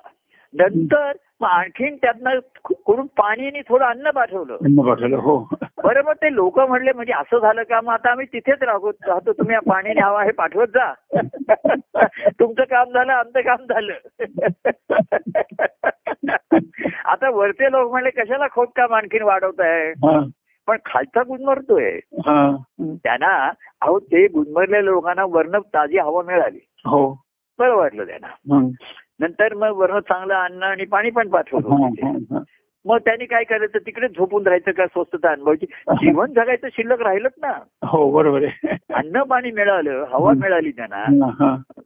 नंतर 0.55 1.13
मग 1.41 1.49
आणखीन 1.49 1.97
त्यातनं 1.97 2.39
करून 2.87 3.07
पाणी 3.07 3.47
आणि 3.47 3.61
थोडं 3.69 3.85
अन्न 3.85 4.11
पाठवलं. 4.11 4.55
अन्न 4.55 4.89
पाठवलं 4.89 5.17
हो. 5.17 5.49
बरं 5.85 6.03
मग 6.05 6.13
ते 6.13 6.35
लोक 6.35 6.61
म्हणले 6.61 6.93
म्हणजे 6.93 7.13
असं 7.13 7.39
झालं 7.39 7.63
का? 7.63 7.81
मग 7.81 7.93
आता 7.93 8.11
आम्ही 8.11 8.27
तिथेच 8.27 8.63
राहतो 8.63 8.91
राहतो. 8.91 9.33
तुम्ही 9.33 9.57
पाणी 9.71 10.01
हवा 10.01 10.25
हे 10.25 10.31
पाठवत 10.31 10.67
जा. 10.67 10.93
तुमचं 12.41 12.63
काम 12.65 12.91
झालं 12.91 13.13
आमचं 13.13 13.41
काम 13.41 13.65
झालं. 13.65 13.93
आता 17.05 17.31
वरचे 17.31 17.73
लोक 17.73 17.91
म्हणले 17.91 18.11
कशाला 18.11 18.47
खोदकाम 18.55 18.95
आणखीन 18.95 19.23
वाढवताय? 19.23 19.91
हा. 19.91 20.25
पण 20.67 20.77
खालचा 20.85 21.23
गुदमरतोय. 21.23 21.99
त्यांना 22.81 23.51
अहो 23.81 23.99
ते 23.99 24.27
गुदमरलेल्या 24.27 24.83
लोकांना 24.83 25.25
वर्ण 25.25 25.59
ताजी 25.59 25.99
हवा 25.99 26.23
मिळाली. 26.23 26.59
हो. 26.87 27.23
बरं 27.59 27.77
वाटलं 27.77 28.05
त्यांना. 28.05 28.61
नंतर 29.21 29.55
मग 29.55 29.77
वर्ण 29.77 29.99
चांगलं 29.99 30.35
अन्न 30.35 30.63
आणि 30.63 30.85
पाणी 30.85 31.11
पण 31.11 31.29
पाठवलं. 31.29 31.69
मग 32.85 32.99
त्यांनी 32.99 33.25
काय 33.25 33.45
करायचं 33.45 33.79
तिकडे 33.79 34.09
झोपून 34.09 34.43
राहायचं 34.43 34.71
का 34.71 34.87
स्वस्तता 34.87 35.31
अनुभवायची? 35.31 35.67
जीवन 35.91 36.33
जगायचं 36.33 36.69
शिल्लक 36.73 37.03
राहिलंच 37.03 37.33
ना. 37.43 37.53
हो 37.87 38.11
बरोबर 38.11 38.43
आहे. 38.43 38.77
अन्न 38.95 39.23
पाणी 39.23 39.51
मिळालं 39.51 40.05
हवा 40.13 40.33
मिळाली 40.37 40.71
त्यांना. 40.71 41.05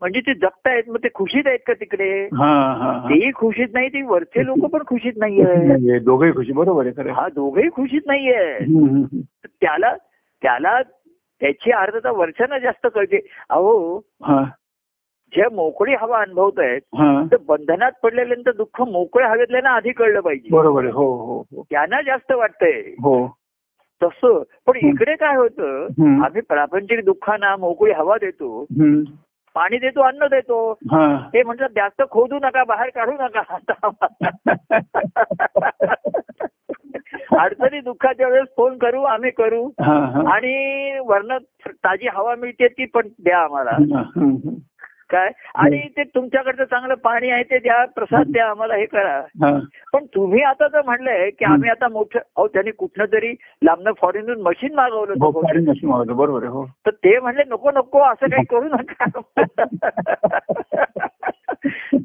म्हणजे 0.00 0.20
ते 0.20 0.34
जगतायत 0.34 0.82
मग 0.88 0.96
ते 0.96 1.08
खुशीत 1.14 1.42
आहेत 1.46 1.58
का 1.66 1.72
तिकडे? 1.72 2.24
हा, 2.24 2.72
हा, 2.72 2.92
हा. 2.92 3.08
तेही 3.08 3.30
खुशीत 3.34 3.68
नाही 3.74 3.88
ती 3.88 4.02
वरचे 4.02 4.46
लोक 4.46 4.58
पण 4.58 4.82
खुशीत 4.86 5.12
नाहीये 5.16 5.98
दोघंही 5.98 6.32
खुशी 6.32 6.52
बरोबर 6.52 6.86
आहे 6.86 7.10
हा 7.10 7.28
दोघेही 7.28 7.68
खुशीत 7.68 8.00
नाहीये. 8.06 8.58
त्याला 9.46 9.96
त्याला 10.42 10.82
त्याची 11.40 11.70
अर्थता 11.70 12.10
वर्षांना 12.10 12.58
जास्त 12.58 12.86
कळते. 12.94 13.26
अहो 13.50 13.98
जे 15.36 15.48
मोकळी 15.52 15.94
हवा 16.00 16.20
अनुभवत 16.20 16.58
आहेत. 16.58 16.80
तर 17.32 17.36
बंधनात 17.48 17.92
पडलेल्यांचं 18.02 18.50
दुःख 18.56 18.82
मोकळ्या 18.82 19.28
हवेतल्यानं 19.28 19.68
आधी 19.68 19.92
कळलं 19.92 20.20
पाहिजे 20.20 20.48
बरोबर 20.56 20.84
हो 20.84 21.14
हो 21.16 21.38
हो 21.52 21.62
त्यांना 21.70 22.00
जास्त 22.02 22.32
वाटतंय 22.32 22.80
हो 23.02 23.26
तसं 24.02 24.42
पण 24.66 24.78
इकडे 24.88 25.14
काय 25.16 25.36
होतं. 25.36 25.86
आम्ही 26.24 26.40
प्रापंचिक 26.40 27.04
दुःखांना 27.04 27.56
मोकळी 27.56 27.92
हवा 27.92 28.16
देतो. 28.20 28.64
पाणी 29.56 29.78
देतो 29.78 30.00
अन्न 30.00 30.26
देतो 30.30 30.70
हा. 30.72 31.28
ते 31.34 31.42
म्हणतात 31.42 31.68
जास्त 31.68 32.02
खोदू 32.10 32.38
नका 32.42 32.64
बाहेर 32.64 32.88
काढू 32.94 33.12
नका 33.20 33.42
अडचणी 37.40 37.80
दुःखाच्या 37.80 38.28
वेळेस 38.28 38.48
फोन 38.56 38.78
करू 38.78 39.02
आम्ही 39.02 39.30
करू. 39.30 39.62
आणि 40.32 40.98
वर्ण 41.06 41.36
ताजी 41.68 42.08
हवा 42.12 42.34
मिळते 42.34 42.68
ती 42.68 42.84
पण 42.84 43.08
द्या 43.24 43.38
आम्हाला. 43.38 43.76
काय? 45.10 45.30
आणि 45.54 45.88
ते 45.96 46.02
तुमच्याकडचं 46.02 46.64
चांगलं 46.64 46.94
पाणी 46.94 47.30
आहे 47.30 47.42
ते 47.42 47.58
द्या 47.58 47.84
प्रसाद 47.84 48.26
द्या 48.28 48.46
आम्हाला 48.46 48.74
हे 48.74 48.86
करा. 48.86 49.20
हा. 49.20 49.58
पण 49.92 50.04
तुम्ही 50.04 50.42
आता 50.42 50.68
जर 50.68 50.82
म्हणलंय 50.84 51.30
की 51.30 51.44
आम्ही 51.44 51.70
आता 51.70 51.88
मोठं 51.88 52.18
अहो 52.18 52.46
त्यांनी 52.48 52.70
कुठनं 52.70 53.04
तरी 53.04 53.34
लांबनं 53.64 53.92
फॉरेनहून 53.92 54.40
मशीन 54.40 54.74
मागवलं 54.74 55.14
हो 55.20 55.30
बरोबर 56.14 56.44
हो. 56.44 56.66
तर 56.86 56.90
ते 56.90 57.18
म्हणले 57.18 57.42
नको 57.48 57.70
नको 57.70 58.00
असं 58.00 58.26
काही 58.26 58.44
करू 58.44 58.68
नका. 58.68 59.04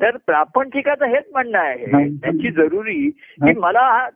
तर 0.01 0.17
प्रापंचिकाचं 0.17 1.05
हेच 1.05 1.23
म्हणणं 1.31 1.59
आहे. 1.59 1.85
त्याची 2.15 2.51
जरुरी 2.51 3.09
की 3.09 3.59
मला 3.59 3.79
हा 3.79 4.09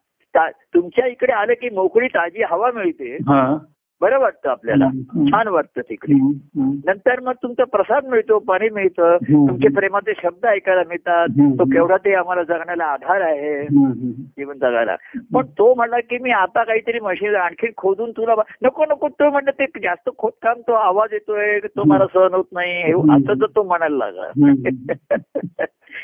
तुमच्या 0.47 1.07
इकडे 1.07 1.33
आलं 1.33 1.53
की 1.53 1.69
मोकळी 1.69 2.07
ताजी 2.07 2.43
हवा 2.43 2.71
मिळते. 2.71 3.15
हा. 3.15 3.57
बरं 4.01 4.19
वाटतं 4.19 4.49
आपल्याला. 4.49 4.85
छान 5.27 5.47
वाटतं 5.47 5.81
तिकडे. 5.81 6.13
नंतर 6.87 7.19
मग 7.19 7.31
तुमचा 7.31 7.63
प्रसाद 7.63 8.05
मिळतो 8.05 8.39
पाणी 8.39 8.69
मिळतं. 8.69 9.17
तुमचे 9.47 9.67
प्रेमाचे 9.67 10.13
शब्द 10.23 10.45
ऐकायला 10.45 10.81
मिळतात. 10.87 11.27
तो 11.59 11.63
केवढा 11.63 11.97
ते 11.97 12.13
आम्हाला 12.13 12.43
जगण्याला 12.43 12.83
आधार 12.83 13.21
आहे. 13.21 13.67
जीवन 14.15 14.57
जगायला. 14.57 14.95
पण 15.33 15.45
तो 15.45 15.73
म्हणला 15.73 15.99
की 15.99 16.17
मी 16.17 16.31
आता 16.31 16.63
काहीतरी 16.63 16.99
मशीन 16.99 17.35
आणखी 17.35 17.67
खोदून 17.77 18.11
तुला 18.11 18.33
नको 18.61 18.85
नको. 18.85 19.07
तो 19.07 19.29
म्हणलं 19.29 19.51
ते 19.51 19.65
जास्त 19.83 20.09
खोदकाम 20.17 20.61
तो 20.67 20.73
आवाज 20.73 21.09
येतोय 21.13 21.59
तो 21.59 21.83
मला 21.83 22.05
सहन 22.13 22.33
होत 22.33 22.45
नाही. 22.51 22.83
हे 22.83 22.91
असं 22.91 23.41
तर 23.41 23.45
तो 23.55 23.63
म्हणायला 23.63 23.97
लागला. 23.97 24.31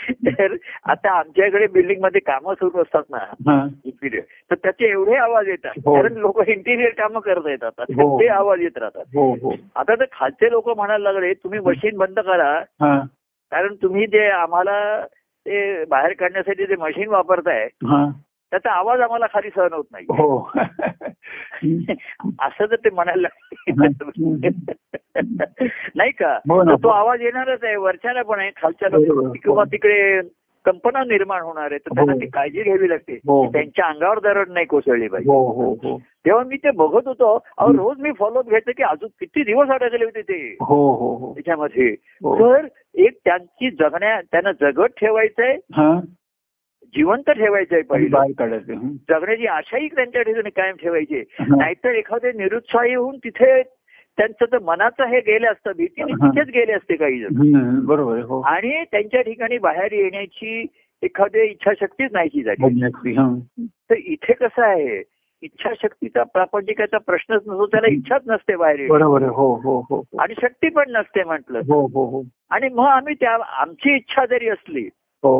तर 0.40 0.56
आता 0.84 1.12
आमच्याकडे 1.12 1.68
बिल्डिंगमध्ये 1.68 2.22
कामं 2.22 2.54
सुरू 2.54 2.82
असतात 2.82 3.04
ना 3.10 3.18
हा. 3.18 3.68
इंटिरियर 3.86 4.24
तर 4.52 4.56
त्याचे 4.56 4.90
एवढे 4.90 5.16
आवाज 5.16 5.48
येतात 5.48 5.72
हो. 5.86 5.96
कारण 5.96 6.14
लोक 6.14 6.42
इंटिरियर 6.48 6.90
कामं 6.90 7.20
करत 7.20 7.48
येतात 7.48 7.80
आता 7.80 8.02
हो. 8.02 8.20
ते 8.20 8.28
आवाज 8.28 8.62
येत 8.62 8.78
राहतात. 8.78 9.04
हो 9.16 9.56
आता 9.76 9.96
तर 9.96 10.06
खालचे 10.12 10.52
लोक 10.52 10.70
म्हणायला 10.70 11.12
लागले 11.12 11.34
तुम्ही 11.34 11.60
मशीन 11.60 11.98
बंद 11.98 12.20
करा. 12.20 12.54
हा. 12.82 13.00
कारण 13.52 13.76
तुम्ही 13.82 14.08
जे 14.08 14.28
आम्हाला 14.30 15.06
ते 15.46 15.84
बाहेर 15.86 16.14
काढण्यासाठी 16.14 16.66
जे 16.66 16.76
मशीन 16.76 17.10
वापरताय 17.10 17.64
हा. 17.66 18.06
त्याचा 18.52 18.72
आवाज 18.72 19.00
आम्हाला 19.00 19.26
खाली 19.26 19.50
सहन 19.50 19.74
होत 19.74 19.84
नाही. 19.92 20.06
हो. 20.10 20.52
असं 22.40 22.66
तर 22.66 22.76
ते 22.76 22.90
म्हणायला. 22.90 23.28
नाही 25.96 26.12
का? 26.12 26.40
हो 26.50 26.76
तो 26.76 26.88
आवाज 26.88 27.22
येणारच 27.22 27.64
आहे. 27.64 27.76
वरच्याला 27.76 28.22
पण 28.22 28.40
आहे 28.40 28.52
खालच्या. 28.58 28.90
किंवा 29.44 29.64
तिकडे 29.64 30.22
कल्पना 30.66 31.04
निर्माण 31.04 31.42
होणार 31.42 31.64
आहे 31.64 31.78
तर 31.78 31.90
त्यांना 31.96 32.14
हो. 32.14 32.20
ती 32.20 32.26
काळजी 32.26 32.64
घ्यावी 32.64 32.90
लागते. 32.90 33.14
हो. 33.14 33.52
त्यांच्या 33.52 33.86
अंगावर 33.86 34.20
दरड 34.20 34.50
नाही 34.50 34.66
कोसळली 34.66 35.08
पाहिजे. 35.08 35.32
हो 35.32 35.52
हो 35.52 35.74
हो. 35.74 35.98
तेव्हा 35.98 36.44
मी 36.44 36.58
ते 36.58 36.72
बघत 36.72 37.08
होतो. 37.08 37.38
रोज 37.62 38.00
मी 38.00 38.12
फॉलोअप 38.12 38.48
घ्यायचं 38.48 38.72
की 38.78 38.84
अजून 38.84 39.10
किती 39.20 39.44
दिवस 39.44 39.70
अडकले 39.70 40.06
होते 40.06 40.22
ते. 40.22 40.58
हो 40.62 40.96
हो 40.96 41.16
हो. 41.16 41.34
त्याच्यामध्ये. 41.34 41.96
हो. 42.24 42.40
तर 42.40 42.68
एक 42.96 43.18
त्यांची 43.26 43.72
जगण्या 43.72 44.22
त्यांना 44.22 44.52
जगत 44.52 44.86
ठेवायचंय. 44.86 45.58
हा. 45.74 46.00
जिवंत 46.96 47.30
ठेवायचंय 47.30 47.82
पहिलं. 47.82 48.18
जगण्याची 49.10 49.46
आशाही 49.48 49.88
त्यांच्या 49.88 50.22
ठिकाणी 50.22 50.50
कायम 50.50 50.76
ठेवायची. 50.76 51.24
नाहीतर 51.50 51.96
एखादे 51.96 52.32
निरुत्साही 52.32 52.94
होऊन 52.96 53.18
तिथे 53.18 53.62
त्यांचं 54.18 54.46
तर 54.52 54.60
मनाचं 54.60 55.08
हे 55.08 55.20
गेलं 55.20 55.52
असतं 55.52 55.72
भीतीने. 55.78 56.14
तिथेच 56.14 56.48
गेले 56.48 56.74
असते 56.74 56.96
काही 56.96 57.20
जण 57.20 57.80
बरोबर 57.86 58.20
हो 58.20 58.40
आणि 58.42 58.84
त्यांच्या 58.92 59.22
ठिकाणी 59.22 59.58
बाहेर 59.58 59.92
येण्याची 59.92 60.66
एखादी 61.04 61.42
इच्छाशक्तीच 61.42 62.12
नाहीची 62.12 62.44
झाली 62.44 63.14
हं. 63.14 63.36
तर 63.90 63.96
इथे 63.96 64.34
कसं 64.34 64.64
आहे 64.64 65.02
इच्छाशक्तीचा 65.44 66.24
प्रापंचिकाचा 66.24 66.98
प्रश्नच 66.98 67.42
नसतो 67.48 67.66
त्याला 67.66 67.88
इच्छाच 67.88 68.22
नसते 68.28 68.56
बाहेर. 68.56 68.88
बरोबर 68.88 69.24
हो 69.24 69.54
हो 69.56 69.80
हो 69.80 70.02
हो. 70.02 70.20
आणि 70.20 70.34
शक्ती 70.42 70.70
पण 70.70 70.92
नसते 70.92 71.24
म्हटलं 71.24 71.60
हो 71.60 71.86
हो 71.86 72.06
हो 72.06 72.24
आणि 72.50 72.70
मग 72.70 72.86
आम्ही 72.86 73.16
त्या 73.16 73.38
आमची 73.62 73.96
इच्छा 73.96 74.26
जरी 74.26 74.50
असली 74.50 74.88
हो 75.24 75.36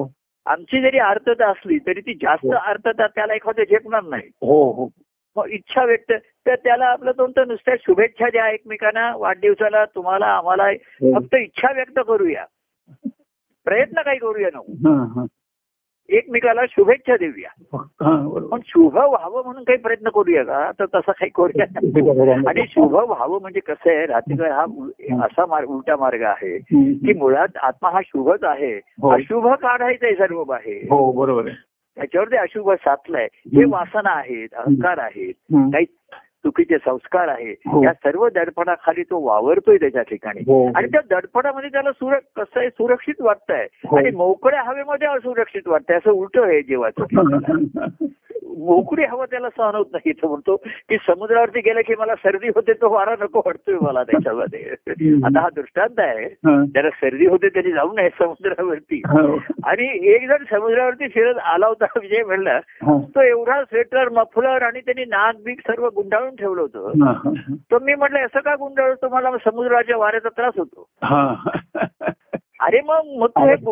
आमची 0.46 0.82
जरी 0.82 1.00
आर्तता 1.00 1.50
असली 1.50 1.78
तरी 1.78 2.02
ती 2.02 2.14
जास्त 2.14 2.46
हो. 2.46 2.52
आर्तता 2.52 3.08
त्याला 3.08 3.34
एखादं 3.34 3.64
झेपणार 3.64 4.04
नाही 4.04 4.30
हो 4.42 4.64
हो 4.72 4.90
मग 5.36 5.48
इच्छा 5.50 5.84
व्यक्त 5.86 6.12
तर 6.46 6.56
त्याला 6.56 6.86
आपलं 6.86 7.12
दोन 7.18 7.32
नुसत्या 7.48 7.76
शुभेच्छा 7.80 8.30
द्या 8.30 8.48
एकमेकांना 8.50 9.12
वाढदिवसाला 9.16 9.84
तुम्हाला 9.86 10.26
आम्हाला 10.28 10.64
हो. 10.64 11.14
फक्त 11.20 11.36
इच्छा 11.36 11.72
व्यक्त 11.72 12.00
करूया 12.08 12.46
प्रयत्न 13.66 14.02
काही 14.02 14.18
करूया 14.18 14.50
नको 14.54 14.74
हं, 14.88 15.04
हं. 15.16 15.26
एकमेकाला 16.10 16.62
शुभेच्छा 16.70 17.16
देऊया. 17.16 17.50
बरोबर. 17.74 18.42
पण 18.42 18.60
शुभ 18.66 18.94
व्हावं 18.94 19.44
म्हणून 19.46 19.64
काही 19.64 19.80
प्रयत्न 19.80 20.10
करूया 20.10 20.44
का? 20.44 20.72
तर 20.72 20.86
तसं 20.86 21.12
काही 21.12 21.32
करूया. 21.36 21.66
आणि 22.50 22.66
शुभ 22.70 22.94
व्हावं 22.94 23.42
म्हणजे 23.42 23.60
कसं 23.60 23.90
आहे 23.90 24.06
रात्रीकर 24.06 24.52
हा 24.52 24.64
असा 25.26 25.46
मार्ग 25.46 25.68
उलटा 25.68 25.96
मार्ग 25.96 26.22
आहे 26.22 26.58
की 26.94 27.14
मुळात 27.14 27.58
आत्मा 27.58 27.90
हा 27.90 28.00
शुभच 28.06 28.44
आहे. 28.44 28.76
हो. 28.76 29.10
अशुभ 29.10 29.48
काढायचंय 29.48 30.14
सर्व 30.14 30.44
बाहेर. 30.44 30.82
हो 30.90 31.12
बरोबर 31.12 31.48
आहे. 31.48 31.56
त्याच्यावर 31.96 32.28
ते 32.28 32.38
अशुभ 32.38 32.72
साचलंय 32.72 33.28
हे 33.34 33.66
वासना 33.66 34.10
आहेत 34.10 34.48
अहंकार 34.54 34.98
आहेत. 34.98 35.34
काही 35.54 35.86
चुकीचे 36.46 36.78
संस्कार 36.78 37.28
आहेत 37.28 37.56
हो. 37.68 37.84
या 37.84 37.94
सर्व 37.94 38.28
दडपणाखाली 38.30 39.04
तो 39.04 39.28
वावरतोय 39.28 39.78
त्याच्या 39.78 40.02
ठिकाणी. 40.02 40.40
हो. 40.40 40.72
आणि 40.76 40.88
त्या 40.88 41.02
दडपणामध्ये 41.10 41.70
त्याला 41.70 41.90
कसं 42.36 42.60
आहे 42.60 42.70
सुरक्षित 42.70 43.22
वाटतंय. 43.22 43.68
हो. 43.88 43.98
आणि 43.98 44.12
मोकळ्या 44.12 44.64
हवेमध्ये 44.64 45.08
असुरक्षित 45.08 45.68
वाटतंय. 45.68 45.98
असं 45.98 46.12
उलट 46.12 46.40
आहे 46.40 46.62
जीवाचं. 46.62 47.04
मोकळी 48.56 49.04
हवा 49.04 49.26
त्याला 49.26 49.50
सहन 49.50 49.76
होत 49.76 49.86
नाही 49.92 50.12
तो 50.12 50.28
म्हणतो 50.28 50.56
की 50.56 50.98
समुद्रावरती 50.98 51.60
गेलं 51.60 51.82
की 51.82 51.96
मला 52.00 52.16
सर्दी 52.16 52.48
होते 52.48 52.74
तो 52.74 52.90
वारा 52.94 53.16
नको 53.22 53.42
वाटतोय 53.46 53.76
मला 53.82 54.04
त्याच्यामध्ये 54.04 54.70
आता 55.26 55.42
हा 55.42 55.50
दृष्टांत 55.56 56.00
आहे. 56.00 56.28
ज्याला 56.46 56.90
सर्दी 56.90 57.26
होते 57.26 57.50
त्यांनी 57.50 57.72
जाऊ 57.72 57.94
नये 57.94 58.10
समुद्रावरती 58.10 59.02
हो. 59.08 59.38
आणि 59.64 59.88
एक 60.14 60.28
जण 60.28 60.44
समुद्रावरती 60.52 61.08
फिरत 61.08 61.38
आला 61.38 61.68
होता 61.68 61.86
विजय 62.00 62.24
म्हणला. 62.24 62.60
तो 62.90 63.22
एवढा 63.22 63.64
स्वेटर 63.64 64.10
मफलर 64.10 64.62
आणि 64.62 64.80
त्यांनी 64.80 65.06
नाक 65.06 65.36
बीक 65.46 65.60
सर्व 65.60 65.90
गुंडाळून 65.96 66.36
ठेवलं 66.36 66.62
होतं. 66.62 67.34
तर 67.72 67.78
मी 67.82 67.96
म्हटलं 67.96 68.20
असं 68.20 68.40
का 68.40 68.56
गुंडाळतो 68.56 69.10
मला 69.10 69.30
समुद्राच्या 69.46 69.98
वाऱ्याचा 69.98 70.30
त्रास 70.30 70.54
होतो. 70.58 70.88
अरे 72.60 72.82
मग 72.82 73.02
मग 73.18 73.72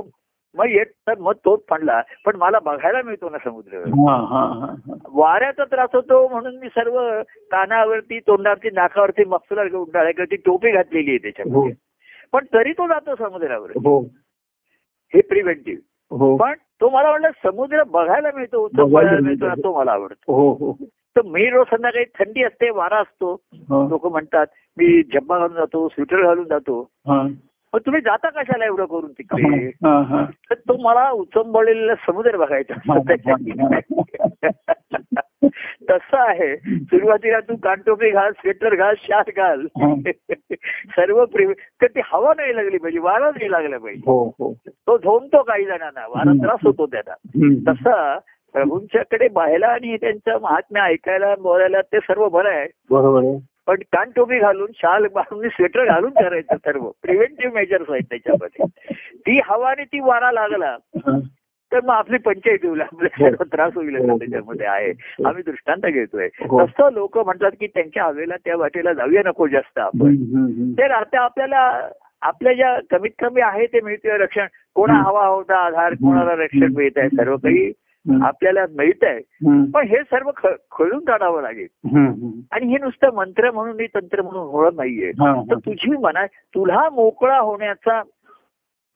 मग 0.56 0.66
येत 0.70 0.86
तर 0.86 1.14
मग 1.20 1.34
तोच 1.46 1.60
म्हणला 1.70 2.02
पण 2.26 2.36
मला 2.36 2.60
बघायला 2.60 3.02
मिळतो 3.02 3.30
ना 3.30 3.38
समुद्र. 3.38 3.78
हं, 3.78 4.26
हं, 4.26 4.70
हं. 4.70 4.94
वाऱ्याचा 5.10 5.64
त्रास 5.64 5.90
होतो 5.94 6.28
म्हणून 6.28 6.56
मी 6.56 6.68
सर्व 6.68 7.22
कानावरती 7.52 8.20
तोंडावरती 8.20 8.70
नाकावरती 8.70 9.24
किंवा 9.24 10.24
ती 10.24 10.36
टोपी 10.36 10.72
घातलेली 10.72 11.12
आहे 11.12 11.18
हो. 11.18 11.24
त्याच्यामध्ये 11.24 11.74
पण 12.32 12.46
तरी 12.54 12.72
तो 12.72 12.88
जातो 12.88 13.16
समुद्रावर 13.16 13.70
हो. 13.70 14.02
हे 15.14 15.22
प्रिव्हेंटिव्ह 15.22 16.16
हो. 16.16 16.38
पण 16.38 16.54
तो 16.54 16.90
मला 16.90 17.10
म्हणलं 17.10 17.30
समुद्र 17.44 17.84
बघायला 17.84 18.30
मिळतो 18.36 18.70
बघायला 18.74 19.20
मिळतो. 19.22 19.50
तो 19.50 19.80
मला 19.80 19.92
आवडतो. 19.92 20.34
हो 20.34 20.54
हो. 20.54 20.78
तर 20.86 21.22
मी 21.22 21.50
रोज 21.50 21.68
संध्याकाळी 21.70 22.06
थंडी 22.06 22.44
असते 22.44 22.70
वारा 22.70 22.98
असतो. 22.98 23.42
हं. 23.54 23.90
लोक 23.90 24.06
म्हणतात 24.06 24.46
मी 24.78 25.04
जब्बा 25.04 25.38
घालून 25.38 25.56
जातो 25.56 25.88
स्वेटर 25.88 26.26
घालून 26.26 26.48
जातो. 26.48 26.90
हं. 27.08 27.28
मग 27.74 27.80
तुम्ही 27.86 28.02
जाता 28.02 28.30
कशाला 28.30 28.66
एवढं 28.66 28.86
करून 28.86 29.12
तिकडे 29.12 29.68
हं, 29.68 30.02
हं. 30.02 30.26
तर 30.26 30.54
तो 30.54 30.78
मला 30.82 31.10
उचंबळलेला 31.10 31.96
समुद्र 31.96 32.38
बघायचा. 32.38 32.74
तसं 35.90 36.18
आहे. 36.18 36.58
सुरुवातीला 36.58 37.40
तू 37.40 37.56
कानटोपी 37.56 38.10
घाल 38.10 38.32
स्वेटर 38.32 38.76
घाल 38.76 38.94
शाल 38.98 39.32
घाल. 39.38 39.68
सर्व 40.90 41.26
प्रेम 41.26 41.52
तर 41.52 41.88
ती 41.88 42.02
हवा 42.04 42.34
नाही 42.38 42.56
लागली 42.56 42.78
पाहिजे 42.78 43.00
वारा 43.00 43.30
नाही 43.30 43.52
लागला 43.52 43.78
पाहिजे. 43.78 44.02
हो 44.06 44.28
हो. 44.28 44.54
तो 44.68 44.98
झोमतो 44.98 45.44
काही 45.44 45.66
जणांना 45.66 46.08
वारा 46.10 46.32
त्रास 46.46 46.60
होतो 46.64 46.86
त्याला. 46.86 47.14
तसा 47.68 48.20
प्रभूंच्याकडे 48.54 49.28
पाहायला 49.28 49.68
आणि 49.68 49.98
त्यांचं 49.98 50.42
महात्म्य 50.42 50.82
ऐकायला 50.82 51.36
बोलायला 51.36 51.82
ते 51.82 51.98
सर्व 51.98 52.30
बरं 52.30 52.50
आहे. 52.50 52.68
बरोबर 52.90 53.38
पण 53.68 53.76
कानटोपी 53.92 54.40
घालून 54.40 54.72
शाल 54.76 55.08
बांधून 55.14 55.48
स्वेटर 55.48 55.86
घालून 55.86 56.12
करायचं 56.12 56.56
सर्व 56.56 56.90
प्रिव्हेंटिव्ह 57.02 57.54
मेजर्स 57.54 57.90
आहेत 57.90 58.04
त्याच्यामध्ये 58.10 58.66
ती 59.18 59.40
हवा 59.46 59.70
आणि 59.70 59.84
ती 59.84 60.00
वारा 60.00 60.32
लागला 60.32 60.76
हं. 61.08 61.20
तर 61.72 61.80
मग 61.84 61.90
आपली 61.90 62.18
पंचायत 62.18 62.66
होईल 62.66 62.82
आपल्याला 62.82 63.28
हो. 63.28 63.44
त्रास 63.44 63.72
होईल 63.76 63.96
असं 63.96 64.16
त्याच्यामध्ये 64.16 64.66
आहे 64.68 64.92
आम्ही 65.26 65.44
दृष्टांत 65.46 65.86
घेतोय 65.86 66.28
हो. 66.40 66.66
तसं 66.66 66.92
लोक 66.94 67.18
म्हणतात 67.18 67.52
की 67.60 67.68
त्यांच्या 67.68 68.04
हवेला 68.04 68.36
त्या 68.46 68.56
वाटेला 68.56 68.94
जाऊया 68.94 69.22
नको 69.26 69.48
जास्त 69.48 69.80
आपण 69.80 70.08
हं, 70.08 70.16
हं, 70.34 70.46
हं. 70.46 70.72
तर 70.74 70.92
आता 70.92 71.22
आपल्याला 71.22 71.90
आपल्या 72.22 72.54
ज्या 72.54 72.80
कमीत 72.92 73.12
कमी 73.20 73.42
आहे 73.42 73.66
ते 73.66 73.82
मिळतंय 73.82 74.18
रक्षण 74.18 74.46
कोणा 74.76 74.94
हं. 74.94 75.04
हवा 75.04 75.26
होता 75.28 75.56
आधार 75.56 75.94
कोणाला 75.94 76.36
रक्षण 76.36 76.74
मिळत 76.76 76.98
आहे 76.98 77.10
सर्व 77.10 77.36
काही 77.38 77.66
हं. 77.66 77.72
आपल्याला 78.24 78.66
मिळत 78.78 79.04
आहे. 79.04 79.18
हं. 79.18 79.66
पण 79.66 79.88
हे 79.88 79.98
सर्व 79.98 80.32
ख- 80.38 80.72
खोलून 80.72 81.06
काढावं 81.06 81.42
लागेल. 81.42 81.68
हं, 81.86 82.08
हं. 82.08 82.42
आणि 82.52 82.66
हे 82.66 82.78
नुसतं 82.78 83.10
मंत्र 83.14 83.52
म्हणून 83.52 83.76
नाही 83.76 83.88
तंत्र 83.96 84.22
म्हणून 84.22 84.42
होत 84.42 84.72
नाहीये. 84.76 85.08
हं, 85.08 85.44
तर 85.50 85.54
हं. 85.54 85.66
तुझी 85.66 85.98
मना 85.98 86.26
तुला 86.26 86.90
मोकळा 86.90 87.40
होण्याचा 87.40 88.02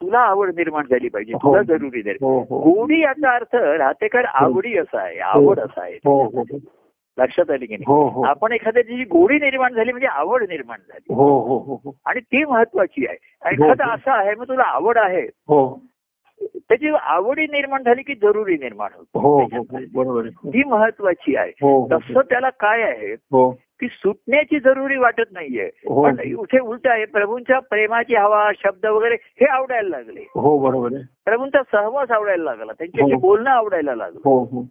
तुला 0.02 0.20
आवड 0.20 0.50
निर्माण 0.50 0.86
झाली 0.90 1.10
पाहिजे. 1.10 1.34
हो. 1.34 1.52
तुला 1.52 1.62
जरुरी 1.62 2.00
आहे 2.00 2.18
हो 2.22 2.40
हो. 2.40 2.60
गोडी 2.60 3.00
याचा 3.00 3.36
अर्थ 3.36 3.56
राहतेकर 3.56 4.26
आवडी 4.26 4.78
असा 4.78 5.02
आहे 5.02 5.20
आवड 5.20 5.60
असा 5.60 5.82
आहे. 5.82 5.94
हो 5.94 6.24
हो 6.24 6.42
हो. 6.42 6.58
लक्षात 7.18 7.52
आली 7.52 7.66
की 7.66 7.74
नाही? 7.74 7.84
हो 7.88 8.08
हो. 8.08 8.22
आपण 8.22 8.52
एखाद्याची 8.52 8.98
जी 8.98 9.04
गोडी 9.04 9.36
निर्माण 9.36 9.74
झाली 9.74 9.92
म्हणजे 9.92 10.08
आवड 10.08 10.44
निर्माण 10.44 10.80
झाली. 10.88 11.14
हो 11.14 11.42
हो 11.42 11.58
हो 11.58 11.82
हो. 11.84 11.98
आणि 12.06 12.20
ती 12.20 12.44
महत्वाची 12.44 13.06
आहे. 13.10 13.18
हो. 13.58 13.66
एखादा 13.66 13.94
असं 13.94 14.12
आहे 14.12 14.36
मग 14.36 14.44
तुला 14.44 14.64
आवड 14.64 14.98
आहे. 14.98 15.22
हो. 15.22 15.82
त्याची 16.42 16.90
आवडी 17.02 17.42
निर्माण 17.42 17.84
झाली 17.84 18.02
की 18.02 18.16
जरुरी 18.16 18.58
निर्माण 18.58 18.90
होते. 18.96 19.20
हो 19.20 19.42
हो 19.42 19.58
हो 19.58 19.78
बरोबर 19.94 20.28
ती 20.28 20.64
महत्वाची 20.64 21.36
आहे. 21.36 21.52
हो 21.62 21.82
हो 21.82 21.88
तसं 21.92 22.22
त्याला 22.22 22.50
काय 22.50 22.82
आहे? 22.82 23.14
हो. 23.14 23.52
की 23.52 23.88
सुटण्याची 23.88 24.60
जरुरी 24.60 24.98
वाटत 24.98 25.24
नाहिये. 25.32 25.66
हो. 25.66 26.04
पण 26.04 26.16
इथे 26.20 26.60
उलट 26.60 26.88
आहे 26.88 27.06
प्रभूंच्या 27.06 27.60
प्रेमाची 27.60 28.16
हवा 28.16 28.52
शब्द 28.64 28.86
वगैरे 28.86 29.16
हे 29.22 29.46
आवडायला 29.46 29.98
लागले. 29.98 30.22
हो 30.36 30.58
बरोबर 30.58 30.90
प्रभूंचा 31.26 31.62
सहवास 31.72 32.12
आवडायला 32.12 32.44
लागला. 32.44 32.72
त्यांच्याशी 32.72 33.14
हो. 33.14 33.20
बोलणं 33.20 33.50
आवडायला 33.50 33.96
लागलं. 33.96 34.20
हो 34.26 34.44
हो. 34.44 34.68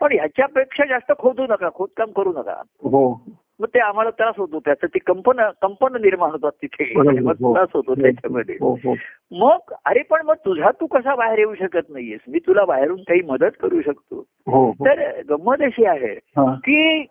पण 0.00 0.12
ह्याच्यापेक्षा 0.12 0.84
जास्त 0.84 1.12
खोदू 1.18 1.42
नका 1.42 1.68
खोदकाम 1.74 2.10
करू 2.10 2.30
नका. 2.30 2.62
हो. 2.68 3.22
मग 3.60 3.66
ते 3.74 3.78
आम्हाला 3.78 4.10
त्रास 4.10 4.34
होतो 4.38 4.60
त्याचं 4.60 4.86
ती 4.86 4.98
कंपन 4.98 5.40
कंपन 5.62 6.02
निर्माण 6.02 6.30
होतात 6.30 6.50
तिथे. 6.62 6.92
मग 7.20 7.32
हो. 7.40 7.54
त्रास 7.54 7.68
होतो 7.74 7.94
त्याच्यामध्ये. 7.94 8.54
हो 8.60 8.74
हो. 8.74 8.94
मग 9.30 9.74
अरे 9.84 10.02
पण 10.02 10.22
मग 10.24 10.34
तुझा 10.34 10.70
तू 10.80 10.86
कसा 10.86 11.14
बाहेर 11.14 11.38
येऊ 11.38 11.54
शकत 11.54 11.88
नाहीयेस? 11.88 12.20
मी 12.28 12.38
तुला 12.38 12.64
बाहेरून 12.64 13.00
काही 13.00 13.20
मदत 13.22 13.50
करू 13.60 13.82
शकतो. 13.82 14.24
हो 14.46 14.66
हो. 14.66 14.72
तर 14.72 15.22
गंमत 15.22 15.56
अशी 15.60 15.84
आहे 15.84 16.12
हा. 16.14 16.54
की 16.54 17.06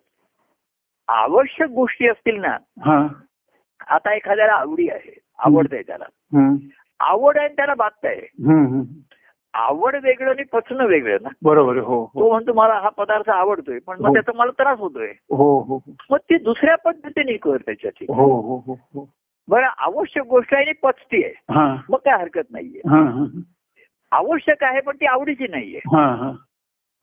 आवश्यक 1.08 1.70
गोष्टी 1.70 2.08
असतील 2.08 2.42
ना 2.42 2.58
हा. 2.80 3.08
आता 3.88 4.16
एखाद्याला 4.16 4.54
आवडी 4.54 4.90
आहे 4.90 5.20
आवडतंय 5.40 5.82
त्याला. 5.82 6.06
हम्म. 6.10 6.56
आवड 7.00 7.38
आहे 7.38 7.46
आणि 7.46 7.56
त्याला 7.56 7.74
बात 7.74 8.06
आहे. 8.06 8.28
हम्म, 8.46 8.66
हम्म. 8.68 8.82
आवड 9.54 9.96
वेगळं 10.04 10.30
आणि 10.30 10.44
पचणं 10.44 10.86
वेगळं 10.86 11.18
ना. 11.22 11.30
बरोबर 11.44 11.72
आहे, 11.72 11.86
हो 11.86 12.12
तो 12.16 12.20
हो 12.24 12.30
म्हणतो 12.32 12.54
मला 12.54 12.74
हा 12.74 12.90
पदार्थ 12.90 13.30
आवडतोय 13.30 13.80
पण 13.80 13.98
मग 14.00 14.08
हो. 14.08 14.14
त्याचा 14.14 14.32
मला 14.36 14.52
त्रास 14.52 14.80
होतोय. 14.80 15.08
हो 15.30 15.60
हो 15.62 15.82
मग 16.10 16.18
ती 16.18 16.38
दुसऱ्या 16.38 16.76
पद्धतीने 16.76 17.38
कर 17.38 17.58
त्याच्याची 17.58 18.06
हो 18.10 18.42
हो 18.42 18.64
हो 18.68 18.74
हो. 18.96 19.10
बरं 19.48 19.68
आवश्यक 19.78 20.24
गोष्ट 20.24 20.54
आहे 20.54 20.64
आणि 20.64 20.74
पचती 20.74 21.24
आहे. 21.24 21.34
हा. 21.52 21.76
मग 21.90 21.98
काय 21.98 22.22
हरकत 22.22 22.52
नाहीये. 22.52 22.82
हा 22.90 23.02
हा 23.02 23.26
आवश्यक 24.12 24.64
आहे 24.64 24.82
पण 24.82 24.96
ती 24.96 25.06
आवडीची 25.06 25.48
नाहीये. 25.50 25.78
हा 25.78 26.16
हा. 26.16 26.32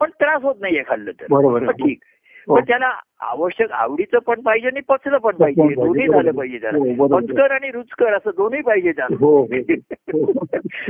पण 0.01 0.11
त्रास 0.11 0.43
होत 0.43 0.55
नाहीये 0.61 0.83
खाल्लं 0.89 1.11
तर. 1.11 1.27
बरोबर 1.31 1.71
ठीक 1.71 1.99
हो. 2.03 2.20
पण 2.49 2.61
त्याला 2.61 2.93
आवश्यक 3.21 3.73
आवडीचं 3.73 4.19
पण 4.19 4.41
पाहिजे 4.41 4.67
आणि 4.67 4.81
पचलं 4.81 5.19
पण 5.19 5.33
पाहिजे. 5.33 5.75
दोन्ही. 5.75 6.09
झालं 6.09 6.31
पाहिजे 6.31 6.59
त्याला. 6.59 6.79
हो. 6.79 7.17
पचकर 7.17 7.51
आणि 7.51 7.71
रुचकर 7.71 8.13
असं 8.15 8.31
दोन्ही 8.37 8.63
पाहिजे 8.63 8.93
त्याला. 8.93 9.17
हो 9.21 9.43
हो. 9.43 9.73
हो. 10.19 10.45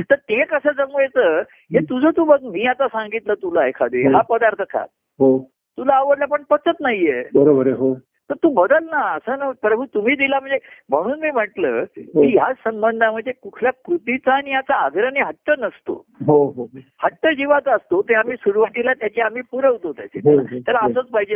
तर 0.09 0.15
ते 0.15 0.43
कसं 0.43 0.71
जमवायचं 0.77 1.39
हे 1.41 1.79
तुझं 1.79 2.09
तू 2.17 2.25
बघ 2.25 2.43
मी 2.43 2.65
आता 2.65 2.87
सांगितलं 2.87 3.33
तुला 3.33 3.67
एखादे 3.67 4.07
हो. 4.07 4.13
हा. 4.13 4.21
पदार्थ 4.21 4.61
खा. 4.69 4.81
हो. 5.19 5.51
तुला 5.77 5.93
आवडला 5.93 6.25
पण 6.25 6.43
पचत 6.43 6.77
नाहीये. 6.79 7.23
बरोबर 7.33 7.67
आहे 7.67 7.75
हो. 7.75 7.95
तर 8.29 8.35
तू 8.35 8.49
बदल 8.49 8.83
ना 8.83 8.99
असं 9.13 9.39
ना 9.39 9.51
प्रभू 9.51 9.85
तुम्ही 9.85 10.15
दिला 10.15 10.39
म्हणजे 10.39 10.57
म्हणून 10.89 11.19
मी 11.19 11.31
म्हटलं 11.31 11.83
की 11.83 12.27
ह्या 12.27 12.53
संबंधामध्ये 12.53 13.33
कुठल्या 13.33 13.71
कृतीचा 13.71 14.33
आणि 14.33 14.51
याचा 14.51 14.75
आदर 14.75 15.05
आणि 15.05 15.19
हट्ट 15.19 15.51
नसतो. 15.59 16.05
हो 16.27 16.45
हो. 16.45 16.67
हट्ट 17.03 17.27
जीवाचा 17.27 17.75
असतो 17.75 18.01
ते 18.01 18.13
आम्ही 18.13 18.35
सुरुवातीला 18.35 18.93
त्याची 18.93 19.21
आम्ही 19.21 19.41
पुरवतो 19.51 19.91
त्याचे. 19.91 20.19
हो, 20.19 20.37
हो, 20.37 20.59
तर 20.67 20.75
हो. 20.75 20.89
असंच 20.89 21.05
पाहिजे 21.05 21.35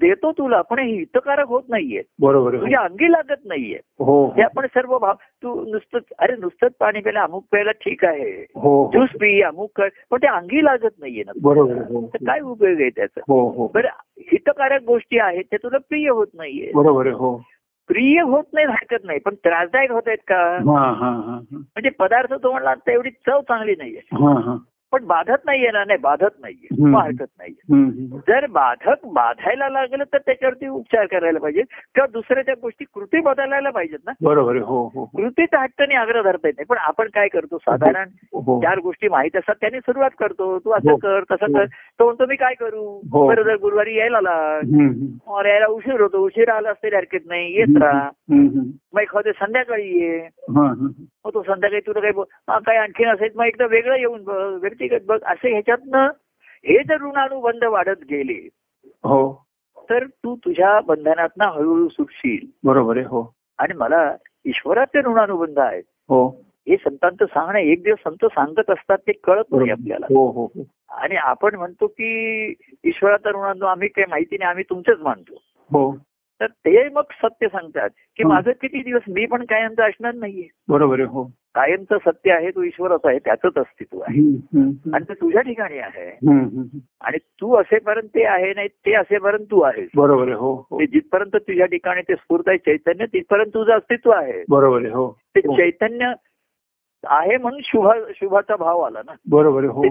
देतो 0.00 0.32
तुला 0.32 0.62
पण 0.62 0.78
हे 0.78 0.92
हितकारक 0.92 1.46
होत 1.46 1.62
नाहीये. 1.68 2.02
बरोबर 2.20 2.56
तुझ्या 2.60 2.80
अंगी 2.80 3.12
लागत 3.12 3.44
नाहीये. 3.44 3.78
हो 3.98 4.32
ते 4.36 4.42
आपण 4.42 4.66
सर्व 4.66 4.98
भाव 4.98 5.14
तू 5.42 5.64
नुसतंच 5.70 6.02
अरे 6.18 6.36
नुसतंच 6.36 6.72
पाणी 6.80 7.00
प्यायला 7.00 7.22
अमुक 7.22 7.44
प्यायला 7.50 7.70
ठीक 7.70 8.04
आहे. 8.04 8.30
हो 8.54 8.84
हो. 8.84 8.90
ज्यूस 8.92 9.08
पी 9.20 9.42
अमुक 9.42 9.70
कर 9.76 9.88
पण 10.10 10.18
ते 10.18 10.26
अंगी 10.26 10.64
लागत 10.64 10.94
नाहीये 10.98 11.22
ना. 11.26 11.32
बरोबर 11.42 11.74
हो 11.74 12.00
काय 12.00 12.40
उपयोग 12.40 12.80
आहे 12.80 12.90
त्याचा? 12.90 13.20
हो 13.28 13.48
हो. 13.50 13.70
बरं 13.74 13.88
हितकारक 14.32 14.82
गोष्टी 14.82 15.18
आहेत 15.18 15.44
ते 15.52 15.56
तुला 15.56 15.78
प्रिय 15.78 16.08
होत 16.08 16.26
नाहीये. 16.34 16.72
बरोबर 16.74 17.06
हो. 17.06 17.36
प्रिय 17.88 18.20
होत 18.20 18.44
नाही 18.52 18.66
हरकत 18.66 19.04
नाही. 19.04 19.18
पण 19.18 19.34
त्रासदायक 19.34 19.90
होत 19.90 20.02
आहेत 20.06 20.18
का? 20.18 20.36
हा 20.56 20.92
हा 20.92 21.10
हा. 21.10 21.38
म्हणजे 21.52 21.88
पदार्थ 21.88 22.34
तो 22.34 22.52
म्हणला 22.52 22.70
आता 22.70 22.92
एवढी 22.92 23.10
चव 23.10 23.40
चांगली 23.40 23.74
नाहीये. 23.78 24.00
हा 24.12 24.40
हा. 24.40 24.56
पण 24.92 25.06
बाधत 25.06 25.42
नाहीये 25.46 25.70
ना 25.70 25.84
नाही 25.84 25.98
बाधत 25.98 26.34
नाहीये. 26.40 26.96
हरकत 26.96 27.30
नाहीये. 27.38 27.80
जर 28.18 28.46
बाधक 28.46 29.06
बाधायला 29.06 29.68
लागलं 29.68 30.04
तर 30.04 30.18
त्याच्यावरती 30.18 30.66
उपचार 30.66 31.06
करायला 31.06 31.38
पाहिजे. 31.38 31.62
किंवा 31.62 32.06
दुसऱ्या 32.06 32.42
त्या 32.42 32.54
गोष्टी 32.62 32.84
कृती 32.84 33.20
बदलायला 33.20 33.70
पाहिजेत 33.70 33.98
ना. 34.06 34.12
बरोबर 34.22 34.50
आहे. 34.50 34.60
हो 34.60 34.90
हो 34.94 35.04
कृतीचा 35.04 35.62
हट्टाने 35.62 35.94
आग्रह 35.94 36.22
धरता 36.22 36.48
येत 36.48 36.54
नाही. 36.58 36.64
पण 36.64 36.76
आपण 36.76 37.08
काय 37.14 37.28
करतो? 37.28 37.58
साधारण 37.58 38.08
हो. 38.32 38.60
चार 38.60 38.78
गोष्टी 38.78 39.08
माहीत 39.08 39.36
असतात 39.36 39.54
त्याने 39.60 39.80
सुरुवात 39.80 40.10
करतो. 40.18 40.58
तू 40.58 40.70
असं 40.70 40.90
हो. 40.90 40.96
कर 40.96 41.20
तसं 41.30 41.46
हो. 41.46 41.52
कर. 41.52 41.64
तो 41.98 42.04
म्हणतो 42.04 42.26
मी 42.26 42.36
काय 42.36 42.54
करू? 42.54 43.00
हो. 43.12 43.28
बरं 43.28 43.42
जर 43.42 43.56
गुरुवारी 43.56 43.98
यायला 43.98 44.20
लाग 44.20 45.46
यायला 45.46 45.66
उशीर 45.66 46.00
होतो. 46.00 46.18
उशीर 46.18 46.48
आला 46.50 46.70
असते 46.70 46.96
हरकत 46.96 47.26
नाही. 47.26 47.52
येत 47.52 47.82
राहा. 47.82 48.10
मग 48.92 49.00
एखादे 49.00 49.32
संध्याकाळी 49.32 49.98
ये. 49.98 50.18
हा, 50.40 50.66
हा. 50.66 51.02
मग 51.24 51.34
तो 51.34 51.42
संध्याकाळी 51.42 51.80
तुला 51.80 52.00
काही 52.00 52.20
हा, 52.20 52.58
काही 52.58 52.78
आणखीन 52.78 53.08
असेल 53.08 53.30
मग 53.34 53.44
एकदा 53.44 53.66
वेगळं 53.66 53.96
येऊन 53.96 54.22
व्यक्तिगत 54.80 55.06
बघ 55.06 55.18
असे 55.24 55.50
ह्याच्यातनं 55.50 56.06
हे 56.64 56.82
जर 56.82 57.02
ऋणानुबंध 57.02 57.64
वाढत 57.64 58.04
गेले 58.10 58.48
हो. 59.04 59.44
तर 59.90 60.06
तू 60.06 60.36
तुझ्या 60.36 60.80
बंधनातनं 60.80 61.44
हळूहळू 61.44 61.88
सुटशील. 61.88 62.46
बरोबर 62.64 62.96
आहे 62.96 63.06
हो. 63.06 63.34
आणि 63.58 63.74
मला 63.74 64.16
ईश्वराचे 64.44 64.98
ऋणानुबंध 64.98 65.58
आहेत. 65.58 65.82
हो. 66.08 66.28
हे 66.68 66.76
संतांचं 66.76 67.24
सांगणं 67.26 67.58
एक 67.58 67.82
दिवस 67.82 67.98
संत 68.04 68.26
सांगत 68.26 68.70
असतात 68.70 68.98
ते 68.98 69.12
कळत 69.12 69.44
नाही 69.52 69.70
आपल्याला. 69.70 70.06
हो 70.10 70.30
हो 70.30 70.44
हो. 70.44 70.64
आणि 70.90 71.16
आपण 71.16 71.54
म्हणतो 71.54 71.86
की 71.86 72.46
ईश्वराचा 72.84 73.30
ऋणानुबंध 73.30 73.64
आम्ही 73.64 73.88
काही 73.88 74.06
माहिती 74.10 74.38
नाही 74.38 74.48
आम्ही 74.48 74.64
तुमचंच 74.70 74.98
मानतो. 75.00 75.34
हो. 75.70 75.96
तर 76.40 76.46
ते 76.46 76.88
मग 76.88 77.02
सत्य 77.22 77.48
सांगतात 77.48 77.90
की. 78.16 78.24
माझं 78.24 78.50
किती 78.50 78.82
दिवस 78.82 79.02
मी 79.08 79.26
पण 79.26 79.44
कायमचं 79.44 79.82
असणार 79.82 80.14
नाहीये. 80.14 80.48
बरोबर 80.68 81.00
आहे 81.00 81.08
हो. 81.08 81.24
कायमचं 81.54 81.98
सत्य 82.06 82.32
आहे 82.32 82.50
तो 82.50 82.62
ईश्वरच 82.62 83.00
आहे 83.04 83.18
त्याचंच 83.18 83.52
अस्तित्व 83.56 84.00
आहे. 84.00 84.20
आणि 84.94 85.04
ते 85.08 85.14
तुझ्या 85.14 85.42
ठिकाणी 85.42 85.78
आहे. 85.78 86.10
आणि 87.00 87.18
तू 87.18 87.54
असेपर्यंत 87.56 88.08
ते 88.08 88.24
आहे 88.24 88.52
नाही 88.54 88.68
ते 88.68 88.94
असेपर्यंत 88.94 89.46
तू 89.50 89.60
आहेस. 89.60 89.88
बरोबर 89.96 90.22
आहे 90.22 90.32
हो 90.32 90.66
हो. 90.70 90.80
ते 90.80 90.86
जिथपर्यंत 90.86 91.36
तुझ्या 91.36 91.66
ठिकाणी 91.66 92.02
ते 92.02 92.14
स्फूर्त 92.14 92.48
आहे 92.48 92.58
चैतन्य 92.58 93.06
तिथपर्यंत 93.06 93.50
तुझं 93.54 93.72
अस्तित्व 93.72 94.10
आहे. 94.10 94.44
बरोबर 94.48 94.78
आहे 94.78 94.90
हो. 94.90 95.18
ते 95.36 95.40
हो. 95.40 95.56
चैतन्य 95.56 96.12
आहे 97.04 97.36
म्हणून 97.36 97.60
शुभा 97.64 97.94
शुभाचा 98.14 98.56
भाव 98.56 98.80
आला 98.80 99.00
ना. 99.06 99.12
बरोबर 99.30 99.58
आहे 99.58 99.68
हो. 99.68 99.82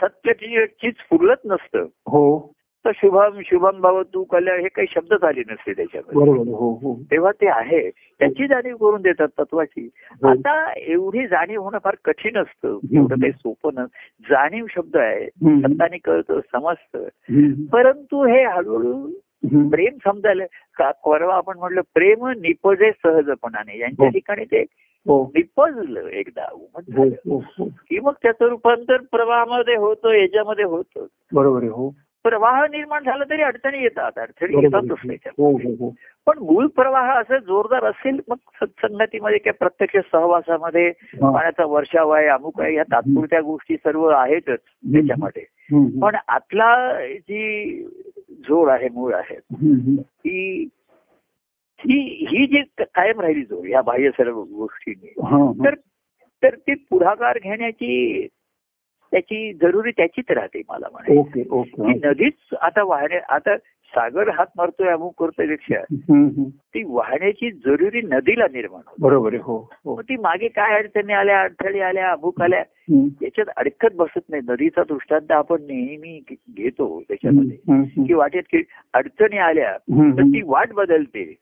सत्याची 0.00 0.66
चीज 0.66 0.94
फुलत 1.10 1.36
नसतं. 1.44 1.82
हो. 2.06 2.52
तर 2.84 2.90
शुभम 2.94 3.40
शुभम 3.44 3.80
भाव 3.80 4.02
तू 4.02 4.24
कल्याण 4.24 4.60
हे 4.60 4.68
काही 4.68 4.86
शब्दच 4.90 5.22
आले 5.22 5.40
नसते 5.40 5.72
त्याच्यामध्ये. 5.72 6.52
हो 6.52 6.72
हो. 6.74 7.02
तेव्हा 7.10 7.32
ते 7.32 7.48
आहे. 7.48 7.90
त्याची 7.90 8.46
जाणीव 8.46 8.76
करून 8.76 9.02
देतात 9.02 9.28
तत्वाची. 9.38 9.88
हो. 10.10 10.28
आता 10.28 10.72
एवढी 10.76 11.26
जाणीव 11.26 11.62
होणं 11.62 11.78
फार 11.84 11.96
कठीण 12.04 12.36
असतं. 12.36 12.68
एवढं 12.68 13.14
काही 13.14 13.32
सोपं 13.32 13.70
न 13.74 13.84
जाणीव 14.30 14.66
शब्द 14.70 14.96
आहे. 14.96 15.26
सत्ताने 15.60 15.98
कळतं 15.98 16.40
समजतं. 16.52 17.04
परंतु 17.72 18.26
हे 18.26 18.44
हळूहळू. 18.44 19.10
प्रेम 19.70 20.10
समजायला 20.10 20.44
का 20.78 20.90
परवा 20.90 21.34
आपण 21.34 21.58
म्हटलं 21.58 21.80
प्रेम 21.94 22.26
निपजे 22.26 22.90
सहजपणाने. 23.02 23.78
यांच्या. 23.78 24.08
ठिकाणी 24.08 24.44
ते 24.44 24.64
निपजलं 25.08 26.06
एकदा 26.06 26.44
की 27.88 28.00
मग 28.00 28.12
त्याचं 28.22 28.44
रूपांतर 28.44 28.96
प्रवाहामध्ये 28.96 29.76
होतं 29.76 30.10
याच्यामध्ये 30.10 30.64
होतं. 30.64 31.06
बरोबर 31.32 31.62
हो. 31.62 31.94
प्रवाह 32.24 32.66
निर्माण 32.66 33.04
झाला 33.04 33.24
तरी 33.30 33.42
अडचणी 33.42 33.82
येतात 33.82 34.18
अडचणी 34.18 34.62
येतातच 34.62 35.30
हो 35.38 35.50
हो 35.52 35.74
हो 35.78 35.94
पण 36.26 36.38
मूळ 36.38 36.66
प्रवाह 36.66 37.10
असं 37.20 37.38
जोरदार 37.38 37.84
असेल 37.84 38.20
मग 38.28 38.36
सत्संगतीमध्ये 38.54 39.38
किंवा 39.38 39.56
प्रत्यक्ष 39.58 39.96
सहवासामध्ये. 40.12 40.90
पाण्याचा 41.22 41.64
वर्षाव 41.64 42.10
आहे 42.10 42.26
अमुक 42.26 42.60
आहे 42.60 42.74
या 42.74 42.82
तात्पुरत्या 42.82 43.40
गोष्टी 43.40 43.76
सर्व 43.76 44.06
आहेतच 44.08 44.58
त्याच्यामध्ये. 44.92 45.42
पण 46.00 46.16
आतला 46.28 47.00
जी 47.18 47.82
जोड 48.48 48.68
आहे 48.68 48.88
मूळ 48.88 49.14
आहे 49.14 49.34
हम्म. 49.34 49.96
ही 50.24 51.98
ही 52.28 52.46
जी 52.46 52.62
कायम 52.80 53.20
राहिली 53.20 53.42
जोड 53.42 53.66
या 53.68 53.82
बाह्य 53.82 54.10
सर्व 54.10 54.42
गोष्टींनी. 54.42 55.12
तर 55.64 55.74
तर 56.42 56.54
ती 56.54 56.74
पुढाकार 56.74 57.38
घेण्याची 57.42 58.26
त्याची 59.12 59.52
जरुरी 59.52 59.90
त्याचीच 59.90 60.30
राहते 60.30 60.62
मला 60.68 60.86
म्हणायचं 60.92 61.42
नदीच 62.04 62.54
आता 62.60 62.82
वाहण्या 62.82 63.20
आता 63.28 63.56
सागर 63.92 64.28
हात 64.28 64.46
मारतोय 64.56 64.88
अमुक 64.88 65.22
करतोयपेक्षा. 65.22 65.80
ती 66.48 66.82
वाहण्याची 66.86 67.50
जरुरी 67.50 68.00
नदीला 68.02 68.44
निर्माण 68.52 68.80
होते 68.86 69.02
बरोबर 69.02 69.34
हो 69.34 69.68
हो 69.84 70.02
ती 70.02 70.16
मागे 70.16 70.48
काय 70.48 70.76
अडचणी 70.78 71.12
आल्या 71.12 71.40
अडथळी 71.42 71.80
आल्या 71.80 72.10
अमुक 72.10 72.42
आल्या. 72.42 72.62
याच्यात 73.22 73.46
अडकत 73.56 73.96
बसत 73.96 74.20
नाही 74.28 74.42
नदीचा 74.48 74.82
दृष्टांत 74.82 75.32
आपण 75.32 75.62
नेहमी 75.62 76.20
घेतो 76.56 77.02
त्याच्यामध्ये. 77.08 77.56
की 78.06 78.14
वाटेत 78.14 78.42
की 78.50 78.62
अडचणी 78.92 79.38
आल्या 79.38 79.72
तर. 79.72 80.22
ती 80.22 80.40
वाट 80.44 80.72
बदलते. 80.72 81.34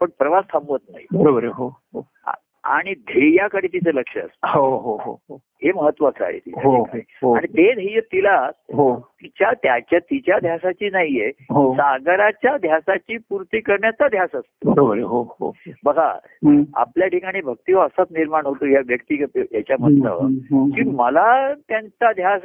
पण 0.00 0.06
प्रवास 0.18 0.44
थांबवत 0.52 0.80
नाही 0.92 1.06
बरोबर 1.12 1.44
हो 1.44 1.68
हो 1.94 2.00
आणि 2.68 2.94
ध्येयाकडे 2.94 3.66
तिचं 3.66 3.90
लक्ष 3.94 4.16
असतं. 4.18 4.48
हो 4.48 4.78
हो 4.78 4.96
हो 4.96 5.20
हो. 5.28 5.38
हे 5.62 5.72
महत्वाचं 5.72 6.24
आहे 6.24 6.38
हो 6.56 6.84
आणि 7.34 7.46
ते 7.46 7.74
ध्येय 7.74 8.00
तिला 8.00 8.50
हो. 8.74 9.00
तिच्या 9.00 9.52
त्याच्या 9.62 9.98
तिच्या 9.98 10.38
ध्यासाची 10.38 10.90
नाहीये. 10.90 11.30
सागराच्या 11.74 12.56
ध्यासाची 12.56 13.16
पूर्ती 13.16 13.60
करण्याचा 13.60 14.08
ध्यास 14.08 14.28
असतो. 14.34 14.70
हो 15.02 15.22
हो. 15.40 15.52
बघा. 15.84 16.12
आपल्या 16.74 17.08
ठिकाणी 17.08 17.40
भक्ती 17.40 17.74
असाच 17.74 18.06
निर्माण 18.10 18.46
होतो 18.46 18.66
या 18.66 18.80
व्यक्तिगत 18.86 19.38
याच्यामधलं 19.52 20.18
की 20.74 20.82
मला 20.90 21.54
त्यांचा 21.54 22.12
ध्यास 22.12 22.42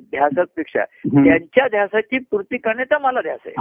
ध्यासापेक्षा. 0.00 0.84
त्यांच्या 1.24 1.68
ध्यासाची 1.68 2.18
पूर्ती 2.18 2.56
करण्याचा 2.56 2.98
मला 2.98 3.20
ध्यास 3.20 3.40
आहे. 3.46 3.54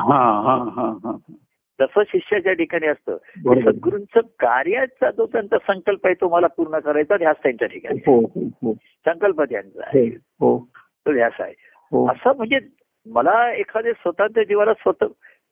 जसं 1.80 2.04
शिष्याच्या 2.08 2.54
ठिकाणी 2.54 2.88
असतं. 2.88 3.18
सद्गुरूंचं 3.62 4.20
कार्याचा 4.20 5.12
जो 5.12 5.26
त्यांचा 5.26 5.58
संकल्प 5.58 6.06
आहे 6.06 6.16
तो 6.22 6.30
मला 6.30 6.48
पूर्ण 6.48 6.80
करायचा 6.80 7.18
ध्यास 7.18 7.36
त्यांच्या 7.44 7.68
ठिकाणी. 7.68 8.00
हो 8.08 8.20
हो 8.20 8.48
हो. 8.48 8.74
संकल्प 9.06 9.42
त्यांचा 9.42 9.82
आहे. 9.86 10.08
हो 10.40 10.68
तो 10.76 11.14
ध्यास 11.14 11.34
आहे. 11.40 11.54
असं 12.10 12.38
म्हणजे 12.38 12.60
मला 13.06 13.54
एखाद्या 13.54 13.94
स्वतःच्या 13.94 14.44
जीवाला 14.44 14.74
स्वतः 14.74 15.06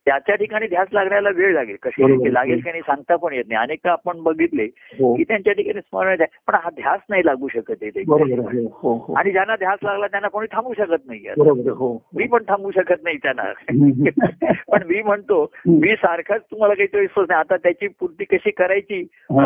त्याच्या 0.05 0.35
ठिकाणी 0.35 0.67
ध्यास 0.67 0.87
लागण्याला 0.93 1.29
वेळ 1.35 1.53
लागेल 1.53 1.75
कशी. 1.81 2.33
लागेल 2.33 2.59
की 2.61 2.69
नाही 2.69 2.81
सांगता 2.81 3.15
पण 3.15 3.33
येत 3.33 3.43
नाही 3.47 3.61
अनेकदा 3.61 3.91
आपण 3.91 4.21
बघितले 4.23 4.63
हो 4.99 5.13
की 5.15 5.23
त्यांच्या 5.23 5.53
ठिकाणी 5.53 5.79
स्मरण 5.79 6.21
आहे. 6.21 6.25
पण 6.47 6.55
हा 6.55 6.69
ध्यास 6.69 6.99
नाही 7.09 7.25
लागू 7.25 7.47
शकत 7.47 7.75
आहे 7.81 8.03
बरोबर 8.07 8.27
ते. 8.27 8.57
आहे. 8.57 8.65
हो 8.73 8.93
हो 8.97 9.13
आणि 9.13 9.31
ज्यांना 9.31 9.55
ध्यास 9.55 9.79
लागला 9.83 10.07
त्यांना 10.07 10.27
कोणी 10.27 10.47
थांबू 10.51 10.73
शकत 10.73 11.05
नाही 11.07 11.27
आहे. 11.27 11.69
हो 11.69 11.93
मी 12.15 12.27
पण 12.27 12.43
थांबू 12.47 12.71
शकत 12.71 13.03
नाही 13.03 13.17
त्यांना. 13.17 13.51
पण 14.71 14.83
मी 14.87 15.01
म्हणतो 15.01 15.43
मी 15.67 15.95
सारखाच 15.95 16.41
तुम्हाला 16.41 16.73
काहीतरी 16.73 17.01
विश्वास 17.01 17.25
नाही 17.29 17.39
आता 17.39 17.57
त्याची 17.57 17.87
पूर्ती 17.99 18.23
कशी 18.25 18.51
करायची 18.51 19.01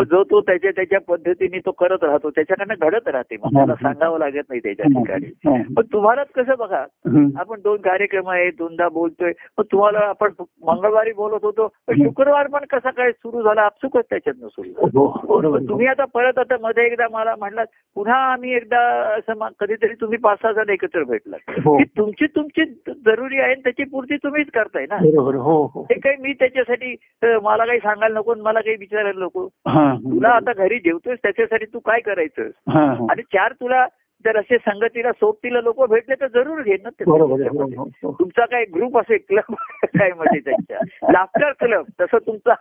जो 0.10 0.24
तो 0.24 0.42
त्याच्या 0.42 0.72
त्याच्या 0.72 1.00
पद्धतीने 1.00 1.60
तो 1.60 1.72
करत 1.72 2.04
राहतो 2.04 2.30
त्याच्याकडनं 2.30 2.88
घडत 2.88 3.08
राहते 3.08 3.36
मग 3.38 3.54
त्याला 3.56 3.76
सांगावं 3.76 4.20
लागत 4.20 4.50
नाही 4.50 4.60
त्याच्या 4.60 4.86
ठिकाणी. 4.86 5.66
पण 5.76 5.84
तुम्हालाच 5.94 6.28
कसं 6.36 6.56
बघा. 6.60 6.86
आपण 7.40 7.60
दोन 7.64 7.78
कार्यक्रम 7.82 8.30
आहेत 8.30 8.54
दोनदा 8.58 8.88
बोलतोय 8.90 9.32
मग 9.58 9.64
तुम्हाला 9.72 10.00
आपण 10.00 10.32
मंगळवारी 10.64 11.12
बोलत 11.14 11.44
होतो. 11.44 11.68
शुक्रवार 11.92 12.48
पण 12.48 12.66
कसा 12.70 12.90
काय 12.90 13.12
सुरू 13.12 13.42
झाला 13.42 13.62
आपसुकच 13.62 14.06
त्याच्यातनं 14.10 14.48
सुरू 14.48 14.70
झालं. 14.70 14.90
हो 14.94 15.06
बरोबर. 15.28 15.60
तुम्ही 15.70 15.88
आता 15.88 16.06
परत 16.14 16.40
आता 16.40 16.56
मध्ये 16.62 16.86
एकदा 16.86 17.08
मला 17.12 17.36
म्हटलात 17.40 17.66
पुन्हा 17.96 18.18
आम्ही 18.32 18.54
एकदा 18.56 18.80
असं 19.18 19.48
कधीतरी 19.60 19.94
तुम्ही 20.02 20.18
पाच 20.18 20.38
सहा 20.42 20.52
जण 20.52 20.70
एकत्र 20.70 21.04
भेटलात. 21.04 21.40
हो. 21.66 21.78
की 21.78 21.84
तुमची 21.98 22.26
तुमची 22.36 22.66
जरुरी 23.06 23.40
आहे 23.40 23.54
त्याची 23.56 23.84
पूर्ती 23.84 24.18
तुम्हीच 24.18 24.52
करताय 24.54 24.86
ना. 24.90 24.98
बरोबर 24.98 25.36
हो 25.36 25.64
हो. 25.74 25.82
हे 25.92 26.00
काही 26.00 26.16
मी 26.22 26.34
त्याच्यासाठी 26.34 26.96
मला 27.44 27.66
काही 27.66 27.80
सांगायला 27.80 28.20
नको 28.20 28.36
मला 28.44 28.60
काही 28.60 28.76
विचारायला 28.80 29.26
नको. 29.26 29.46
हा 29.68 29.94
तुला 30.04 30.30
आता 30.30 30.54
घरी 30.54 30.80
जेवतोस 30.80 31.18
त्याच्यासाठी 31.24 31.66
तू 31.66 31.80
काय 31.80 32.00
करायचं 32.00 32.50
हा 32.72 32.86
हा. 32.86 33.06
आणि 33.12 33.22
चार 33.22 33.52
तुला 33.52 33.86
जर 34.26 34.38
असे 34.38 34.58
संगतीला 34.58 35.12
सोबतीला 35.12 35.62
लोक 35.62 35.90
भेटले 35.90 36.16
तर 36.16 36.28
जरूर 36.28 36.62
घे 36.62 36.74
ना. 36.74 36.90
हो, 37.08 37.18
हो, 37.18 37.84
हो. 38.04 38.12
तुमचा 38.12 38.46
काय 38.46 38.66
ग्रुप 38.66 38.98
असेल 38.98 39.18
क्लब 39.30 39.54
काय 39.98 40.12
म्हणजे 40.12 40.40
त्यांच्या 40.40 41.12
लाफ्टर 41.12 41.52
क्लब 41.52 41.86
तसं 42.02 42.18
तुमचा 42.18 42.54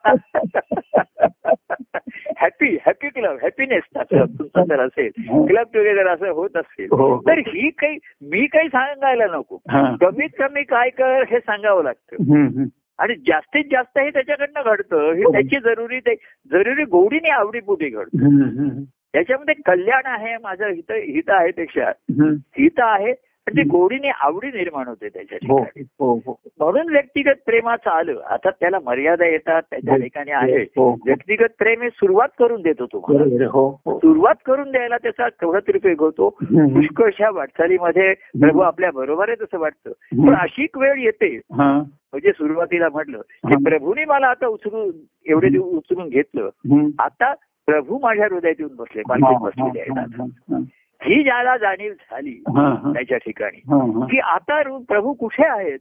happy 2.39 2.77
happy 2.87 3.09
club 3.09 3.37
happiness 3.43 3.83
club 3.95 4.29
तुमचा 4.39 4.65
जर 4.65 4.81
असेल 4.81 5.11
क्लब 5.47 5.67
टुगेदर 5.75 6.07
असं 6.07 6.29
होत 6.29 6.57
असेल 6.57 6.89
हो. 6.91 7.21
तर 7.21 7.39
ही 7.39 7.71
काही 7.71 7.99
मी 8.23 8.47
काही 8.47 8.69
सांगायला 8.69 9.27
नको 9.27 9.57
हा. 9.71 9.97
कमीत 10.01 10.29
कमी 10.39 10.63
काय 10.63 10.91
कर 10.91 11.23
हे 11.31 11.39
सांगावं 11.39 11.83
लागतं. 11.85 12.65
आणि 12.99 13.15
जास्तीत 13.15 13.65
जास्त 13.71 13.99
हे 13.99 14.11
त्याच्याकडनं 14.11 14.63
घडतं 14.65 15.13
हे 15.13 15.23
हो. 15.23 15.33
त्याची 15.33 15.59
जरुरी 15.59 16.01
ते 16.01 16.15
जरुरी 16.51 16.85
गोडीने 16.85 17.29
आवडीपोटी 17.29 17.89
घडतं. 17.89 18.83
त्याच्यामध्ये 19.13 19.55
कल्याण 19.67 20.03
आहे 20.07 20.37
माझं 20.43 20.67
हित 20.67 20.93
हित 20.93 21.31
आहे 21.31 21.51
पेक्षा. 21.51 21.91
हित 22.59 22.79
आहे 22.79 23.13
पण 23.47 23.57
ते 23.57 23.63
गोडीने 23.63 24.09
आवडी 24.09 24.47
निर्माण 24.47 24.89
होते 24.89 25.09
त्याच्या 25.09 25.39
हो 25.49 25.59
ठिकाणी. 25.59 25.83
हो 26.01 26.15
हो. 26.27 26.41
म्हणून 26.59 26.93
व्यक्तिगत 26.93 27.39
प्रेमाचं 27.47 27.91
आलं. 27.91 28.21
आता 28.21 28.51
त्याला 28.51 28.79
मर्यादा 28.85 29.27
येतात 29.27 29.63
त्याच्या. 29.71 29.97
ठिकाणी 29.97 30.31
आहे. 30.31 30.65
व्यक्तिगत 30.79 31.55
प्रेम 31.59 31.83
हे 31.83 31.89
सुरुवात 31.91 32.29
करून 32.39 32.63
देतो 32.63 32.87
तुम्हाला. 32.87 33.69
सुरुवात 33.99 34.35
करून 34.47 34.71
द्यायला 34.71 34.97
त्याचा 34.97 35.29
तरी 35.45 35.77
उपयोग 35.77 36.01
होतो. 36.01 36.29
पुष्कळशा 36.53 37.31
वाटचालीमध्ये 37.31 38.15
प्रभू 38.15 38.61
आपल्या 38.61 38.91
बरोबर 38.91 39.29
आहे 39.29 39.45
तसं 39.45 39.59
वाटतं 39.59 39.91
पण 40.27 40.35
अशी 40.35 40.67
वेळ 40.77 40.99
येते. 40.99 41.37
हा. 41.37 41.83
म्हणजे 42.13 42.33
सुरुवातीला 42.33 42.89
म्हटलं 42.89 43.21
की. 43.21 43.65
प्रभूने 43.65 44.05
मला 44.05 44.27
आता 44.27 44.47
उचलून 44.47 44.91
एवढे 45.27 45.59
उचलून 45.59 46.09
घेतलं. 46.09 46.49
आता 46.99 47.35
प्रभू 47.69 47.99
माझ्या 48.03 48.27
हृदयात 48.31 48.55
येऊन 48.59 48.77
बसले 48.77 49.03
पालखीत 49.09 49.39
बसलेले 49.43 49.81
आहेत 49.81 49.99
हा, 50.21 51.23
ज्याला 51.23 51.57
जाणीव 51.57 51.93
झाली. 51.93 52.43
त्याच्या 52.93 53.19
ठिकाणी. 53.19 53.61
की 54.07 54.19
आता 54.19 54.63
प्रभू 54.89 55.13
कुठे 55.13 55.47
आहेत. 55.47 55.79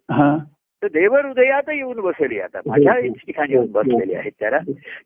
तर 0.83 0.87
देव 0.87 1.13
हृदयात 1.15 1.69
येऊन 1.69 1.99
बसले 2.01 2.39
आता 2.39 2.59
माझ्या 2.65 2.93
ठिकाणी 2.99 3.53
येऊन 3.53 3.71
बसलेले 3.71 4.15
आहेत 4.15 4.31
त्याला 4.39 4.57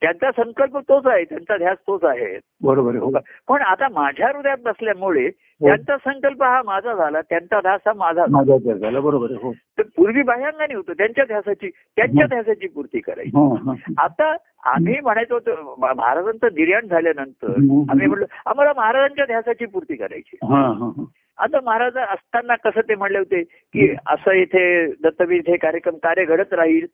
त्यांचा 0.02 0.32
संकल्प 0.32 0.78
तोच 0.80 1.06
आहे 1.08 1.24
त्यांचा 1.24 1.58
ध्यास 1.58 1.78
तोच 1.88 2.04
आहे 2.04 2.38
बरोबर. 2.62 2.96
हो 2.96 3.12
पण 3.48 3.62
आता 3.62 3.88
माझ्या 3.92 4.28
हृदयात 4.28 4.58
बसल्यामुळे 4.64 5.30
त्यांचा 5.30 5.98
संकल्प 5.98 6.44
हा 6.44 6.62
माझा 6.66 6.94
झाला 6.96 7.22
त्यांचा 7.22 7.60
ध्यास 7.62 7.82
हा 7.88 7.94
माझा 7.94 8.26
झाला 8.26 9.00
बरोबर. 9.00 9.32
हो 9.42 9.52
तर 9.78 9.84
पूर्वी 9.98 10.22
बाह्यांगाने 10.22 10.74
होतं 10.74 10.94
त्यांच्या 10.94 11.26
ध्यासाची 11.26 11.70
त्यांच्या 11.70 12.26
ध्यासाची 12.26 12.68
पूर्ती 12.68 13.00
करायची 13.00 13.38
हा, 13.38 13.48
हा. 13.66 13.74
आता 14.04 14.36
आम्ही 14.66 15.00
म्हणायचो 15.04 15.40
महाराजांचं 15.78 16.48
निर्याण 16.48 16.88
झाल्यानंतर. 16.88 17.52
आम्ही 17.92 18.08
म्हणलो 18.08 18.26
आम्हाला 18.46 18.72
महाराजांच्या 18.78 19.26
ध्यासाची 19.26 19.66
पूर्ती 19.66 19.96
करायची 19.96 20.38
हा, 20.44 20.62
हा, 20.62 20.92
हा. 20.98 21.04
आता 21.42 21.60
महाराज 21.66 21.98
असताना 21.98 22.56
कसं 22.56 22.82
ते 22.82 22.96
म्हणले 22.96 23.18
होते 23.18 23.42
की 23.44 23.88
असं 24.08 24.32
इथे 24.32 24.64
दत्तवीर 25.04 25.40
इथे 25.40 25.56
कार्यक्रम 25.58 25.96
कार्य 25.96 26.26
घडत 26.26 26.54
राहील. 26.54 26.86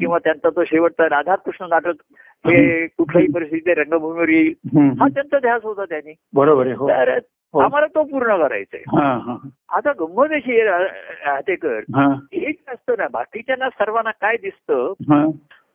किंवा 0.00 0.18
त्यांचा 0.18 0.50
तो 0.50 0.64
शेवटचा 0.64 1.08
राधाकृष्ण 1.08 1.66
नाटक 1.68 2.02
हे 2.44 2.86
कुठल्याही 2.86 3.32
परिस्थितीत 3.32 3.78
रंगभूमीवर 3.78 4.28
येईल. 4.28 4.52
हा 5.00 5.08
त्यांचा 5.08 5.38
ध्यास 5.38 5.62
होता 5.64 5.84
त्यांनी 5.84 6.14
बरोबर 6.34 6.66
आहे. 6.66 6.74
हो 6.74 6.88
तर 6.88 7.18
हो. 7.54 7.60
आम्हाला 7.60 7.86
तो 7.86 8.02
पूर्ण 8.02 8.36
करायचा 8.38 8.76
आहे 8.76 8.96
हा, 8.96 9.12
हा. 9.26 9.36
आता 9.76 9.92
गंमत 10.00 10.32
अशी 10.32 10.60
राहतेकर 10.64 11.78
हा, 11.96 12.06
एक 12.32 12.60
असतं 12.68 12.94
ना 12.98 13.06
बाकीच्यांना 13.12 13.68
सर्वांना 13.68 14.10
काय 14.10 14.36
दिसतं 14.36 14.92
हा. 15.10 15.24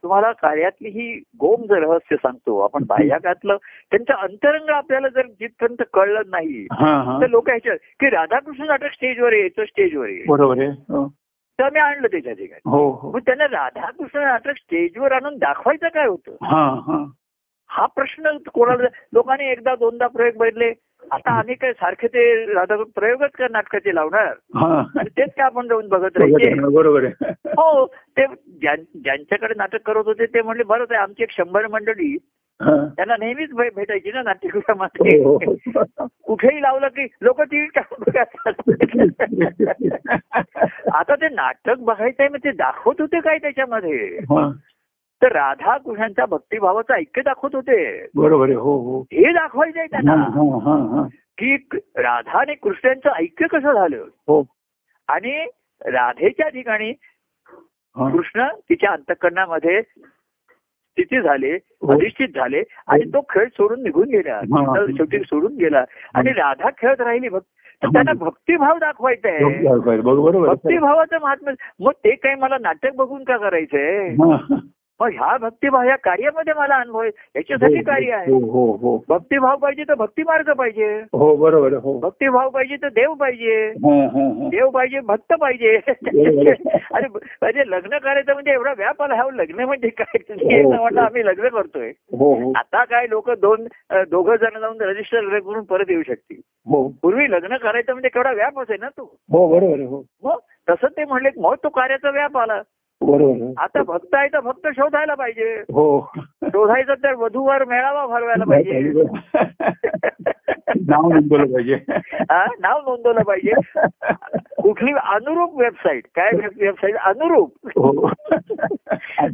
तुम्हाला 0.06 0.32
कार्यातली 0.32 0.90
ही 0.90 1.06
गोम 1.40 1.62
जर 1.66 1.80
रहस्य 1.80 2.16
सांगतो 2.16 2.60
आपण 2.60 2.84
बाह्याकातलं 2.84 3.58
त्यांचं 3.92 4.14
अंतरंग 4.14 4.70
आपल्याला 4.70 5.08
जर 5.08 5.28
जिथपर्यंत 5.30 5.82
कळलं 5.94 6.30
नाही. 6.30 6.66
तर 7.22 7.28
लोक 7.28 7.50
ह्याच्यात 7.50 7.78
की 8.00 8.10
राधाकृष्ण 8.10 8.66
नाटक 8.66 8.94
स्टेजवर 8.94 9.34
येतं 9.34 9.66
स्टेजवर 9.66 10.10
बरोबर 10.28 10.60
आहे. 10.60 10.68
हो. 10.70 11.08
तर 11.60 11.70
मी 11.74 11.80
आणलं 11.80 12.08
त्याच्या 12.08 12.34
ठिकाणी 12.34 12.70
हो 12.70 12.90
हो 12.92 13.12
मग 13.12 13.20
त्यांना 13.20 13.46
राधाकृष्ण 13.48 14.20
नाटक 14.20 14.58
स्टेजवर 14.58 15.12
आणून 15.12 15.38
दाखवायचं 15.38 15.88
काय 15.88 16.08
होतं 16.08 16.36
हा 17.70 17.86
प्रश्न 17.86 18.38
कोणाला 18.54 18.88
लोकांनी 19.14 19.50
एकदा 19.52 19.76
दोनदा 19.76 20.08
प्रयोग 20.08 20.36
बदले 20.38 20.72
आता 21.12 21.32
आम्ही 21.32 21.56
काय 21.56 21.74
सारखे 21.74 22.08
ते 22.08 22.54
राधा 22.54 22.84
प्रयोगच 22.96 23.32
का 23.32 23.48
नाटकाचे 23.52 23.96
लावणार. 23.96 24.34
हा. 24.56 24.84
आणि 25.00 25.10
तेच 25.10 25.30
काय 25.38 25.46
आपण 25.46 25.68
जाऊन 25.68 25.88
बघत 25.88 26.18
राहायचे 26.18 26.70
बरोबर 26.70 27.06
हो 27.58 27.86
ते 27.86 28.26
ज्यां- 28.62 29.02
ज्यांच्याकडे 29.04 29.54
नाटक 29.58 29.80
करत 29.86 30.04
होते 30.06 30.26
ते 30.26 30.42
म्हणले 30.42 30.64
बरं 30.64 30.86
आहे 30.92 31.00
आमची 31.00 31.24
एक 31.24 31.32
शंभर 31.32 31.68
मंडळी 31.68 32.18
हा. 32.62 32.88
त्यांना 32.88 33.16
नेहमीच 33.20 33.50
भेटायची 33.76 34.12
ना 34.12 34.18
हो, 34.18 34.24
नाट्यगृहामध्ये 34.24 35.24
हो. 35.24 35.40
कुठेही 36.24 36.62
लावलं 36.62 36.88
की 36.88 37.08
लोक 37.22 37.42
टीव्ही 37.42 37.70
आता 40.94 41.16
ते 41.16 41.30
नाटक 41.30 41.80
बघायचंय 41.80 42.28
मग 42.28 42.38
ते 42.38 42.52
दाखवत 42.52 43.02
होते 43.02 43.20
काय 43.20 43.38
त्याच्यामध्ये? 43.38 44.18
हा. 44.18 44.52
तर 45.22 45.32
राधा 45.32 45.78
कृष्णांच्या 45.78 46.26
भक्तिभावाचं 46.26 46.94
ऐक्य 46.94 47.22
दाखवत 47.22 47.56
होते. 47.56 48.08
बरोबर 48.16 48.50
हो 48.50 48.78
हो. 48.78 49.02
हे 49.02 49.34
दाखवायचंय 49.34 49.82
हा, 49.82 49.88
त्यांना. 49.92 50.12
हा, 50.12 50.60
हा, 50.60 50.96
हा. 50.96 51.08
की 51.38 51.56
राधा 51.96 52.40
आणि 52.40 52.56
कृष्णांचं 52.56 53.10
ऐक्य 53.10 53.48
कसं 53.48 53.74
झालं? 53.74 53.98
हो. 53.98 54.44
आणि 55.08 55.46
राधेच्या 55.86 56.50
ठिकाणी 56.50 56.94
हा. 57.98 58.10
कृष्ण 58.10 58.48
तिच्या 58.70 58.92
अंतकरणामध्ये 58.92 59.82
स्थिती 59.82 61.22
झाले 61.22 61.52
हो. 61.54 61.94
अधिष्ठित 61.94 62.28
झाले 62.36 62.64
आणि 62.88 63.10
तो 63.10 63.22
खेळ 63.22 63.48
सोडून 63.48 63.84
निघून 63.84 64.08
गेला. 64.10 64.36
हा. 64.36 64.86
शेवटी 64.90 65.20
सोडून 65.20 65.56
गेला. 65.56 65.84
आणि 66.14 66.30
राधा 66.30 66.70
खेळत 66.70 67.02
राहिली 67.02 67.30
भक्त. 67.30 67.46
तर 67.84 67.88
त्यांना 67.88 68.14
भक्तिभाव 68.14 68.78
दाखवायचा 68.78 69.30
आहे. 69.30 69.68
भक्तिभावाचं 70.40 71.18
महात्म्य 71.22 71.54
मग 71.80 71.92
ते 71.92 72.16
काही 72.16 72.36
मला 72.36 72.58
नाटक 72.62 72.96
बघून 72.96 73.24
का 73.24 73.38
करायचंय? 73.38 74.10
हा. 74.10 74.56
मग 75.02 75.10
ह्या 75.10 75.38
भक्तिभाव 75.38 75.82
ह्या 75.82 75.96
कार्यामध्ये 75.96 76.54
मला 76.54 76.76
अनुभव 76.76 77.00
आहे. 77.02 77.12
याच्यासाठी 77.36 77.82
कार्य 77.84 78.12
आहे. 78.12 78.32
हो 78.32 78.40
हो. 78.52 78.66
हो 78.82 79.04
भक्तिभाव 79.10 79.58
पाहिजे 79.58 79.84
तर 79.84 79.94
भक्ती 79.94 80.24
मार्ग 80.24 80.52
पाहिजे. 80.52 80.88
हो 81.14 81.36
बरोबर 81.36 81.74
हो. 81.74 82.00
भक्तिभाव 82.00 82.50
पाहिजे 82.50 82.76
तर 82.76 82.90
देव 82.90 83.14
पाहिजे. 83.14 83.56
हा, 83.86 83.94
हा, 83.94 84.24
हा. 84.24 84.50
देव 84.50 84.70
पाहिजे 84.70 85.00
भक्त 85.00 85.34
पाहिजे. 85.34 85.76
अरे 86.94 87.08
म्हणजे 87.08 87.64
लग्न 87.70 87.98
करायचं 87.98 88.34
म्हणजे 88.34 88.52
एवढा 88.52 88.74
व्याप 88.78 89.02
आला. 89.02 89.16
हा 89.16 89.30
लग्न 89.34 89.64
म्हणजे 89.64 89.90
काय? 89.90 90.18
हो. 90.30 90.72
असं 90.72 90.82
म्हटलं 90.82 91.02
आम्ही 91.02 91.26
लग्न 91.26 91.48
करतोय. 91.48 91.90
हो 91.90 92.34
हो. 92.34 92.52
आता 92.56 92.84
काय 92.84 93.08
लोक 93.10 93.30
दोन 93.32 93.68
दोघं 94.10 94.36
जण 94.36 94.60
जाऊन 94.60 94.82
रजिस्टर 94.82 95.40
करून 95.40 95.64
परत 95.64 95.86
येऊ 95.90 96.02
शकतील. 96.08 96.42
हो. 96.68 96.88
पूर्वी 97.02 97.32
लग्न 97.32 97.58
करायचं 97.58 97.92
म्हणजे 97.92 98.10
केवढा 98.10 98.32
व्याप 98.32 98.60
असेल 98.60 98.78
ना 98.80 98.90
तो? 98.90 99.16
हो 99.32 99.48
बरोबर 99.48 99.80
हो. 99.80 100.40
तसं 100.70 100.88
ते 100.88 101.06
म्हणले 101.06 101.30
मग 101.38 101.56
तो 101.64 101.70
कार्याचा 101.70 102.10
व्याप 102.10 102.38
आला. 102.38 102.62
बरोबर. 103.02 103.54
आता 103.58 103.84
भक्त 103.84 104.16
आहे 104.16 104.28
तर 104.28 104.40
भक्त 104.40 104.68
शोधायला 104.68 105.14
पाहिजे. 105.14 105.60
हो. 105.60 106.12
शोधायचं 106.44 106.94
तर 106.94 107.14
वधूवर 107.14 107.66
मेळावा 107.66 108.06
भरवायला 108.06 108.44
पाहिजे. 108.44 108.80
नाव 110.90 111.02
नोंदवलं 111.02 111.46
पाहिजे. 111.46 111.80
हा, 112.12 112.46
नाव 112.60 112.78
नोंदवलं 112.78 113.22
पाहिजे. 113.22 113.52
कुठली 114.62 114.92
अनुरूप 114.92 115.62
वेबसाईट 115.62 116.04
काय 116.16 116.32
वेबसाईट 116.58 116.96
अनुरूप. 116.96 117.54
हो. 117.66 118.08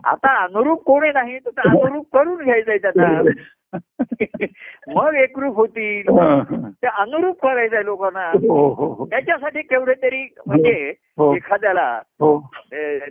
आता 0.04 0.44
अनुरूप 0.44 0.84
कोणी 0.84 1.10
नाही 1.12 1.40
तर 1.40 1.50
ते 1.50 1.70
अनुरूप 1.70 2.08
करून 2.14 2.44
घ्यायचंय 2.44 2.78
त्यांना. 2.78 3.22
मग 4.88 5.14
एकरूप 5.16 5.56
होतील. 5.56 6.04
ते 6.82 6.88
अनुरूप 6.88 7.42
करायचंय 7.42 7.84
लोकांना. 7.84 8.30
हो 8.30 8.74
हो 8.74 8.94
हो. 8.94 9.06
त्याच्यासाठी 9.06 9.62
केवढे 9.62 9.94
तरी 9.94 10.34
म्हणजे 10.48 10.94
एखाद्याला 11.36 12.00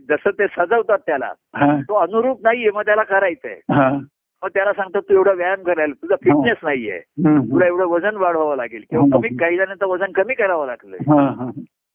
जसं 0.08 0.30
ते 0.30 0.46
सजवतात 0.46 0.98
त्याला 1.06 1.32
तो 1.80 1.94
अनुरूप 1.94 2.40
नाहीये 2.42 2.70
मग 2.70 2.82
त्याला 2.82 3.02
करायचंय. 3.02 3.56
मग 4.42 4.48
त्याला 4.54 4.72
सांगतो 4.72 5.00
तू 5.00 5.14
एवढा 5.14 5.32
व्यायाम 5.32 5.62
करायला 5.62 5.92
तुझा 5.92 6.14
फिटनेस 6.16 6.56
नाहीये. 6.62 6.98
तुला 7.50 7.66
एवढं 7.66 7.84
वजन 7.84 8.16
वाढवावं 8.16 8.56
लागेल. 8.56 8.84
किंवा. 8.90 9.18
कमी 9.18 9.28
काही 9.36 9.56
जणांचं 9.56 9.86
वजन 9.86 10.12
कमी 10.12 10.34
करावं 10.34 10.66
लागलं. 10.66 10.96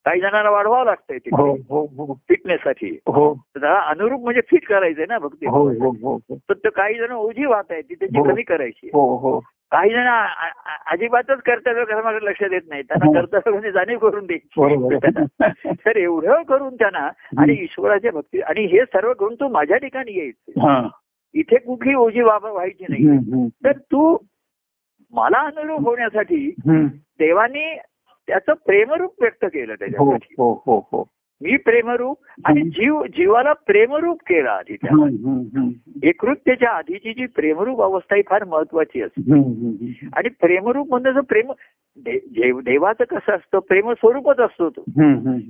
काही 0.06 0.20
जणांना 0.22 0.50
वाढवावं 0.50 0.86
लागतंय 0.86 1.18
हो. 1.32 1.56
ते 1.56 1.62
हो 1.70 1.86
हो 1.98 2.14
फिटनेस 2.30 2.60
साठी 2.64 2.90
हो 3.08 3.34
त्याला 3.34 3.80
अनुरूप 3.80 4.24
म्हणजे 4.24 4.42
फिट 4.42 4.66
करायचंय 4.66 5.06
ना 5.10 5.18
भक्ती 5.18 5.46
हो 5.46 5.64
हो 5.70 5.90
हो 6.02 6.16
हो. 6.30 6.36
तर 6.50 6.54
ते 6.54 6.70
काही 6.70 6.96
जण 6.96 7.12
ओझी 7.12 7.46
वाहत 7.46 7.72
आहेत 7.72 7.84
ती 7.84 7.96
त्याची 7.96 8.18
हो. 8.18 8.24
कमी 8.24 8.42
करायची 8.42 8.90
हो 8.94 9.06
हो. 9.18 9.40
काही 9.72 9.90
जण 9.90 10.08
अजिबातच 10.88 11.42
कर्तव्य 11.42 11.84
कर्माकडे 11.86 12.26
लक्ष 12.26 12.44
देत 12.44 12.62
नाही 12.70 12.82
त्यांना 12.82 13.06
हो. 13.06 13.14
कर्तव्य 13.14 13.52
म्हणजे 13.52 13.72
जाणीव 13.72 13.98
करून 13.98 14.26
द्यायची 14.26 14.64
आहे. 14.64 15.74
तर 15.86 15.98
एवढं 15.98 16.44
करून 16.44 16.76
त्यांना 16.76 17.10
आणि 17.38 17.54
ईश्वराच्या 17.54 18.12
भक्ती 18.12 18.42
आणि 18.42 18.66
हे 18.66 18.86
सर्व 18.86 19.14
करून 19.14 19.36
तू 19.36 19.48
माझ्या 19.48 19.78
ठिकाणी 19.78 20.18
यायचं 20.18 20.60
हा. 20.62 20.88
इथे 21.36 21.58
कुठली 21.58 21.94
ओझी 21.94 22.22
वापर 22.22 22.50
व्हायची 22.50 22.86
नाही. 22.90 23.08
हं, 23.08 23.18
हं. 23.34 23.48
तर 23.66 23.72
तू 23.72 24.18
मला 25.14 25.40
अनुरूप 25.40 25.82
होण्यासाठी 25.82 26.46
हं. 26.68 26.86
देवाने 27.20 27.66
त्याचं 28.28 28.54
प्रेमरूप 28.54 29.14
व्यक्त 29.22 29.46
केलं 29.46 29.74
त्याच्यासाठी 29.74 30.36
हो 30.38 30.64
हो 30.66 30.88
हो 30.92 31.10
मी 31.42 31.58
प्रेमरूप 31.58 32.18
आणि. 32.46 32.62
जीव 32.62 33.04
जीवाला 33.06 33.54
प्रेमरूप 33.54 34.18
केला 34.22 34.52
आधी 34.52 34.76
त्या. 34.76 34.98
एकरूपतेच्या 36.04 36.70
आधीची 36.70 37.14
जी 37.14 37.26
प्रेमरूप 37.26 37.82
अवस्था 37.82 38.16
ही 38.16 38.22
फार 38.30 38.44
महत्वाची 38.44 39.02
असते. 39.02 39.22
आणि 40.14 40.30
प्रेमरूप 40.30 40.90
म्हणजे 40.90 41.14
जो 41.14 41.22
प्रेम 41.22 41.52
देवाचं 42.66 43.04
कसं 43.04 43.36
असतं 43.36 43.60
प्रेम 43.60 43.92
स्वरूपच 43.92 44.40
असतो 44.40 44.70
तो. 44.70 44.82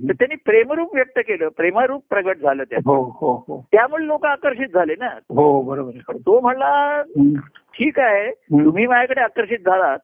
तर 0.08 0.12
त्यांनी 0.12 0.34
प्रेमरूप 0.34 0.94
व्यक्त 0.94 1.18
केलं 1.18 1.48
प्रेमरूप 1.48 2.04
प्रगट 2.10 2.36
झालं 2.38 2.62
हो 3.08 3.66
त्यामुळे 3.72 4.06
लोक 4.06 4.26
आकर्षित 4.26 4.68
झाले 4.74 4.94
ना 4.98 5.06
हो 5.06 5.62
बरोबर 5.62 6.16
तो 6.16 6.40
म्हणला. 6.40 7.02
ठीक 7.78 7.98
आहे. 7.98 8.30
तुम्ही 8.64 8.86
माझ्याकडे 8.86 9.20
आकर्षित 9.20 9.58
झालात 9.58 9.98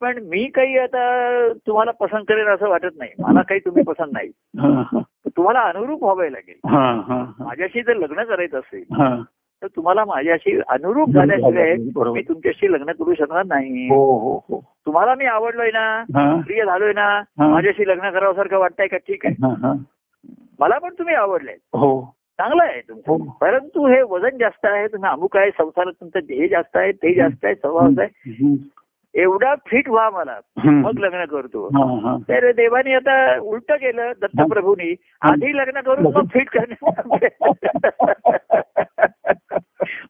पण 0.00 0.18
मी 0.22 0.44
काही 0.46 0.78
आता 0.78 1.48
तुम्हाला 1.66 1.90
पसंत 1.90 2.24
करेन 2.28 2.48
असं 2.48 2.68
वाटत 2.68 2.96
नाही 2.96 3.10
मला 3.18 3.42
काही 3.42 3.60
तुम्ही 3.60 3.82
पसंत 3.82 4.12
नाही. 4.12 4.28
तुम्हाला 5.36 5.60
अनुरूप 5.60 6.02
व्हावे 6.04 6.32
लागेल 6.32 6.68
हा, 6.68 6.92
हा, 7.08 7.16
हा. 7.16 7.44
माझ्याशी 7.44 7.82
जर 7.82 7.96
लग्न 7.96 8.22
करायचं 8.22 8.58
असेल 8.58 8.82
हा. 8.92 9.22
तर 9.62 9.66
तुम्हाला 9.66 10.04
माझ्याशी 10.04 10.58
अनुरूप 10.68 11.10
झाल्याशिवाय. 11.10 11.74
मी 12.12 12.22
तुमच्याशी 12.22 12.72
लग्न 12.72 12.92
करू 12.92 13.14
शकणार 13.14 13.44
नाही 13.44 13.88
हो 13.88 14.18
हो 14.18 14.44
हो 14.48 14.60
तुम्हाला 14.86 15.14
मी 15.14 15.24
आवडलोय 15.24 15.70
ना. 15.70 16.04
प्रिय 16.40 16.64
झालोय 16.64 16.92
ना. 16.92 17.22
माझ्याशी 17.38 17.88
लग्न 17.88 18.10
करावं 18.10 18.58
वाटतंय 18.58 18.86
का 18.86 18.96
ठीक 18.96 19.26
आहे 19.26 19.34
हा, 19.46 19.54
हा. 19.62 19.72
मला 20.60 20.78
पण 20.78 20.94
तुम्ही 20.98 21.14
आवडले 21.14 21.52
हो 21.52 22.14
चांगलं 22.38 22.62
आहे 22.62 22.80
तुमचं 22.80 23.30
परंतु 23.40 23.86
हे 23.86 24.02
वजन 24.02 24.36
जास्त 24.38 24.66
आहे 24.66 24.86
तुम्ही 24.86 25.10
अमुक 25.10 25.36
आहे 25.36 25.50
संसारात 25.50 25.92
तुमचं 25.92 26.18
ध्येय 26.26 26.48
जास्त 26.48 26.76
आहे 26.76 26.92
ते 26.92 27.14
जास्त 27.14 27.44
आहे 27.44 27.54
स्वभाव 27.54 28.00
आहे. 28.00 28.54
एवढा 29.18 29.54
फिट 29.54 29.88
व्हा 29.88 30.10
मला. 30.10 30.40
मग 30.64 30.98
लग्न 30.98 31.24
करतो. 31.24 31.68
तर 32.28 32.52
देवाने 32.52 32.94
आता 32.94 33.38
उलट 33.38 33.72
केलं 33.72 34.12
दत्तप्रभूंनी. 34.20 34.94
आधी 35.20 35.56
लग्न 35.56 35.80
करून 35.80 36.12
मग 36.12 36.26
फिट 36.32 36.50
करण्या 36.50 36.90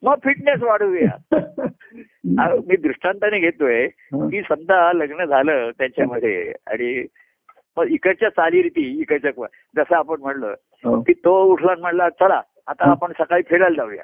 मग 0.03 0.15
फिटनेस 0.25 0.63
वाढवूया. 0.63 1.17
मी 2.69 2.77
दृष्टांताने 2.77 3.39
घेतोय 3.41 3.87
की 4.15 4.43
समजा 4.43 4.93
लग्न 4.93 5.25
झालं 5.25 5.71
त्याच्यामध्ये 5.71 6.53
आणि 6.67 7.07
मग 7.77 7.85
इकडच्या 7.85 8.29
चालीरीती 8.29 9.01
इकडच्या 9.01 9.47
जसं 9.77 9.97
आपण 9.97 10.17
म्हणलं 10.21 10.55
हो. 10.85 11.01
की 11.01 11.13
तो 11.13 11.45
उठला 11.45 11.75
म्हणला 11.79 12.09
चला 12.09 12.41
आता 12.67 12.91
आपण 12.91 13.13
सकाळी 13.13 13.43
फिरायला 13.43 13.77
जाऊया. 13.77 14.03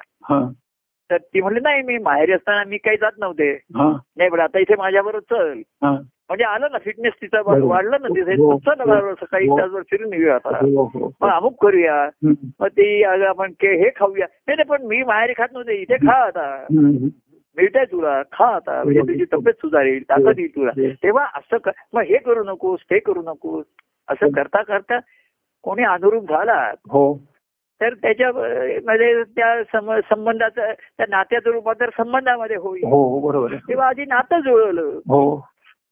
तर 1.11 1.17
ती 1.17 1.41
म्हणली 1.41 1.59
नाही 1.63 1.81
मी 1.81 1.97
माहेरी 1.97 2.31
असताना 2.31 2.63
मी 2.63 2.77
काही 2.77 2.97
जात 2.97 3.11
नव्हते. 3.17 3.51
हा, 3.53 3.97
नाही 4.17 4.29
पण 4.29 4.39
आता 4.39 4.59
इथे 4.59 4.75
माझ्याबरोबर 4.77 5.19
चल. 5.19 5.61
हा. 5.83 5.91
म्हणजे 6.29 6.43
आलं 6.43 6.67
ना 6.71 6.77
फिटनेस 6.77 7.13
तिचा. 7.21 7.41
वाढलं 7.45 7.97
ना 8.01 8.07
तिथे. 8.07 8.31
हो, 8.31 8.57
बरोबर 8.67 9.13
सकाळी 9.13 9.47
हो. 9.47 9.57
त्याचबरोबर 9.57 9.83
फिरून 9.91 10.13
येऊया 10.13 10.35
आता. 10.35 10.49
हो, 10.49 10.83
हो, 10.83 10.99
मग 11.21 11.27
हो. 11.27 11.27
अमुक 11.27 11.65
करूया. 11.65 12.03
हं. 12.03 12.33
मग 12.59 12.67
ती 12.67 13.03
अगं 13.03 13.25
आपण 13.25 13.51
के 13.51 13.83
हे 13.83 13.89
खाऊया. 13.89 14.27
नाही 14.47 14.55
नाही 14.55 14.69
पण 14.69 14.87
मी 14.87 15.03
माहेरी 15.03 15.33
खात 15.37 15.47
नव्हते. 15.53 15.73
इथे 15.73 15.95
खा 15.95 16.13
आता. 16.13 16.55
हं. 16.55 17.07
मिळतंय 17.57 17.85
तुला. 17.85 18.21
खा 18.31 18.45
आता. 18.45 18.83
म्हणजे 18.83 18.99
हो. 18.99 19.07
तुझी 19.07 19.25
तब्येत 19.25 19.53
सुधारेल. 19.53 20.03
ताकद 20.03 20.39
येईल 20.39 20.55
तुला. 20.55 20.71
हो. 20.77 20.89
तेव्हा 21.03 21.25
असं 21.35 21.69
मग 21.93 22.01
हे 22.01 22.17
करू 22.17 22.43
नकोस 22.43 22.79
ते 22.91 22.99
करू 22.99 23.21
नकोस. 23.21 23.65
असं 24.07 24.31
करता 24.31 24.61
करता 24.63 24.99
कोणी 25.63 25.83
अनुरूप 25.83 26.23
झाला. 26.23 26.71
हो. 26.89 27.34
तर 27.81 27.93
त्याच्या 27.93 28.27
अं, 28.27 28.79
मध्ये 28.85 29.23
त्या 29.23 29.63
सम- 29.63 29.99
संबंधाचं 30.09 30.61
त्या 30.97 31.05
नात्याचं 31.09 31.49
रूपांतर 31.49 31.89
संबंधामध्ये 31.89 32.55
होईल. 32.55 32.81
हो 32.85 33.07
हो, 33.07 33.27
बरोबर 33.27 33.53
तेव्हा 33.53 33.87
आधी 33.87 34.01
नातं 34.01 34.39
जुळवलं 34.39 34.81
हो. 34.81 35.47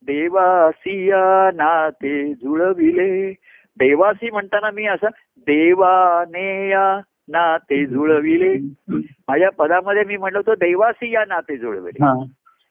देवासिया 0.05 1.51
नाते 1.55 2.33
जुळविले. 2.33 3.31
देवासी 3.79 4.31
म्हणताना 4.31 4.71
मी 4.71 4.85
असं 4.85 5.07
देवाने 5.37 6.69
या 6.69 6.99
नाते 7.29 7.85
जुळविले. 7.85 8.57
माझ्या 9.27 9.49
पदामध्ये 9.51 10.03
मी 10.03 10.17
म्हटलं 10.17 10.37
होतं 10.37 10.53
देवासी 10.53 11.11
या 11.11 11.23
नाते 11.27 11.57
जुळविले. 11.57 12.05
हा. 12.05 12.23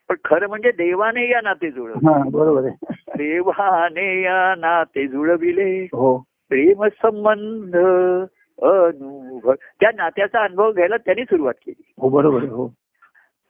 पण 0.09 0.15
खरं 0.25 0.49
म्हणजे 0.49 0.71
देवाने 0.71 1.31
या 1.31 1.41
नाते 1.45 1.71
जुळवले. 1.71 2.31
बरोबर 2.31 2.65
आहे. 2.65 2.95
देवाने 3.19 4.23
या 4.23 4.55
नाते 4.59 5.07
जुळविले. 5.07 5.85
हो. 5.85 6.19
प्रेम 6.49 6.85
संबंध 6.85 7.77
त्या 9.81 9.91
नात्याचा 9.95 10.45
अनुभव 10.45 10.73
घ्यायला 10.73 10.97
त्यांनी 10.97 11.25
सुरुवात 11.25 11.55
केली. 11.55 11.93
हो 11.99 12.09
बरोबर 12.09 12.43
हो. 12.43 12.75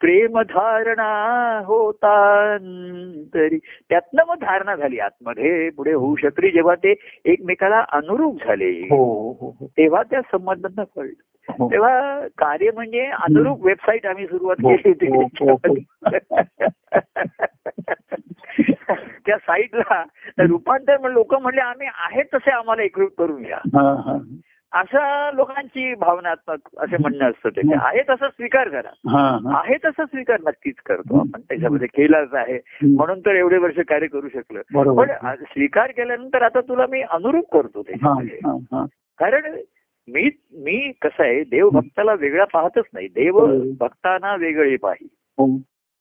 प्रेम 0.01 0.41
धारणा 0.41 1.63
होता 1.67 2.57
तरी 3.35 3.59
त्यातनं 3.89 4.23
मग 4.29 4.35
धारणा 4.35 4.77
झाली 4.77 4.99
आतमध्ये. 4.99 5.71
पुढे 5.71 5.93
होऊ 5.93 6.17
शकली 6.17 6.51
जेव्हा 6.51 6.75
ते 6.75 6.95
एकमेकाला 7.25 7.85
अनुरूप 7.93 8.45
झाले. 8.45 8.71
हो 8.71 9.33
हो 9.33 9.57
हो. 9.61 9.67
तेव्हा 9.67 10.03
त्या 10.03 10.21
संबंधांना 10.21 10.83
कळलं. 10.97 11.71
तेव्हा 11.71 12.27
कार्य 12.39 12.71
म्हणजे 12.75 13.07
अनुरूप 13.07 13.67
वेबसाईट 13.67 14.07
आम्ही 14.07 14.27
सुरुवात 14.27 14.57
केली 14.65 15.17
होती. 15.17 15.85
त्या 19.27 19.37
साईटला 19.37 20.05
रूपांतर 20.39 21.11
लोक 21.11 21.35
म्हणले 21.35 21.61
आम्ही 21.61 21.89
आहे 21.95 22.23
तसे 22.23 22.51
आम्हाला 22.51 22.83
एकरूप 22.83 23.11
करून 23.19 23.43
घ्या. 23.43 23.59
असं 24.75 25.31
लोकांची 25.35 25.95
भावनात्मक 25.95 26.69
असे 26.77 26.97
म्हणणं 26.97 27.31
असतं 27.31 27.49
त्याचे 27.49 27.75
आहे 27.81 28.03
तसं 28.03 28.29
स्वीकार 28.29 28.69
करा. 28.69 28.91
आहे 29.55 29.77
तसा 29.85 30.05
स्वीकार 30.05 30.41
नक्कीच 30.41 30.75
करतो. 30.87 31.19
आपण 31.19 31.41
त्याच्यामध्ये 31.41 31.87
केलाच 31.87 32.35
आहे. 32.35 32.59
म्हणून 32.83 33.21
तर 33.21 33.35
एवढे 33.35 33.59
वर्ष 33.59 33.79
कार्य 33.79 34.07
करू 34.07 34.29
शकलं. 34.29 34.61
पण 34.95 35.11
स्वीकार 35.35 35.91
केल्यानंतर 35.91 36.43
आता 36.43 36.61
तुला 36.61 36.87
मी 36.91 37.03
अनुरूप 37.03 37.53
करतो 37.53 37.83
त्याच्यामध्ये. 37.83 38.39
कारण 39.19 39.57
मी 40.09 40.31
मी 40.53 40.93
कसं 41.03 41.23
आहे 41.25 41.45
देव 41.45 41.71
भक्ताला 41.71 42.15
वेगळा 42.15 42.45
पाहतच 42.45 42.85
नाही. 42.95 43.09
देव. 43.09 43.47
भक्तांना 43.81 44.37
वेगळे 44.37 44.77
पाही 44.77 45.09
हो. 45.39 45.47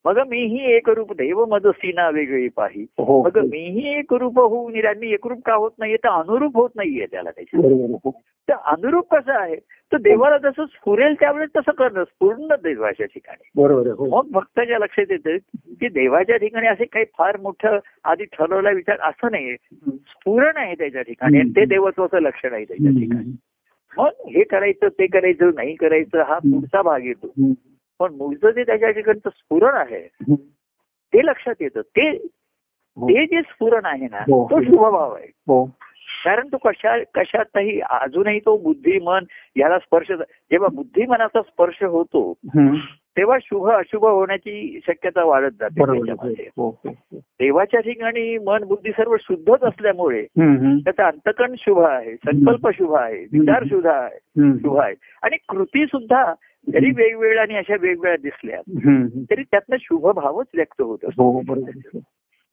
मग 0.06 0.20
मीही 0.28 0.76
एक 0.76 0.90
रूप 0.90 1.14
देव 1.14 1.46
मदसीना 1.46 2.10
वेगळी 2.10 2.48
पाही. 2.48 2.86
हो 2.98 3.24
मग 3.24 3.38
मीही 3.38 4.00
एक 4.00 4.14
रूप 4.14 4.40
होऊन 4.40 4.98
मी 4.98 5.14
एकरूप 5.14 5.42
का 5.46 5.54
होत 5.54 5.72
नाहीये? 5.80 5.98
तर 5.98 6.08
अनुरूप 6.08 6.58
होत 6.58 6.70
नाहीये 6.76 7.06
त्याला 7.06 7.30
त्याच्या. 7.30 7.60
हो. 8.06 8.12
तर 8.50 8.54
अनुरूप 8.54 9.16
कसं 9.16 9.32
आहे? 9.32 9.56
तर 9.92 9.98
देवाला 9.98 10.38
जसं 10.38 10.66
स्फुरेल 10.66 11.14
त्यावेळेस 11.14 11.50
तसं 11.58 11.72
करणं 11.72 12.04
पूर्ण 12.20 12.48
देवाच्या 12.64 13.06
ठिकाणी. 13.06 13.50
बरोबर 13.56 13.88
हो. 13.88 14.06
मग 14.06 14.28
भक्ताच्या 14.32 14.80
लक्षात 14.80 15.06
येतं 15.10 15.38
की 15.80 15.88
देवाच्या 15.88 16.38
ठिकाणी 16.38 16.68
असे 16.68 16.86
काही 16.86 17.06
फार 17.18 17.38
मोठं 17.38 17.80
आधी 18.04 18.24
ठरवला 18.24 18.70
विचार 18.70 18.98
असं 19.02 19.28
नाही 19.32 19.56
स्फुरण 19.88 20.58
आहे 20.58 20.76
त्याच्या 20.76 21.02
ठिकाणी 21.02 21.40
ते 21.40 21.66
देवत्वाचं 21.66 22.20
लक्षण 22.20 22.54
आहे 22.54 22.64
त्याच्या 22.64 22.92
ठिकाणी. 22.92 23.36
मग 23.98 24.10
हे 24.28 24.44
करायचं 24.44 24.88
ते 24.88 25.08
करायचं 25.08 25.50
नाही 25.56 25.76
करायचं 25.76 26.22
हा 26.22 26.38
पुढचा 26.38 26.82
भाग 26.82 27.06
येतो. 27.06 27.54
पण 28.02 28.14
मूळचं 28.14 28.52
जे 28.52 28.64
त्याच्या 28.64 28.92
ठिकाणचं 28.92 29.30
स्फुरण 29.30 29.76
आहे. 29.76 30.08
ते 31.14 31.26
लक्षात 31.26 31.62
येतं 31.62 31.82
ते 31.82 32.10
हो. 32.10 33.10
ते 33.10 33.26
जे 33.26 33.42
स्फुरण 33.42 33.86
आहे 33.86 34.08
ना 34.12 34.20
हो. 34.20 34.46
तो 34.52 34.62
शुभभाव 34.64 35.14
आहे 35.14 35.28
हो 35.48 35.66
कारण 36.24 36.48
तो 36.48 36.58
कशा 36.58 36.98
कशातही 37.14 37.80
अजूनही 37.90 38.40
तो 38.40 38.58
बुद्धी 38.58 39.00
मन 39.00 39.24
याला 39.58 39.80
स्पर्श 39.80 40.12
जेव्हा 40.12 40.68
बुद्धी 40.68 41.06
मनाचा 41.06 41.42
स्पर्श 41.42 41.84
होतो. 41.84 42.34
तेव्हा 43.18 43.38
शुभ 43.44 43.70
अशुभ 43.70 44.06
होण्याची 44.06 44.80
शक्यता 44.88 45.24
वाढत 45.24 45.52
जाते. 45.60 46.48
देवाच्या 47.16 47.80
ठिकाणी 47.80 48.38
मन 48.38 48.64
बुद्धी 48.64 48.92
सर्व 48.92 49.16
शुद्धच 49.22 49.64
असल्यामुळे. 49.64 50.22
त्याचा 50.84 51.08
अंतकण 51.08 51.56
शुभ 51.58 51.80
आहे 51.80 52.16
संकल्प 52.16 52.70
शुभ 52.78 52.94
आहे 52.96 53.24
विचार 53.34 53.64
शुभ 53.64 53.88
आहे. 53.88 54.20
शुभ 54.60 54.78
आहे 54.78 54.96
आणि 55.24 55.38
कृती 55.50 55.86
सुद्धा 55.86 56.34
जरी 56.68 56.92
वेगवेगळ्या 56.92 57.42
आणि 57.42 57.56
अशा 57.56 57.74
वेगवेगळ्या 57.74 58.16
दिसल्या. 58.16 58.60
तरी 59.32 59.44
त्यातनं 59.44 59.76
शुभ 59.82 60.08
भावच 60.08 60.48
व्यक्त 60.54 60.82
होत 60.82 61.06
असतो 61.10 61.30
हो. 61.32 61.56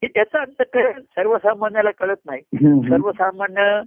की 0.03 0.07
त्याचा 0.07 0.41
अंतकरण 0.41 1.01
सर्वसामान्याला 1.01 1.91
कळत 1.91 2.17
नाही. 2.27 2.43
सर्वसामान्य 2.89 3.81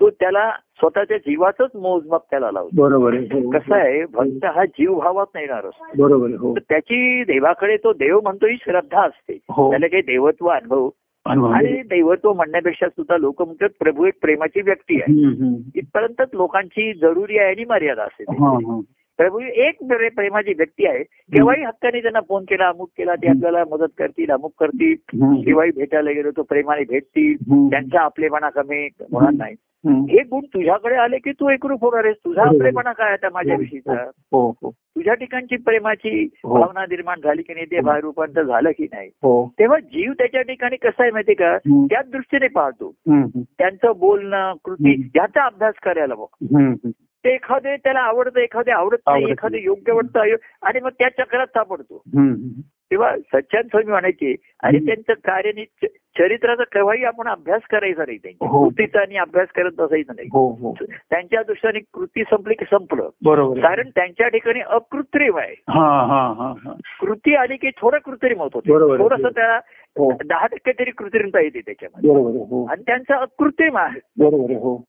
तो 0.00 0.08
त्याला 0.10 0.50
स्वतःच्या 0.78 1.16
जीवाचंच 1.18 1.70
मोजमाप 1.74 2.24
त्याला 2.30 2.50
लावतो 2.50 2.82
बरोबर 2.82 3.14
हो. 3.14 3.50
कसं 3.50 3.74
आहे 3.74 4.04
भक्त 4.04 4.44
हा 4.44 4.64
जीव 4.64 4.94
भावात 4.94 5.26
नाही 5.34 5.46
येणार 5.46 5.66
असतो 5.66 6.02
बरोबर 6.02 6.34
हो 6.38 6.54
त्याची 6.58 7.24
देवाकडे 7.24 7.76
तो 7.76 7.92
देव 7.92 8.20
म्हणतो 8.20 8.46
ही 8.46 8.56
श्रद्धा 8.56 9.02
असते 9.02 9.38
हो 9.48 9.70
त्याला 9.70 9.86
काही 9.86 10.02
देवत्व 10.02 10.48
अनुभव. 10.48 10.88
आणि 11.52 11.82
दैवत्व 11.82 12.32
म्हणण्यापेक्षा 12.32 12.88
सुद्धा 12.88 13.16
लोक 13.16 13.42
म्हणतात 13.42 13.68
प्रभू 13.78 14.06
एक 14.06 14.14
प्रेमाची 14.22 14.60
व्यक्ती 14.60 14.94
आहे. 14.96 15.12
इथपर्यंतच 15.74 16.28
लोकांची 16.32 16.94
जरुरी 16.94 17.38
आहे 17.38 17.48
आणि 17.48 17.64
मर्यादा 17.64 18.02
असते. 18.02 18.24
प्रभू 19.16 19.40
एक 19.40 19.74
प्रे- 19.78 20.14
प्रेमाची 20.14 20.52
व्यक्ती 20.56 20.86
आहे 20.86 21.02
केव्हाही 21.02 21.64
हक्काने 21.64 22.02
त्यांना 22.02 22.20
फोन 22.20 22.42
केला 22.42 22.68
अमुक 22.68 22.90
केला 22.98 23.14
ते 23.14 23.28
आपल्याला 23.28 23.64
मदत 23.70 23.92
करतील 23.98 24.30
अमुक 24.30 24.52
करतील. 24.60 24.94
केव्हाही 25.42 25.70
भेटायला 25.76 26.10
गेलो 26.10 26.30
तो 26.30 26.42
प्रेमाने 26.42 26.84
भेटतील. 26.84 27.34
त्यांचा 27.70 28.00
आपलेपणा 28.00 28.50
कमी 28.50 28.88
होणार 29.12 29.32
नाही. 29.38 29.54
हे 29.84 30.22
गुण 30.22 30.44
तुझ्याकडे 30.54 30.94
आले 30.96 31.18
की 31.18 31.32
तू 31.32 31.48
एकरूप 31.50 31.84
होणार 31.84 32.04
आहेस 32.04 32.16
तुझा. 32.24 32.42
आपलेपणा 32.42 32.92
काय 32.92 33.12
आता 33.12 33.28
माझ्याविषयीचा 33.32 33.92
हो 34.32 34.48
हो 34.62 34.70
तुझ्या 34.70 35.14
ठिकाणची 35.14 35.56
प्रेमाची 35.56 36.22
हो. 36.44 36.58
भावना 36.58 36.84
निर्माण 36.90 37.20
झाली 37.20 37.42
की 37.42 37.54
नाही 37.54 37.66
ते 37.66 37.80
बाहेर 37.80 38.02
रूपांतर 38.02 38.42
झालं 38.42 38.70
की 38.78 38.84
नाही 38.92 39.08
हो 39.22 39.32
तेव्हा 39.58 39.78
जीव 39.78 40.12
त्याच्या 40.12 40.42
ठिकाणी 40.42 40.76
कसा 40.76 41.02
आहे 41.02 41.10
माहितीये 41.10 41.34
का. 41.34 41.56
त्याच 41.86 42.10
दृष्टीने 42.10 42.48
पाहतो. 42.48 42.92
त्यांचं 43.08 43.92
बोलणं 43.98 44.52
कृती. 44.64 45.00
याचा 45.16 45.44
अभ्यास 45.44 45.74
करायला 45.82 46.14
बघ. 46.14 46.26
ते 47.24 47.32
एखादे 47.34 47.76
त्याला 47.76 48.00
आवडतं 48.00 48.40
एखादे 48.40 48.70
आवडत 48.70 48.98
नाही 49.06 49.30
एखादे. 49.30 49.58
योग्य 49.62 49.92
वाटतं 49.92 50.34
आणि 50.62 50.80
मग 50.80 50.90
त्या 50.98 51.08
चक्रात 51.18 51.46
सापडतो. 51.46 52.02
तेव्हा 52.90 53.16
सच्चान 53.16 53.62
स्वामी 53.62 53.90
म्हणायचे 53.90 54.34
आणि. 54.62 54.86
त्यांचं 54.86 55.12
कार्य 55.12 55.64
चरित्राचा 56.18 56.64
केव्हाही 56.64 57.04
आपण 57.04 57.28
अभ्यास 57.28 57.62
करायचा 57.70 58.02
नाही 58.06 58.18
त्यांच्या. 58.18 58.48
हो. 58.48 58.68
कृतीचा 58.68 59.00
आणि 59.00 59.16
अभ्यास 59.16 59.48
करत 59.48 59.70
बसायचं 59.78 60.12
नाही. 60.16 60.28
हो 60.32 60.52
हो. 60.52 60.74
त्यांच्या 60.82 61.42
दृष्टीने 61.42 61.78
कृती 61.78 62.22
संपली 62.22 62.54
की 62.54 62.64
संपलं. 62.64 63.08
बरोबर. 63.24 63.60
कारण 63.60 63.88
त्यांच्या 63.94 64.28
ठिकाणी 64.28 64.60
अकृत्रिम 64.60 65.38
आहे. 65.38 65.54
हा 65.68 66.06
हा 66.06 66.32
हा 66.32 66.54
हा. 66.64 66.72
कृती 67.00 67.34
आली 67.34 67.56
की 67.56 67.70
थोडं 67.70 67.98
कृत्रिम 67.98 68.38
होत 68.38 68.50
होते. 68.54 68.70
थोडस 68.70 69.34
त्याला 69.34 69.60
हो. 69.98 70.12
दहा 70.26 70.46
टक्के 70.46 70.72
तरी 70.72 70.90
कृत्रिमता 70.90 71.40
येते 71.40 71.60
त्याच्यामध्ये. 71.60 72.10
आणि 72.72 72.82
त्यांचं 72.86 73.14
अकृत्रिम 73.14 73.76
आहे. 73.76 74.00
बरोबर. 74.18 74.50
हो. 74.50 74.84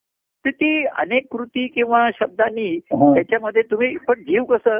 तर 0.45 0.49
ती 0.49 0.85
अनेक 0.85 1.27
कृती 1.31 1.67
किंवा 1.67 2.09
शब्दांनी. 2.19 2.79
त्याच्यामध्ये 2.91 3.61
तुम्ही 3.61 3.97
पण 3.97 4.13
जीव 4.13 4.43
कसं 4.43 4.79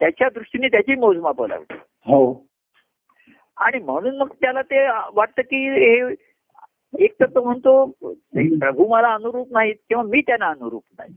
त्याच्या 0.00 0.28
दृष्टीने 0.34 0.68
त्याची 0.68 0.94
मोजमाप 0.94 1.42
लावतो. 1.42 1.74
हो. 2.06 2.46
आणि 3.62 3.78
म्हणून 3.78 4.16
मग 4.16 4.28
त्याला 4.40 4.62
ते 4.62 4.86
वाटतं 5.14 5.42
की 5.42 5.70
हे 5.70 6.14
एक 6.98 7.14
तर 7.20 7.26
तो 7.26 7.44
म्हणतो 7.44 7.86
प्रभू 8.36 8.86
मला 8.88 9.14
अनुरूप 9.14 9.48
नाहीत 9.52 9.74
किंवा 9.88 10.04
मी 10.04 10.20
त्यांना 10.20 10.46
अनुरूप 10.46 10.82
नाही. 10.98 11.14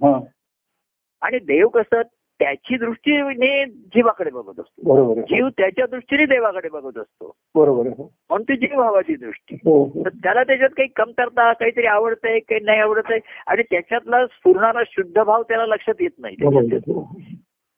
आणि 1.21 1.39
देव 1.39 1.67
कसं 1.67 2.01
त्याची 2.39 2.77
दृष्टीने 2.77 3.65
जीवाकडे 3.65 4.29
बघत 4.29 4.59
असतो. 4.59 5.13
जीव 5.21 5.47
त्याच्या 5.49 5.85
दृष्टीने 5.85 6.25
देवाकडे 6.25 6.69
बघत 6.69 6.97
असतो. 6.97 7.35
बरोबर 7.55 7.83
म्हणून 7.83 8.43
ती 8.43 8.57
जीवभावाची 8.57 9.15
दृष्टी. 9.15 9.55
हो 9.55 9.83
हो. 9.83 10.03
तर 10.05 10.09
त्याला 10.09 10.43
त्याच्यात 10.43 10.69
काही 10.69 10.89
कमतरता 10.95 11.53
काहीतरी 11.53 11.85
आवडतंय 11.85 12.39
काही 12.39 12.61
नाही 12.61 12.79
आवडत 12.79 13.11
आहे 13.11 13.19
आणि 13.47 13.63
त्याच्यातला 13.63 14.27
स्फुरणारा 14.27 14.83
शुद्ध 14.87 15.21
भाव 15.21 15.43
त्याला 15.43 15.65
लक्षात 15.65 15.93
येत 15.99 16.19
नाही. 16.19 16.35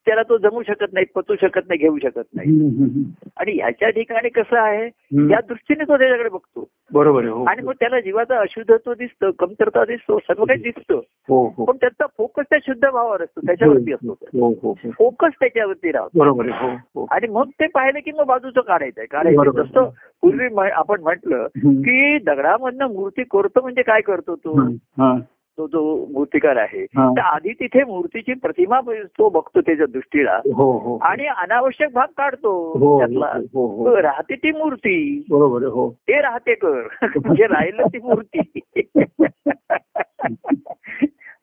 त्याला 0.08 0.22
तो 0.24 0.38
जमू 0.38 0.62
शकत 0.64 0.94
नाही 0.94 1.06
पचू 1.16 1.36
शकत 1.42 1.68
नाही 1.68 1.80
घेऊ 1.80 1.98
शकत 1.98 2.24
नाही. 2.34 3.04
आणि 3.38 3.52
ह्याच्या 3.52 3.90
ठिकाणी 3.90 4.30
कसं 4.30 4.58
आहे. 4.58 4.88
त्या 4.90 5.40
दृष्टीने 5.48 5.84
तो 5.84 5.98
त्याच्याकडे 5.98 6.30
बघतो 6.30 6.68
बरोबर. 6.92 7.26
हो 7.26 7.44
आणि 7.44 7.62
मग 7.62 7.74
त्याला 7.80 8.00
जीवाचा 8.00 8.40
अशुद्धत्व 8.40 8.94
दिसतं 8.94 9.32
कमतरता 9.40 9.84
दिसतो 9.86 10.20
सर्व 10.20 10.44
काही 10.46 10.62
दिसतं 10.62 11.00
हो 11.30 11.46
हो 11.58 11.66
पण 11.66 11.78
त्याचा 11.78 12.06
फोकस 12.18 12.44
त्या 12.50 12.60
शुद्ध 12.66 12.82
भावावर 12.84 13.22
असतो 13.22 13.42
त्याच्यावरती 13.46 13.94
असतो 13.94 14.12
हो 14.34 14.50
हो 14.64 14.72
हो 14.84 14.92
फोकस 14.92 15.40
त्याच्यावरती 15.40 15.92
राहतो 15.92 16.20
बरोबर 16.20 16.50
आहे. 16.50 16.68
हो 16.68 16.76
हो 16.96 17.06
आणि 17.12 17.28
मग 17.28 17.50
ते 17.50 17.68
पाहिलं 17.68 18.00
की 18.00 18.12
मग 18.12 18.26
बाजूचं 18.26 18.62
काढायचंय 18.62 19.06
काढायचं. 19.06 19.52
जसं 19.64 19.90
पूर्वी 20.24 20.70
आपण 20.72 21.02
म्हटलं. 21.02 21.48
की 21.58 22.18
दगडामधनं 22.18 22.94
मूर्ती 22.94 23.24
करतो 23.24 23.62
म्हणजे 23.62 23.82
काय 23.82 24.02
करतो 24.02 24.36
तो. 24.36 24.60
हा 24.98 25.16
तो 25.58 25.68
जो 25.68 26.06
मूर्तिकार 26.14 26.58
आहे. 26.58 26.86
तर 26.86 27.20
आधी 27.20 27.54
तिथे 27.54 27.84
मूर्तीची 27.84 28.34
प्रतिमा 28.34 28.80
तो 29.18 29.30
बघतो 29.30 29.62
त्याच्या 29.62 29.86
दृष्टीला. 29.86 30.40
हो 30.56 30.72
हो. 30.78 30.98
आणि 31.02 31.26
अनावश्यक 31.26 31.94
भाग 31.94 32.08
काढतो 32.18 32.52
हो 32.78 32.98
त्यातला. 33.00 34.02
राहते 34.02 34.36
ती 34.36 34.52
मूर्ती. 34.52 35.24
बरोबर. 35.30 35.64
हो. 35.64 35.90
ते 35.92 36.22
राहते 36.22 36.54
कर. 36.54 36.88
म्हणजे 37.04 37.48
राहिलं 37.48 37.84
ती 37.88 37.98
मूर्ती. 37.98 38.60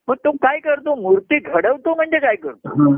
मग 0.09 0.15
तो 0.15 0.31
काय 0.31 0.59
करतो? 0.59 0.95
मूर्ती 0.95 1.39
घडवतो 1.39 1.95
म्हणजे 1.95 2.19
काय 2.19 2.37
करतो. 2.37 2.95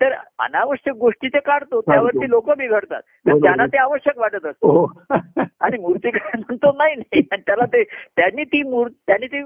तर 0.00 0.12
अनावश्यक 0.38 0.94
गोष्टी 0.94 1.28
ते 1.28 1.40
काढतो 1.40 1.80
त्यावरती 1.80 2.30
लोक 2.30 2.50
बिघडतात. 2.50 3.02
तर. 3.02 3.36
त्यांना 3.38 3.66
ते 3.66 3.76
आवश्यक 3.78 4.18
वाटत 4.18 4.46
असतो. 4.46 4.92
आणि 5.60 5.78
मूर्तीकार 5.78 6.36
म्हणतो 6.38 6.72
नाही 6.72 6.94
नाही. 6.94 7.22
त्याला 7.22 7.64
ते 7.64 7.82
त्यांनी 8.16 8.44
ती 8.44 8.62
मूर्ती 8.62 8.94
त्यांनी 9.06 9.26
ती 9.26 9.42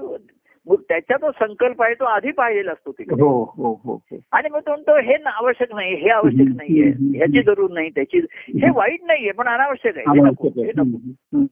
मूर- 0.67 0.81
त्याचा 0.89 1.15
तो 1.15 1.31
संकल्प 1.31 1.83
आहे 1.83 1.93
तो 1.93 2.05
आधी 2.05 2.31
पाहिलेला 2.31 2.71
असतो 2.71 2.91
तिकडे 2.91 3.21
हो 3.21 3.43
हो 3.57 3.81
हो 3.83 4.17
आणि 4.31 4.49
मग 4.49 4.59
तो 4.59 4.69
म्हणतो 4.71 4.97
हे 4.97 5.13
ना 5.17 5.29
आवश्यक 5.29 5.75
नाही 5.75 5.95
हे 5.95 6.09
आवश्यक 6.09 6.47
नाहीये 6.47 6.89
ह्याची 7.17 7.41
जरूर 7.41 7.69
नाही 7.71 7.89
त्याची 7.89 8.17
हे 8.47 8.69
वाईट 8.75 8.99
नाहीये 9.03 9.31
पण 9.31 9.47
अनावश्यक 9.47 9.97
आहे 9.97 10.05
हे. 10.09 10.29
हे. 10.65 10.71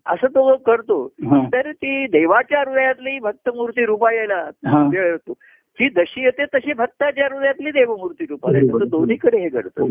असं 0.06 0.28
तो 0.28 0.58
करतो. 0.58 1.08
तर 1.54 1.72
ती 1.72 2.08
देवाच्या 2.08 2.60
हृदयातली 2.60 3.20
भक्तमूर्ती 3.20 3.86
रूपायला. 3.86 4.50
वेळ 4.94 5.06
येतो 5.12 5.34
जी 5.80 5.90
जशी 5.90 6.22
येते 6.22 6.46
तशी 6.46 6.74
भक्ताच्या 6.74 7.28
हृदयातली 7.32 7.72
देवमूर्ती 7.72 8.26
रूपाला 8.30 8.58
येते. 8.58 8.72
दोन्हीकडे 8.90 9.38
हे 9.38 9.50
घडतं. 9.50 9.84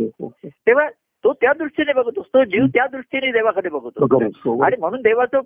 तेव्हा 0.67 0.89
तो 1.25 1.33
त्या 1.33 1.53
दृष्टीने 1.59 1.93
बघत 1.93 2.19
असतो 2.19 2.45
जीव 2.45 2.67
त्या 2.67 2.87
दृष्टीने 2.93 3.33
देवाकडे 3.33 3.69
बघतो. 3.69 4.05
हो. 4.51 4.63
आणि 4.63 4.77
म्हणून 4.81 5.01
देवाचं 5.03 5.41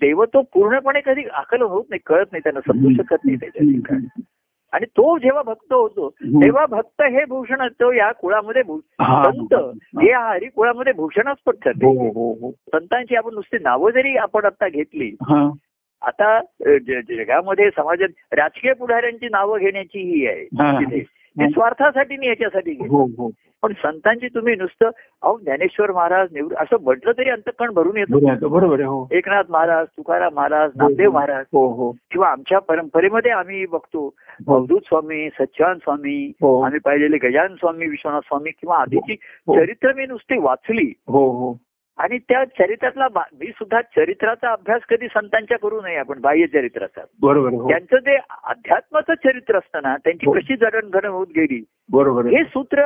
देव 0.00 0.24
तो 0.24 0.42
पूर्णपणे 0.42 1.00
कधी 1.00 1.24
आकलन 1.24 1.62
होत 1.62 1.84
नाही 1.90 2.00
कळत 2.06 2.26
नाही 2.32 2.40
त्यांना 2.44 2.60
समजू 2.60 3.02
शकत 3.02 3.24
नाही 3.24 3.36
त्याच्या 3.36 3.62
ठिकाणी. 3.62 4.22
आणि 4.72 4.86
तो 4.86 5.18
जेव्हा 5.18 5.42
भक्त 5.42 5.72
होतो. 5.72 6.08
तेव्हा 6.10 6.66
भक्त 6.66 7.02
हे 7.02 7.24
भूषण 7.24 7.60
असतो 7.60 7.92
या 7.92 8.12
कुळामध्ये 8.12 8.62
हा. 9.00 9.22
संत 9.24 9.54
हे 10.02 10.12
हरी 10.12 10.46
कुळामध्ये 10.46 10.92
भूषणास्पद 10.92 11.54
हो 11.54 11.60
ठरले. 11.60 12.08
हो 12.08 12.32
हो 12.32 12.50
संतांची 12.50 13.16
आपण 13.16 13.34
नुसती 13.34 13.56
नावं 13.60 13.90
जरी 13.90 14.16
आपण 14.16 14.44
आता 14.44 14.68
घेतली 14.68 15.16
हा. 15.22 15.50
आता 16.02 16.40
जगामध्ये 17.08 17.70
समाजात 17.70 18.08
राजकीय 18.32 18.72
पुढाऱ्यांची 18.72 19.26
नावं 19.26 19.58
घेण्याची 19.58 19.98
ही 19.98 20.26
आहे. 20.26 20.42
हा. 20.42 20.80
ती 20.80 21.00
स्वार्थासाठी 21.44 22.16
नाही 22.16 22.28
याच्यासाठी 22.28 22.70
हो 22.70 23.04
हो. 23.04 23.30
पण 23.62 23.72
संतांची 23.72 24.28
तुम्ही 24.28 24.54
नुसतं 24.54 24.86
अहो 25.22 25.38
ज्ञानेश्वर 25.38 25.90
महाराज 25.90 26.28
नेहरू 26.32 26.48
असं 26.58 26.76
म्हटलं 26.80 27.12
तरी 27.18 27.30
अंतकण 27.30 27.70
भरून 27.70 27.96
येतो. 27.96 28.48
बरोबर. 28.48 28.80
हो. 28.80 29.08
एकनाथ 29.10 29.42
महाराज 29.48 29.86
तुकाराम 29.86 30.34
महाराज 30.34 30.70
नामदेव 30.76 31.10
महाराज 31.12 31.44
किंवा 32.10 32.28
आमच्या 32.28 32.58
परंपरेमध्ये 32.58 33.30
आम्ही 33.30 33.66
बघतो 33.66 34.14
अवधूत 34.48 34.80
स्वामी 34.80 35.28
सच्चान 35.28 35.78
स्वामी. 35.78 36.32
आम्ही 36.64 36.80
पाहिलेले 36.80 37.16
गजानन 37.16 37.54
स्वामी 37.54 37.86
विश्वनाथ 37.86 38.20
स्वामी 38.20 38.50
किंवा 38.50 38.76
आधीची. 38.76 39.16
चरित्र 39.48 39.92
मी 39.92 40.06
नुसती 40.06 40.38
वाचली. 40.38 40.92
हो 41.08 41.30
हो. 41.30 41.65
आणि 41.98 42.18
त्या 42.18 42.44
चरित्रातला 42.58 43.06
मी 43.32 43.46
सुद्धा 43.48 43.80
चरित्राचा 43.96 44.50
अभ्यास 44.52 44.82
कधी 44.88 45.06
संतांच्या 45.06 45.58
करू 45.58 45.80
नये 45.80 45.96
आपण 45.96 46.20
बाह्य 46.20 46.46
चरित्राचा 46.46 47.04
बरोबर. 47.20 47.52
हो 47.52 47.68
त्यांचं 47.68 47.98
जे 47.98 48.16
अध्यात्माचं 48.44 49.14
चरित्र 49.24 49.58
असताना 49.58 49.96
त्यांची 49.96 50.26
हो. 50.26 50.32
कशी 50.32 50.56
जडणघडण 50.56 51.08
होत 51.08 51.26
गेली 51.36 51.62
बरोबर. 51.90 52.26
हे 52.26 52.42
सूत्र 52.44 52.84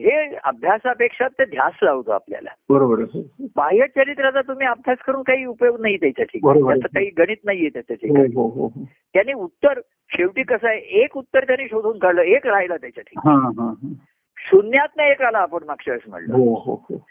हे 0.00 0.12
अभ्यासापेक्षा 0.44 1.26
ते 1.28 1.44
ध्यास 1.44 1.78
लावतो 1.82 2.10
आपल्याला 2.10 2.50
बरोबर 2.70 3.00
आहे. 3.02 3.22
बाह्य 3.56 3.86
चरित्राचा 3.86 4.40
तुम्ही 4.40 4.66
अभ्यास 4.66 4.98
करून 5.06 5.22
काही 5.22 5.44
उपयोग 5.44 5.80
नाही 5.80 5.96
त्याच्या 5.96 6.24
ठिकाणी. 6.24 6.62
त्याचं 6.62 6.86
काही 6.94 7.10
गणित 7.18 7.44
नाहीये 7.44 7.68
त्याच्या 7.68 7.96
हो 8.00 8.06
ठिकाणी 8.06 8.34
हो 8.34 8.46
हो 8.48 8.66
हो. 8.66 8.84
त्याने 9.14 9.32
उत्तर 9.32 9.80
शेवटी 10.10 10.42
कसं 10.42 10.68
आहे 10.68 11.02
एक 11.02 11.16
उत्तर 11.16 11.44
त्याने 11.44 11.66
शोधून 11.68 11.98
काढलं 11.98 12.22
एक 12.22 12.46
राहिला 12.46 12.76
त्याच्या 12.76 13.02
ठिकाणी 13.02 13.36
हा 13.36 13.46
हा 13.46 13.68
हा. 13.68 13.92
शून्यात 14.38 15.00
एक 15.00 15.22
आला 15.22 15.38
आपण 15.38 15.64
मागच्या 15.66 15.92
वेळेस 15.94 16.10
म्हणलं 16.10 16.34
हो 16.34 16.54
हो 16.54 16.74
हो 16.90 17.04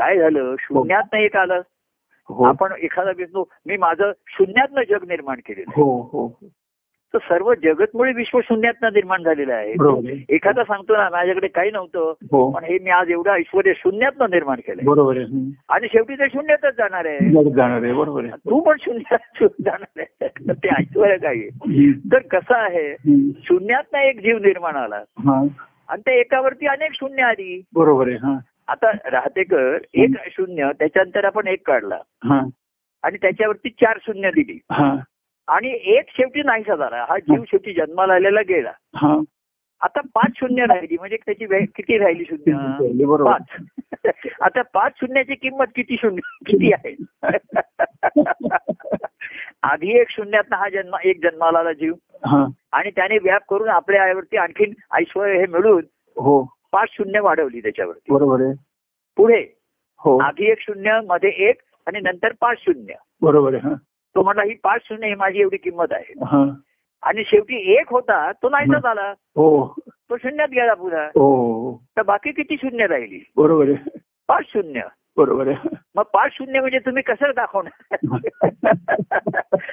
काय 0.00 0.18
झालं? 0.18 0.54
शून्यात 0.58 1.14
एक 1.14 1.36
आलं. 1.36 1.60
हो. 2.28 2.44
आपण 2.44 2.72
एखादा 2.82 3.10
विष्णू 3.16 3.44
मी 3.66 3.76
माझं 3.76 4.12
शून्यातनं 4.26 4.82
जग 4.90 5.08
निर्माण 5.08 5.36
केलेलं. 5.36 5.72
हो 5.76 6.00
हो. 6.00 6.38
तर 7.14 7.18
सर्व 7.18 7.54
जगतमुळे 7.54 8.12
विश्व 8.12 8.40
शून्यातनं 8.40 8.88
निर्माण 8.92 9.22
झालेलं 9.22 9.54
आहे. 9.54 9.72
एखादा 10.28 10.64
सांगतो 10.64 10.96
ना 10.96 11.08
माझ्याकडे 11.10 11.48
काही 11.48 11.70
नव्हतं 11.70 12.14
हो. 12.32 12.50
पण 12.50 12.64
हे 12.64 12.78
मी 12.78 12.90
आज 12.90 13.10
एवढं 13.10 13.30
ऐश्वर 13.30 13.72
शून्यातनं 13.76 14.26
निर्माण 14.30 14.56
केलंय. 14.56 14.84
बरोबर. 14.84 15.16
आणि 15.68 15.86
शेवटी 15.92 16.14
ते 16.14 16.24
शून्यातच 16.28 16.76
जाणार 16.76 17.06
आहे. 17.06 17.50
जाणार 17.50 17.82
आहे. 17.82 17.92
बरोबर 17.92 18.22
आहे. 18.22 18.30
तू 18.30 18.60
पण 18.60 18.76
शून्यात 18.80 19.44
जाणार 19.44 20.00
आहे. 20.00 20.28
ते 20.52 20.68
ऐश्वर 20.68 21.16
काय. 21.16 21.36
तर 22.12 22.18
कसं 22.18 22.54
आहे. 22.54 22.96
शून्यातनं 23.42 23.98
एक 23.98 24.20
जीव 24.20 24.38
निर्माण 24.38 24.76
आला. 24.76 25.02
हा. 25.18 25.46
आणि 25.88 26.02
त्या 26.04 26.14
एकावरती 26.14 26.66
अनेक 26.66 26.90
शून्य 26.94 27.22
आली. 27.22 27.62
बरोबर 27.74 28.08
आहे. 28.08 28.16
हा. 28.16 28.34
आता 28.70 28.90
राहतेकर 28.90 29.78
एक 29.94 30.10
शून्य 30.30 30.70
त्याच्यानंतर 30.78 31.24
आपण 31.24 31.46
एक 31.46 31.66
काढला. 31.66 31.98
आणि 33.02 33.16
त्याच्यावरती 33.16 33.70
चार 33.70 33.98
शून्य 34.02 34.30
दिली. 34.30 34.58
आणि 35.48 35.78
एक 35.82 36.04
शेवटी 36.08 36.42
नाहीसा 36.42 36.76
झाला. 36.76 37.06
हा 37.08 37.18
जीव 37.18 37.42
शेवटी 37.44 37.72
जन्माला 37.72 38.14
आलेला 38.14 38.40
गेला. 38.40 38.72
हा. 38.96 39.20
आता 39.80 40.00
पाच 40.00 40.30
शून्य 40.36 40.64
राहिली 40.64 40.96
म्हणजे 40.98 41.16
त्याची 41.16 41.66
किती 41.66 41.98
राहिली 41.98 42.24
शून्य? 42.24 42.52
पाच. 43.24 43.62
आता 44.40 44.62
पाच 44.62 44.92
शून्याची 44.96 45.34
किंमत 45.34 45.64
किती 45.76 45.96
शून्य? 45.96 46.20
किती 46.46 46.72
आहे? 46.72 46.96
आधी 49.62 50.00
एक 50.00 50.10
शून्यात 50.10 50.54
हा 50.54 50.68
जन्म 50.68 50.96
एक 51.04 51.22
जन्माला 51.22 51.58
आला 51.58 51.72
जीव 51.72 51.94
आणि 52.72 52.90
त्याने 52.90 53.18
व्याप 53.18 53.42
करून 53.50 53.68
आपल्या 53.68 54.02
आईवरती 54.02 54.36
आणखीन 54.36 54.72
ऐश्वर 54.92 55.28
हे 55.28 55.46
मिळून 55.46 55.82
हो. 56.16 56.59
पाच 56.72 56.88
शून्य 56.90 57.20
वाढवली 57.20 57.60
त्याच्यावरती. 57.60 58.12
बरोबर 58.14 58.40
आहे. 58.40 58.54
पुढे 59.16 59.58
हो. 59.98 60.18
आधी 60.18 60.50
एक 60.50 60.60
शून्यमध्ये 60.60 61.30
एक 61.30 61.60
आणि 61.86 62.00
नंतर 62.00 62.32
पाच 62.40 62.56
शून्य. 62.58 62.94
बरोबर 63.22 63.54
आहे 63.54 63.68
हा. 63.68 63.74
तो 64.14 64.22
म्हटला 64.22 64.42
ही 64.42 64.54
पाच 64.54 64.80
शून्य 64.84 65.06
ही 65.06 65.14
माझी 65.14 65.40
एवढी 65.40 65.56
किंमत 65.56 65.86
आहे. 65.90 66.12
हा. 66.12 66.54
आणि 67.02 67.22
शेवटी 67.26 67.72
एक 67.72 67.90
होता 67.90 68.32
तो 68.32 68.48
नाहीसा 68.48 68.78
झाला. 68.78 69.10
हो. 69.10 69.74
तो 69.88 70.16
शून्यात 70.16 70.48
गेला 70.48 70.74
पुन्हा 70.74 71.04
हो. 71.04 71.76
तर 71.96 72.02
बाकी 72.02 72.32
किती 72.32 72.56
शून्य 72.56 72.86
राहिली? 72.86 73.30
बरोबर 73.36 73.68
आहे. 73.68 73.98
पाच 74.28 74.44
शून्य. 74.48 74.80
बरोबर 75.16 75.48
आहे. 75.48 75.68
मग 75.94 76.02
पाच 76.02 76.32
शून्य 76.32 76.60
म्हणजे 76.60 76.78
तुम्ही 76.78 77.02
कसं 77.02 77.30
दाखवणार? 77.36 77.96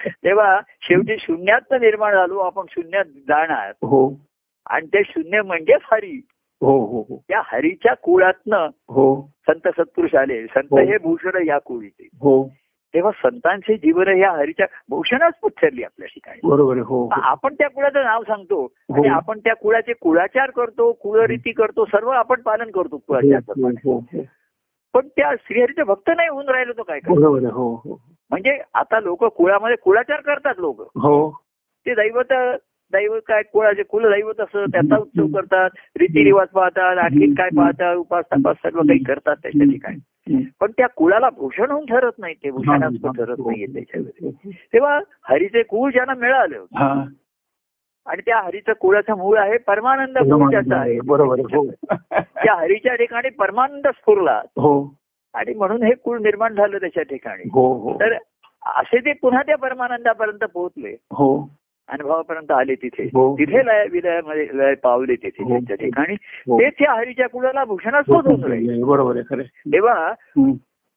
तेव्हा 0.10 0.62
शेवटी 0.82 1.16
शून्यात 1.20 1.74
निर्माण 1.74 2.14
झालो 2.14 2.39
आपण 2.39 2.64
शून्यात 2.70 3.06
जाणार. 3.06 3.70
हो. 3.70 4.20
आणि 4.70 4.88
ते 4.88 5.04
शून्य 5.04 5.41
म्हणजेच 5.41 5.82
हरी 5.91 6.22
हो 6.62 6.86
हो 6.86 7.01
हो. 7.10 7.24
त्या 7.28 7.41
हरीच्या 7.45 7.93
कुळातनं 7.93 8.70
हो. 8.89 9.30
संत 9.49 9.68
सत्पुरुष 9.68 10.16
आले. 10.16 10.45
संत 10.45 10.68
हो. 10.72 10.78
हे 10.78 10.97
भूषण 10.97 11.47
या 11.47 11.58
कुळीचे. 11.58 12.08
हो. 12.20 12.49
तेव्हा 12.93 13.12
संतांचे 13.12 13.76
जीवन 13.78 14.08
या 14.08 14.32
हरीच्या 14.32 14.66
भूषणच 14.89 15.34
पुच्छरली 15.41 15.84
आपल्या 15.84 16.08
ठिकाणी 16.08 16.39
बरोबर 16.43 16.78
हो 16.78 17.03
हो. 17.03 17.10
आपण 17.22 17.53
त्या 17.53 17.70
कुळाचं 17.70 18.03
नाव 18.03 18.24
सांगतो. 18.24 18.68
आणि 18.93 19.10
हो. 19.10 19.16
आपण 19.16 19.39
त्या 19.39 19.55
कुळाचे 19.55 19.93
कुळाचार 19.93 20.49
करतो 20.49 20.91
कुळरीती 20.91 21.51
करतो 21.51 21.86
सर्व 21.86 22.10
आपण 22.10 22.41
पालन 22.41 22.72
करतो 22.72 22.97
कुळाचार. 22.97 24.22
पण 24.93 25.08
त्या 25.08 25.34
श्रीहरीचे 25.41 25.84
भक्त 25.84 26.10
नाही 26.18 26.30
होऊन 26.30 26.49
राहिलो 26.49 26.74
तो 26.74 26.84
काय 26.84 26.99
काय 26.99 27.16
बरोबर 27.16 27.39
म्हणजे 28.30 28.62
आता 28.74 28.99
लोक 28.99 29.26
कुळामध्ये 29.26 29.76
कुळाचार 29.76 30.20
करतात 30.20 30.53
लोक. 30.58 30.82
हो. 30.82 31.32
ते 31.86 31.93
दैवत 31.93 32.34
दैवत 32.94 33.22
काय 33.28 33.42
कुळाचे 33.42 33.84
कुलदैवत 33.84 34.40
असं 34.40 34.66
त्याचा 34.66 34.98
उत्सव 34.98 35.26
करतात 35.28 35.70
रीतिरिवाज 36.00 36.48
पाहतात 36.48 36.98
आणखी 36.98 37.34
काय 37.34 37.50
पाहतात 37.58 37.96
उपास 37.96 38.26
तपास 38.26 38.56
सर्व 38.56 38.80
काही 38.80 39.04
करतात 39.04 39.36
त्याच्या 39.36 39.72
ठिकाणी. 39.72 40.44
पण 40.62 40.72
त्या 40.72 40.88
कुळाला 40.88 41.30
भूषण 41.30 41.72
होऊन 41.72 41.86
ठरत 41.86 42.12
नाही 42.18 42.34
ते 42.34 42.52
भूषणास्पद 42.52 43.18
ठरत 43.18 43.36
नाहीये 43.40 43.66
त्याच्यामध्ये. 43.66 44.52
तेव्हा 44.74 45.00
हरीचे 45.30 45.64
कुळ 45.64 45.92
ज्यांना 45.92 46.14
मिळालं 46.14 46.66
हा. 46.76 47.04
आणि 48.06 48.22
त्या 48.26 48.42
हरीचं 48.42 48.74
कुळाचं 48.74 49.18
मूळ 49.18 49.38
आहे 49.38 49.58
परमानंद 49.58 50.18
कुळ 50.18 50.74
आहे 50.74 51.00
बरोबर 51.06 51.40
हो. 51.40 51.66
त्या 52.22 52.56
हरीच्या 52.56 52.96
ठिकाणी 52.96 53.30
परमानंद 53.30 53.88
स्फुरला. 53.88 54.42
हो. 54.58 54.96
आणि 55.34 55.54
म्हणून 55.54 55.84
हे 55.84 55.94
कुळ 55.94 56.20
निर्माण 56.20 56.54
झालं 56.54 56.78
त्याच्या 56.78 57.04
ठिकाणी. 57.04 57.44
हो. 57.44 57.94
तर 58.00 58.14
असे 58.66 59.00
ते 59.00 59.14
पुन्हा 59.14 59.42
त्या 59.42 59.58
परमानंदापर्यंत 59.58 60.44
पोहोचले. 60.44 60.90
हो. 60.90 61.50
अनुभवापर्यंत 61.90 62.52
आले 62.52 62.76
तिथे 62.76 63.04
हो. 63.04 63.36
तिथे 63.40 63.66
लय 63.66 63.86
विलयामध्ये 63.92 64.48
लय 64.54 64.74
पावले 64.76 65.16
तिथे 65.16 65.44
हो. 65.44 65.50
त्यांच्या 65.50 65.76
ठिकाणी 65.76 66.14
हो. 66.48 66.60
तेच 66.60 66.74
या 66.82 66.94
हरीच्या 66.94 67.28
कुळाला 67.30 67.64
भूषणास्पद 67.66 68.28
होऊन 68.28 68.44
राहिले 68.44 68.84
बरोबर 68.84 69.16
आहे 69.16 69.24
खरे 69.30 69.44
तेव्हा 69.74 70.14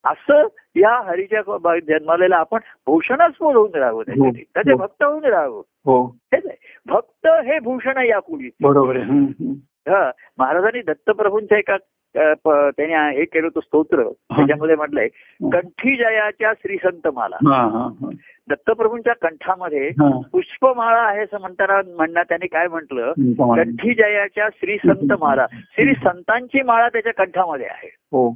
असं 0.05 0.47
या 0.76 0.95
हरीच्या 1.07 1.78
जन्मालेला 1.78 2.36
आपण 2.36 2.59
भूषणास्पद 2.86 3.57
होऊन 3.57 3.74
राहावं 3.74 4.03
त्याच्यासाठी. 4.03 4.43
त्याचे. 4.55 4.74
भक्त 4.74 5.03
होऊन 5.03 5.24
राहावं 5.24 5.62
हो 5.86 6.05
हेच 6.32 6.47
आहे 6.47 6.57
भक्त 6.86 7.26
हे 7.47 7.59
भूषण 7.59 7.97
आहे 7.97 8.09
या 8.09 8.18
कुळी 8.18 8.49
बरोबर. 8.62 8.97
हा 9.88 10.11
महाराजांनी 10.38 10.82
दत्तप्रभूंच्या 10.82 11.59
एका 11.59 11.76
त्याने 12.16 13.16
हे 13.18 13.24
केलं 13.24 13.46
होतं 13.46 13.61
स्तोत्र. 13.61 14.02
त्याच्यामध्ये 14.08 14.76
म्हटलंय 14.76 15.08
कंठी 15.52 15.96
जयाच्या 15.96 16.52
श्री 16.62 16.76
संत 16.76 17.08
माला 17.14 17.36
हा 17.46 17.62
हा 17.62 17.88
हा. 18.00 18.11
दत्तप्रभूंच्या 18.48 19.14
कंठामध्ये. 19.14 19.90
पुष्पमाळा 20.32 21.02
आहे 21.02 21.20
असं 21.20 21.40
म्हणताना 21.40 21.80
म्हणणार 21.96 22.24
त्याने 22.28 22.46
काय 22.46 22.68
म्हटलं. 22.68 23.12
कंठी 23.38 23.94
जयाच्या 23.94 24.48
श्री 24.54 24.76
संत 24.76 25.12
माला 25.20 25.46
श्री 25.52 25.94
संतांची 25.94 26.62
माळा 26.62 26.88
त्याच्या 26.88 27.12
कंठामध्ये 27.12 27.66
आहे. 27.66 27.88
हो. 28.12 28.34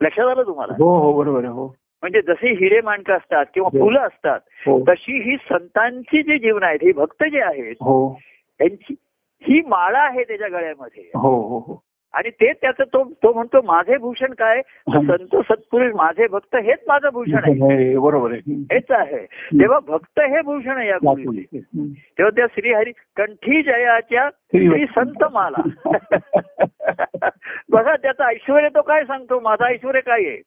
लक्षात 0.00 0.26
आलं 0.26 0.42
तुम्हाला? 0.42 0.72
हो 0.72 0.98
हो 0.98 1.12
बरोबर 1.12 1.44
हो. 1.44 1.66
म्हणजे 2.02 2.20
जसे 2.22 2.50
हिरे 2.50 2.80
माणकं 2.80 3.14
असतात 3.14 3.46
किंवा 3.54 3.68
हो. 3.72 3.84
फुलं 3.84 4.00
असतात 4.00 4.40
हो. 4.66 4.84
तशी 4.88 5.30
ही 5.30 5.36
संतांची 5.36 6.22
जी 6.22 6.38
जीवन 6.38 6.62
आहेत 6.62 6.78
ही 6.82 6.92
भक्त 6.92 7.24
जे 7.24 7.40
आहेत 7.40 7.74
हो. 7.80 8.14
त्यांची 8.58 8.94
ही 9.42 9.60
माळा 9.60 9.98
आहे 9.98 10.22
त्याच्या 10.24 10.48
गळ्यामध्ये. 10.48 11.02
हो 11.14 11.40
हो 11.48 11.58
हो. 11.58 11.82
आणि 12.14 12.30
ते 12.30 12.52
त्याचं 12.52 12.84
तो 12.84 13.04
तो 13.04 13.32
म्हणतो 13.32 13.60
माझे 13.62 13.96
भूषण 13.96 14.32
काय? 14.32 14.60
संत 14.88 15.36
सत्पुरुष 15.36 15.92
माझे 15.94 16.26
भक्त 16.26 16.56
हेच 16.56 16.78
माझं 16.88 17.08
भूषण 17.12 17.38
आहे. 17.44 17.96
बरोबर 17.96 18.32
आहे. 18.32 18.54
हेच 18.72 18.90
आहे. 18.90 19.26
तेव्हा 19.60 19.78
भक्त 19.78 20.20
हे 20.20 20.40
भूषण 20.40 20.76
आहे 20.76 20.88
या 20.88 20.96
हम्म. 20.96 21.86
तेव्हा 21.86 22.30
त्या 22.30 22.46
श्रीहरी 22.46 22.92
कंठी 23.16 23.62
जयाच्या 23.62 24.30
श्री 24.30 24.84
संत 24.86 25.24
माला. 25.32 25.62
बघा 27.70 27.96
त्याचं 27.96 28.24
ऐश्वर 28.24 28.68
तो 28.68 28.82
काय 28.82 29.04
सांगतो? 29.04 29.40
माझं 29.40 29.64
ऐश्वर 29.64 29.98
काय 29.98 30.24
आहे. 30.26 30.40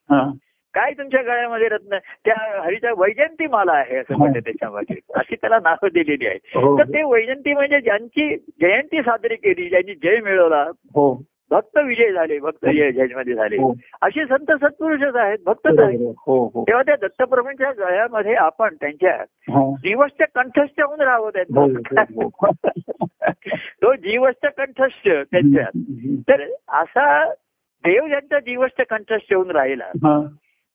काय 0.73 0.91
तुमच्या 0.91 1.21
गळ्यामध्ये 1.21 1.67
रत्न? 1.67 1.97
त्या 2.25 2.61
हरीच्या 2.63 2.91
वैजयंती 2.97 3.47
माला 3.47 3.71
आहे 3.71 3.97
असं 3.97 4.17
म्हणते 4.17 4.39
त्याच्यामध्ये 4.39 4.95
अशी 5.15 5.35
त्याला 5.35 5.57
नावं 5.63 5.87
दिलेली 5.93 6.27
आहे 6.27 6.37
हो. 6.55 6.79
तर 6.79 6.83
ते 6.83 7.03
वैजयंती 7.03 7.53
म्हणजे 7.53 7.79
ज्यांची 7.81 8.35
जयंती 8.61 9.01
साजरी 9.01 9.35
केली 9.35 9.69
ज्यांनी 9.69 9.93
जय 9.95 10.19
मिळवला 10.19 10.63
हो. 10.95 11.21
भक्त 11.51 11.77
विजय 11.77 12.11
झाले 12.11 12.39
भक्त 12.39 12.65
जय 12.65 12.91
जयमध्ये 12.91 13.33
झाले 13.33 13.55
हो. 13.55 13.73
असे 14.01 14.25
संत 14.25 14.51
सत्पुरुषच 14.51 15.15
आहेत 15.15 15.37
भक्तच 15.45 15.79
आहेत 15.79 15.99
आहे. 15.99 16.13
हो 16.27 16.45
हो 16.53 16.63
तेव्हा 16.63 16.83
त्या 16.83 16.95
दत्तप्रभूंच्या 16.95 17.71
गळ्यामध्ये 17.71 18.33
आपण 18.35 18.75
त्यांच्या 18.75 19.15
हा. 19.49 19.71
जीवश्च 19.75 20.23
कंठस्थ 20.35 20.81
होऊन 20.81 21.01
हो, 21.57 21.67
हो, 22.15 22.29
हो. 22.41 22.51
तो 23.55 23.93
जीवश्च 23.95 24.47
कंठस्थ 24.57 25.07
त्यांच्यात 25.07 25.71
हम्म. 25.75 26.15
तर 26.15 26.41
असा 26.67 27.33
देव 27.83 28.07
ज्यांचा 28.07 28.39
जीवश्च 28.39 28.85
कंठस्थ 28.89 29.33
होऊन 29.33 29.51
राहिला 29.51 29.85
हा. 29.85 30.27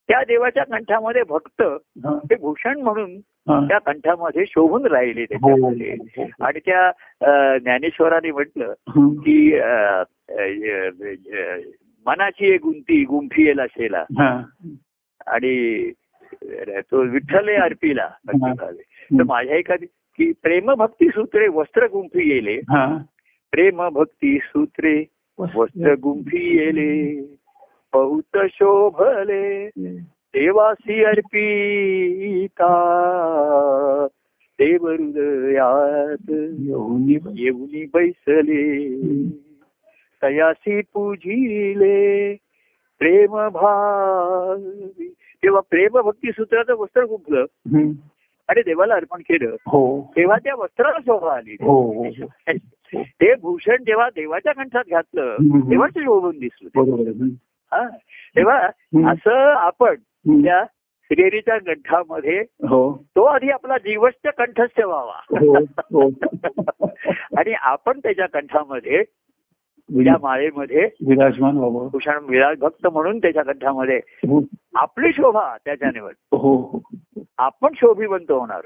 त्या 0.08 0.22
देवाच्या 0.24 0.64
कंठामध्ये 0.64 1.22
भक्त 1.22 1.62
हा. 1.62 2.10
हे 2.10 2.34
भूषण 2.34 2.80
म्हणून 2.80 3.10
हा. 3.14 3.39
त्या 3.58 3.78
कंठामध्ये 3.78 4.44
शोभून 4.46 4.86
राहिले 4.86 5.20
हो, 5.20 5.26
त्याच्यामध्ये. 5.30 5.96
हो, 6.00 6.22
हो. 6.22 6.44
आणि 6.44 6.60
त्या 6.66 6.90
ज्ञानेश्वरांनी 7.58 8.30
म्हटलं. 8.30 8.72
की 9.20 9.58
मनाची 12.06 12.46
एक 12.46 12.60
गुंती 12.62 13.04
गुंफी 13.04 13.46
येला 13.46 13.66
शेला 13.66 14.04
हा. 14.10 14.42
आणि 15.26 15.90
तो 16.78 17.02
विठ्ठल 17.02 17.56
अर्पीला 17.56 18.08
तर 19.18 19.22
माझ्या 19.22 19.56
एखादी 19.56 19.86
की 19.86 20.32
प्रेमभक्ती 20.42 21.08
सूत्रे 21.08 21.48
वस्त्र 21.48 21.84
गुंफी 21.84 22.58
हा. 22.58 22.98
प्रेम 23.50 23.88
भक्ती 23.88 24.38
सूत्रे 24.38 25.04
वस्त्र 25.38 25.94
गुंफी 25.94 26.56
येले. 26.56 27.20
बहुत 27.92 28.38
शोभले. 28.50 29.68
देवासी 30.34 31.04
अर्पिता 31.04 32.68
देव 34.58 34.86
हृदयात 34.88 36.30
येऊनी 36.58 37.18
येऊनी 37.34 37.84
बैसले 37.94 38.62
तयासी 40.22 40.80
पूजिले 40.80 42.34
प्रेम 42.98 43.48
भावी 43.48 45.08
तेव्हा 45.42 45.60
प्रेम 45.70 46.00
भक्ती 46.00 46.30
सूत्राचं 46.30 46.74
वस्त्र 46.74 47.02
हम्म. 47.02 47.90
आणि 48.48 48.60
देवाला 48.60 48.94
अर्पण 48.94 49.20
केलं 49.20 49.56
हो 49.66 50.12
तेव्हा 50.16 50.36
त्या 50.36 50.54
वस्त्राला 50.54 50.98
शोभा 51.00 51.36
आली 51.36 51.56
हो 51.60 51.80
हो 51.82 52.04
हो. 52.04 53.02
ते 53.02 53.34
भूषण 53.34 53.76
जेव्हा 53.86 54.08
देवाच्या 54.08 54.52
कंठात 54.52 54.84
घातलं. 54.90 55.36
तेव्हा 55.70 55.88
ते 55.88 56.00
शोभून 56.00 56.38
दिसलं 56.38 56.68
ते. 56.68 56.80
हा. 57.72 57.88
तेव्हा. 58.36 58.66
असं 59.10 59.52
आपण. 59.56 59.94
त्या 60.28 60.64
श्रीहरीच्या 61.04 61.58
कंठामध्ये 61.58 62.38
हो. 62.40 63.04
तो 63.16 63.22
आधी 63.22 63.50
आपला 63.50 63.78
जीवश्च 63.78 64.28
कंठस्थ 64.38 64.80
व्हावा. 64.80 65.38
हो, 65.40 65.58
हो. 65.78 66.10
आणि 67.38 67.52
आपण 67.52 67.98
त्याच्या 67.98 68.26
कंठामध्ये 68.26 69.02
त्या 69.92 70.14
माळेमध्ये 70.22 70.88
विराजमान 71.08 71.54
भूषण 71.58 72.24
विराज 72.28 72.58
भक्त 72.58 72.86
म्हणून 72.86 73.18
त्याच्या 73.18 73.42
कंठामध्ये 73.42 74.00
आपली 74.74 75.12
शोभा 75.12 75.56
त्याच्याने 75.64 76.00
आपण 77.38 77.68
शोभिवंत 77.76 78.30
होणार 78.30 78.60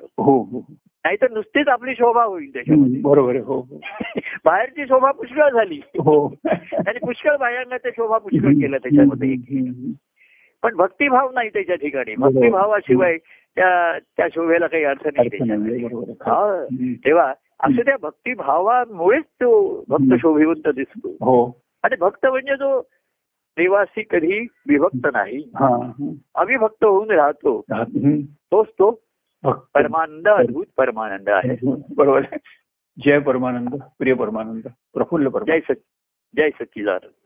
नाहीतर 1.04 1.30
नुसतीच 1.30 1.68
आपली 1.68 1.94
शोभा 1.94 2.24
होईल 2.24 2.52
त्याच्यामध्ये. 2.52 3.00
बरोबर 3.00 3.36
हो. 3.36 3.80
बाहेरची 4.44 4.86
शोभा 4.86 5.10
पुष्कळ 5.10 5.50
झाली. 5.50 5.80
हो. 5.84 6.34
आणि 6.88 6.98
पुष्कळ 6.98 7.36
ते 7.76 7.90
शोभा 7.90 8.18
पुष्कळ 8.18 8.48
केलं 8.48 8.76
त्याच्यामध्ये. 8.76 9.34
पण 10.64 10.76
भक्तिभाव 10.76 11.30
नाही 11.30 11.48
त्याच्या 11.48 11.76
ठिकाणी. 11.76 12.14
भक्तिभावाशिवाय 12.14 13.18
त्या 13.56 13.98
त्या 13.98 14.28
शोभेला 14.34 14.66
काही 14.66 14.84
अर्थ 14.84 15.08
नाही. 15.08 15.28
तेव्हा 16.94 17.34
असं 17.60 17.82
त्या 17.82 17.96
भक्तिभावामुळेच 18.02 19.24
तो 19.24 19.84
भक्त. 19.88 20.14
शोभिवंत 20.20 20.68
दिसतो. 20.68 21.08
हो. 21.08 21.60
आणि 21.82 21.96
भक्त 21.96 22.26
म्हणजे 22.26 22.54
जो 22.54 22.82
देवासी 23.56 24.02
कधी 24.10 24.46
विभक्त 24.68 25.06
नाही. 25.12 25.38
हा. 25.38 25.92
अविभक्त 26.34 26.84
होऊन 26.84 27.10
राहतो. 27.10 27.64
तोच 28.26 28.66
तो. 28.68 28.90
परमानंद 29.44 30.28
अद्भुत 30.28 30.66
परमानंद 30.76 31.28
आहे. 31.28 31.56
बरोबर. 31.96 32.22
जय 33.04 33.18
परमानंद 33.18 33.74
प्रिय 33.98 34.14
परमानंद 34.14 34.62
प्रफुल्ल 34.94 35.28
परमानंद. 35.28 35.62
जय 35.62 35.74
सच 35.74 35.80
जय 36.36 36.50
सच्चिदानंद 36.50 37.23